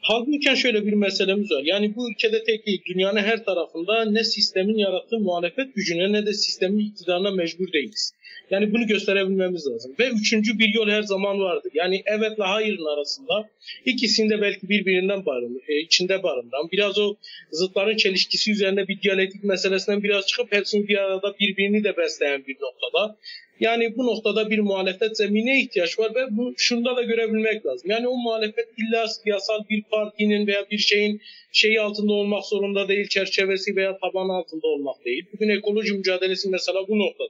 Halbuki 0.00 0.56
şöyle 0.56 0.86
bir 0.86 0.92
meselemiz 0.92 1.50
var. 1.50 1.62
Yani 1.64 1.96
bu 1.96 2.10
ülkede 2.10 2.44
tek 2.44 2.66
değil, 2.66 2.82
dünyanın 2.88 3.20
her 3.20 3.44
tarafında 3.44 4.04
ne 4.04 4.24
sistemin 4.24 4.78
yarattığı 4.78 5.18
muhalefet 5.18 5.74
gücüne 5.74 6.12
ne 6.12 6.26
de 6.26 6.32
sistemin 6.32 6.90
iktidarına 6.90 7.30
mecbur 7.30 7.72
değiliz. 7.72 8.12
Yani 8.50 8.72
bunu 8.72 8.86
gösterebilmemiz 8.86 9.66
lazım. 9.66 9.94
Ve 9.98 10.08
üçüncü 10.08 10.58
bir 10.58 10.74
yol 10.74 10.88
her 10.88 11.02
zaman 11.02 11.40
vardır. 11.40 11.72
Yani 11.74 12.02
evetle 12.06 12.44
hayırın 12.44 12.96
arasında 12.96 13.48
ikisinde 13.84 14.40
belki 14.40 14.68
birbirinden 14.68 15.26
barınır, 15.26 15.62
e, 15.68 15.80
içinde 15.80 16.22
barındıran, 16.22 16.68
biraz 16.72 16.98
o 16.98 17.14
zıtların 17.50 17.96
çelişkisi 17.96 18.52
üzerine 18.52 18.88
bir 18.88 19.00
diyalektik 19.00 19.44
meselesinden 19.44 20.02
biraz 20.02 20.26
çıkıp 20.26 20.52
hepsini 20.52 20.88
bir 20.88 20.98
arada 20.98 21.34
birbirini 21.40 21.84
de 21.84 21.96
besleyen 21.96 22.46
bir 22.46 22.56
noktada. 22.60 23.16
Yani 23.60 23.96
bu 23.96 24.06
noktada 24.06 24.50
bir 24.50 24.58
muhalefet 24.58 25.16
zeminine 25.16 25.60
ihtiyaç 25.60 25.98
var 25.98 26.14
ve 26.14 26.36
bu 26.36 26.54
şunda 26.56 26.96
da 26.96 27.02
görebilmek 27.02 27.66
lazım. 27.66 27.90
Yani 27.90 28.08
o 28.08 28.16
muhalefet 28.16 28.68
illa 28.78 29.08
siyasal 29.08 29.60
bir 29.70 29.82
partinin 29.82 30.46
veya 30.46 30.70
bir 30.70 30.78
şeyin 30.78 31.20
şeyi 31.52 31.80
altında 31.80 32.12
olmak 32.12 32.44
zorunda 32.44 32.88
değil, 32.88 33.08
çerçevesi 33.08 33.76
veya 33.76 33.98
taban 33.98 34.28
altında 34.28 34.66
olmak 34.66 35.04
değil. 35.04 35.24
Bugün 35.32 35.48
ekoloji 35.48 35.92
mücadelesi 35.92 36.48
mesela 36.50 36.88
bu 36.88 36.98
noktada. 36.98 37.28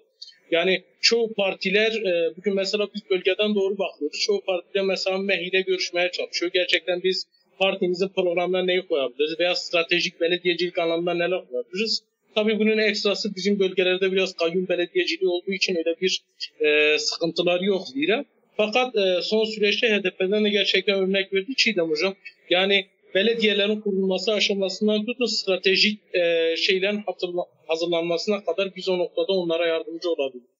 Yani 0.50 0.82
çoğu 1.00 1.34
partiler 1.34 1.92
e, 1.92 2.36
bugün 2.36 2.54
mesela 2.54 2.88
biz 2.94 3.10
bölgeden 3.10 3.54
doğru 3.54 3.78
bakıyoruz. 3.78 4.20
Çoğu 4.20 4.40
partiler 4.44 4.84
mesela 4.84 5.18
MEHİ'de 5.18 5.60
görüşmeye 5.60 6.10
çalışıyor. 6.10 6.52
Gerçekten 6.54 7.02
biz 7.02 7.26
partimizin 7.58 8.08
programına 8.08 8.62
neyi 8.62 8.82
koyabiliriz 8.82 9.40
veya 9.40 9.54
stratejik 9.54 10.20
belediyecilik 10.20 10.78
anlamında 10.78 11.14
neler 11.14 11.40
koyabiliriz? 11.50 12.02
Tabii 12.34 12.58
bunun 12.58 12.78
ekstrası 12.78 13.36
bizim 13.36 13.58
bölgelerde 13.58 14.12
biraz 14.12 14.36
kayyum 14.36 14.68
belediyeciliği 14.68 15.30
olduğu 15.30 15.52
için 15.52 15.76
öyle 15.76 15.94
bir 16.00 16.22
e, 16.60 16.98
sıkıntılar 16.98 17.60
yok 17.60 17.88
zira. 17.88 18.24
Fakat 18.56 18.96
e, 18.96 19.22
son 19.22 19.44
süreçte 19.44 19.88
HDP'den 19.88 20.44
de 20.44 20.50
gerçekten 20.50 20.98
örnek 20.98 21.32
verdi 21.32 21.54
Çiğdem 21.56 21.90
Hocam. 21.90 22.14
Yani 22.50 22.86
belediyelerin 23.16 23.80
kurulması 23.80 24.32
aşamasından 24.32 25.06
tutun 25.06 25.26
stratejik 25.26 26.00
e, 26.14 26.54
şeylerin 26.56 27.04
hazırlanmasına 27.66 28.44
kadar 28.44 28.76
biz 28.76 28.88
o 28.88 28.98
noktada 28.98 29.32
onlara 29.32 29.66
yardımcı 29.66 30.10
olabiliriz. 30.10 30.50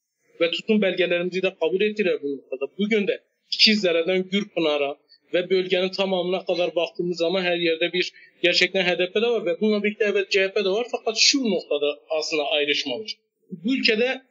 Ve 0.40 0.50
tutum 0.50 0.82
belgelerimizi 0.82 1.42
de 1.42 1.54
kabul 1.60 1.80
ettiler 1.80 2.22
bu 2.22 2.36
noktada. 2.36 2.72
Bugün 2.78 3.06
de 3.06 3.22
İkizdere'den 3.52 4.22
Gürpınar'a 4.22 4.96
ve 5.34 5.50
bölgenin 5.50 5.88
tamamına 5.88 6.44
kadar 6.44 6.74
baktığımız 6.76 7.18
zaman 7.18 7.42
her 7.42 7.56
yerde 7.56 7.92
bir 7.92 8.12
gerçekten 8.42 8.84
HDP 8.84 9.14
de 9.14 9.26
var 9.26 9.46
ve 9.46 9.60
bununla 9.60 9.82
birlikte 9.82 10.04
evet 10.04 10.30
CHP 10.30 10.56
de 10.56 10.68
var 10.68 10.86
fakat 10.90 11.16
şu 11.18 11.50
noktada 11.50 11.98
aslında 12.10 12.44
ayrışma 12.44 13.00
var. 13.00 13.16
Bu 13.50 13.76
ülkede 13.76 14.22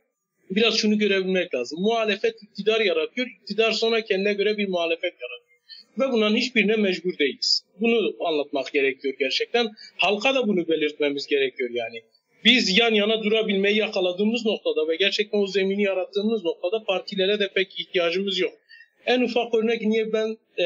biraz 0.49 0.75
şunu 0.77 0.97
görebilmek 0.97 1.53
lazım. 1.55 1.79
Muhalefet 1.81 2.43
iktidar 2.43 2.81
yaratıyor, 2.81 3.27
iktidar 3.41 3.71
sonra 3.71 4.01
kendine 4.01 4.33
göre 4.33 4.57
bir 4.57 4.67
muhalefet 4.67 5.13
yaratıyor. 5.21 5.44
Ve 5.99 6.11
bunların 6.11 6.35
hiçbirine 6.35 6.75
mecbur 6.75 7.17
değiliz. 7.17 7.63
Bunu 7.81 8.15
anlatmak 8.19 8.73
gerekiyor 8.73 9.13
gerçekten. 9.19 9.67
Halka 9.97 10.35
da 10.35 10.47
bunu 10.47 10.67
belirtmemiz 10.67 11.27
gerekiyor 11.27 11.69
yani. 11.73 12.01
Biz 12.45 12.77
yan 12.77 12.93
yana 12.93 13.23
durabilmeyi 13.23 13.77
yakaladığımız 13.77 14.45
noktada 14.45 14.87
ve 14.87 14.95
gerçekten 14.95 15.39
o 15.39 15.47
zemini 15.47 15.83
yarattığımız 15.83 16.43
noktada 16.43 16.83
partilere 16.83 17.39
de 17.39 17.47
pek 17.55 17.79
ihtiyacımız 17.79 18.39
yok. 18.39 18.53
En 19.05 19.21
ufak 19.21 19.53
örnek 19.53 19.81
niye 19.81 20.13
ben 20.13 20.37
e, 20.59 20.65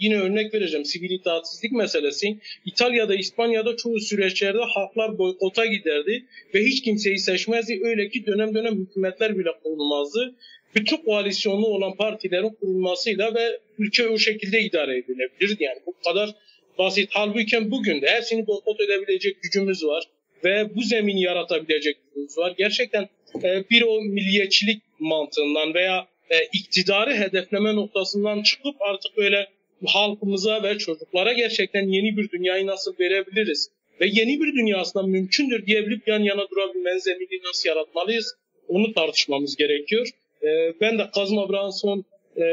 yine 0.00 0.20
örnek 0.20 0.54
vereceğim 0.54 0.84
sivil 0.84 1.10
itaatsizlik 1.10 1.72
meselesi. 1.72 2.38
İtalya'da, 2.66 3.14
İspanya'da 3.14 3.76
çoğu 3.76 4.00
süreçlerde 4.00 4.58
halklar 4.58 5.18
boykota 5.18 5.66
giderdi 5.66 6.24
ve 6.54 6.64
hiç 6.64 6.82
kimseyi 6.82 7.18
seçmezdi. 7.18 7.80
Öyle 7.84 8.08
ki 8.08 8.26
dönem 8.26 8.54
dönem 8.54 8.74
hükümetler 8.74 9.38
bile 9.38 9.48
kurulmazdı. 9.62 10.34
Bütün 10.74 10.96
koalisyonlu 10.96 11.66
olan 11.66 11.96
partilerin 11.96 12.48
kurulmasıyla 12.48 13.34
ve 13.34 13.58
ülke 13.78 14.08
o 14.08 14.18
şekilde 14.18 14.60
idare 14.60 14.98
edilebilirdi. 14.98 15.64
Yani 15.64 15.78
bu 15.86 15.94
kadar 16.04 16.34
basit. 16.78 17.08
Halbuki 17.12 17.70
bugün 17.70 18.02
de 18.02 18.10
hepsini 18.10 18.46
boykot 18.46 18.80
edebilecek 18.80 19.42
gücümüz 19.42 19.84
var 19.84 20.04
ve 20.44 20.74
bu 20.74 20.82
zemini 20.82 21.22
yaratabilecek 21.22 21.96
gücümüz 22.04 22.38
var. 22.38 22.54
Gerçekten 22.58 23.08
e, 23.42 23.64
bir 23.70 23.82
o 23.82 24.00
milliyetçilik 24.00 24.82
mantığından 24.98 25.74
veya 25.74 26.06
e, 26.30 26.44
iktidarı 26.52 27.14
hedefleme 27.14 27.76
noktasından 27.76 28.42
çıkıp 28.42 28.82
artık 28.82 29.16
böyle 29.16 29.46
halkımıza 29.86 30.62
ve 30.62 30.78
çocuklara 30.78 31.32
gerçekten 31.32 31.88
yeni 31.88 32.16
bir 32.16 32.30
dünyayı 32.30 32.66
nasıl 32.66 32.94
verebiliriz 32.98 33.70
ve 34.00 34.06
yeni 34.12 34.40
bir 34.40 34.52
dünya 34.52 34.78
aslında 34.78 35.06
mümkündür 35.06 35.66
diyebilip 35.66 36.08
yan 36.08 36.20
yana 36.20 36.50
durabilmenin 36.50 36.98
zeminini 36.98 37.42
nasıl 37.48 37.68
yaratmalıyız 37.68 38.34
onu 38.68 38.92
tartışmamız 38.92 39.56
gerekiyor. 39.56 40.10
E, 40.42 40.74
ben 40.80 40.98
de 40.98 41.02
Kazma 41.14 41.48
Bırak'ın 41.48 41.70
son 41.70 42.04
e, 42.36 42.44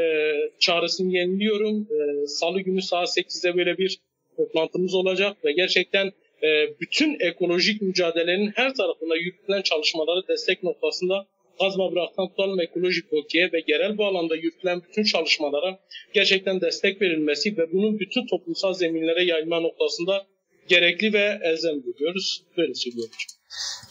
çağrısını 0.58 1.12
yeniliyorum. 1.12 1.88
E, 1.90 2.26
Salı 2.26 2.60
günü 2.60 2.82
saat 2.82 3.08
8'de 3.08 3.56
böyle 3.56 3.78
bir 3.78 3.98
toplantımız 4.36 4.94
olacak 4.94 5.44
ve 5.44 5.52
gerçekten 5.52 6.12
e, 6.42 6.80
bütün 6.80 7.20
ekolojik 7.20 7.82
mücadelenin 7.82 8.52
her 8.54 8.74
tarafında 8.74 9.16
yürütülen 9.16 9.62
çalışmaları 9.62 10.28
destek 10.28 10.62
noktasında 10.62 11.26
Kazma 11.60 11.92
Bırak'tan 11.92 12.28
tutalım 12.28 12.60
ekolojik 12.60 13.12
bölgeye 13.12 13.52
ve 13.52 13.60
genel 13.60 13.98
bu 13.98 14.04
alanda 14.04 14.36
yürütülen 14.36 14.82
bütün 14.88 15.04
çalışmalara 15.04 15.78
gerçekten 16.14 16.60
destek 16.60 17.02
verilmesi 17.02 17.58
ve 17.58 17.72
bunun 17.72 17.98
bütün 17.98 18.26
toplumsal 18.26 18.74
zeminlere 18.74 19.24
yayılma 19.24 19.60
noktasında 19.60 20.26
gerekli 20.68 21.12
ve 21.12 21.40
elzem 21.42 21.82
görüyoruz. 21.82 22.42
Böyle 22.56 22.74
söylüyorum. 22.74 23.12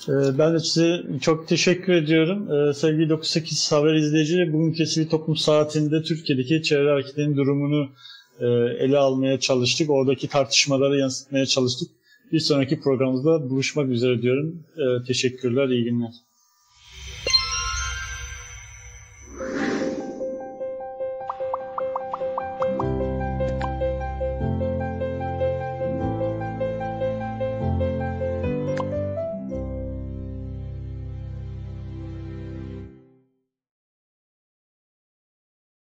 Ee, 0.10 0.38
ben 0.38 0.54
de 0.54 0.60
size 0.60 1.04
çok 1.22 1.48
teşekkür 1.48 1.94
ediyorum. 1.94 2.52
Ee, 2.52 2.74
sevgili 2.74 3.10
98 3.10 3.72
haber 3.72 3.94
izleyicileri, 3.94 4.54
bugünkü 4.54 4.86
sivil 4.86 5.10
toplum 5.10 5.36
saatinde 5.36 6.04
Türkiye'deki 6.04 6.64
çevre 6.64 6.90
hareketlerinin 6.90 7.38
durumunu 7.38 7.90
e, 8.40 8.46
ele 8.84 8.98
almaya 8.98 9.40
çalıştık. 9.40 9.90
Oradaki 9.90 10.28
tartışmaları 10.28 10.98
yansıtmaya 11.00 11.46
çalıştık. 11.46 11.90
Bir 12.32 12.40
sonraki 12.40 12.80
programımızda 12.80 13.50
buluşmak 13.50 13.90
üzere 13.90 14.22
diyorum. 14.22 14.64
Ee, 14.78 15.06
teşekkürler, 15.08 15.70
iyi 15.70 15.84
günler. 15.84 16.27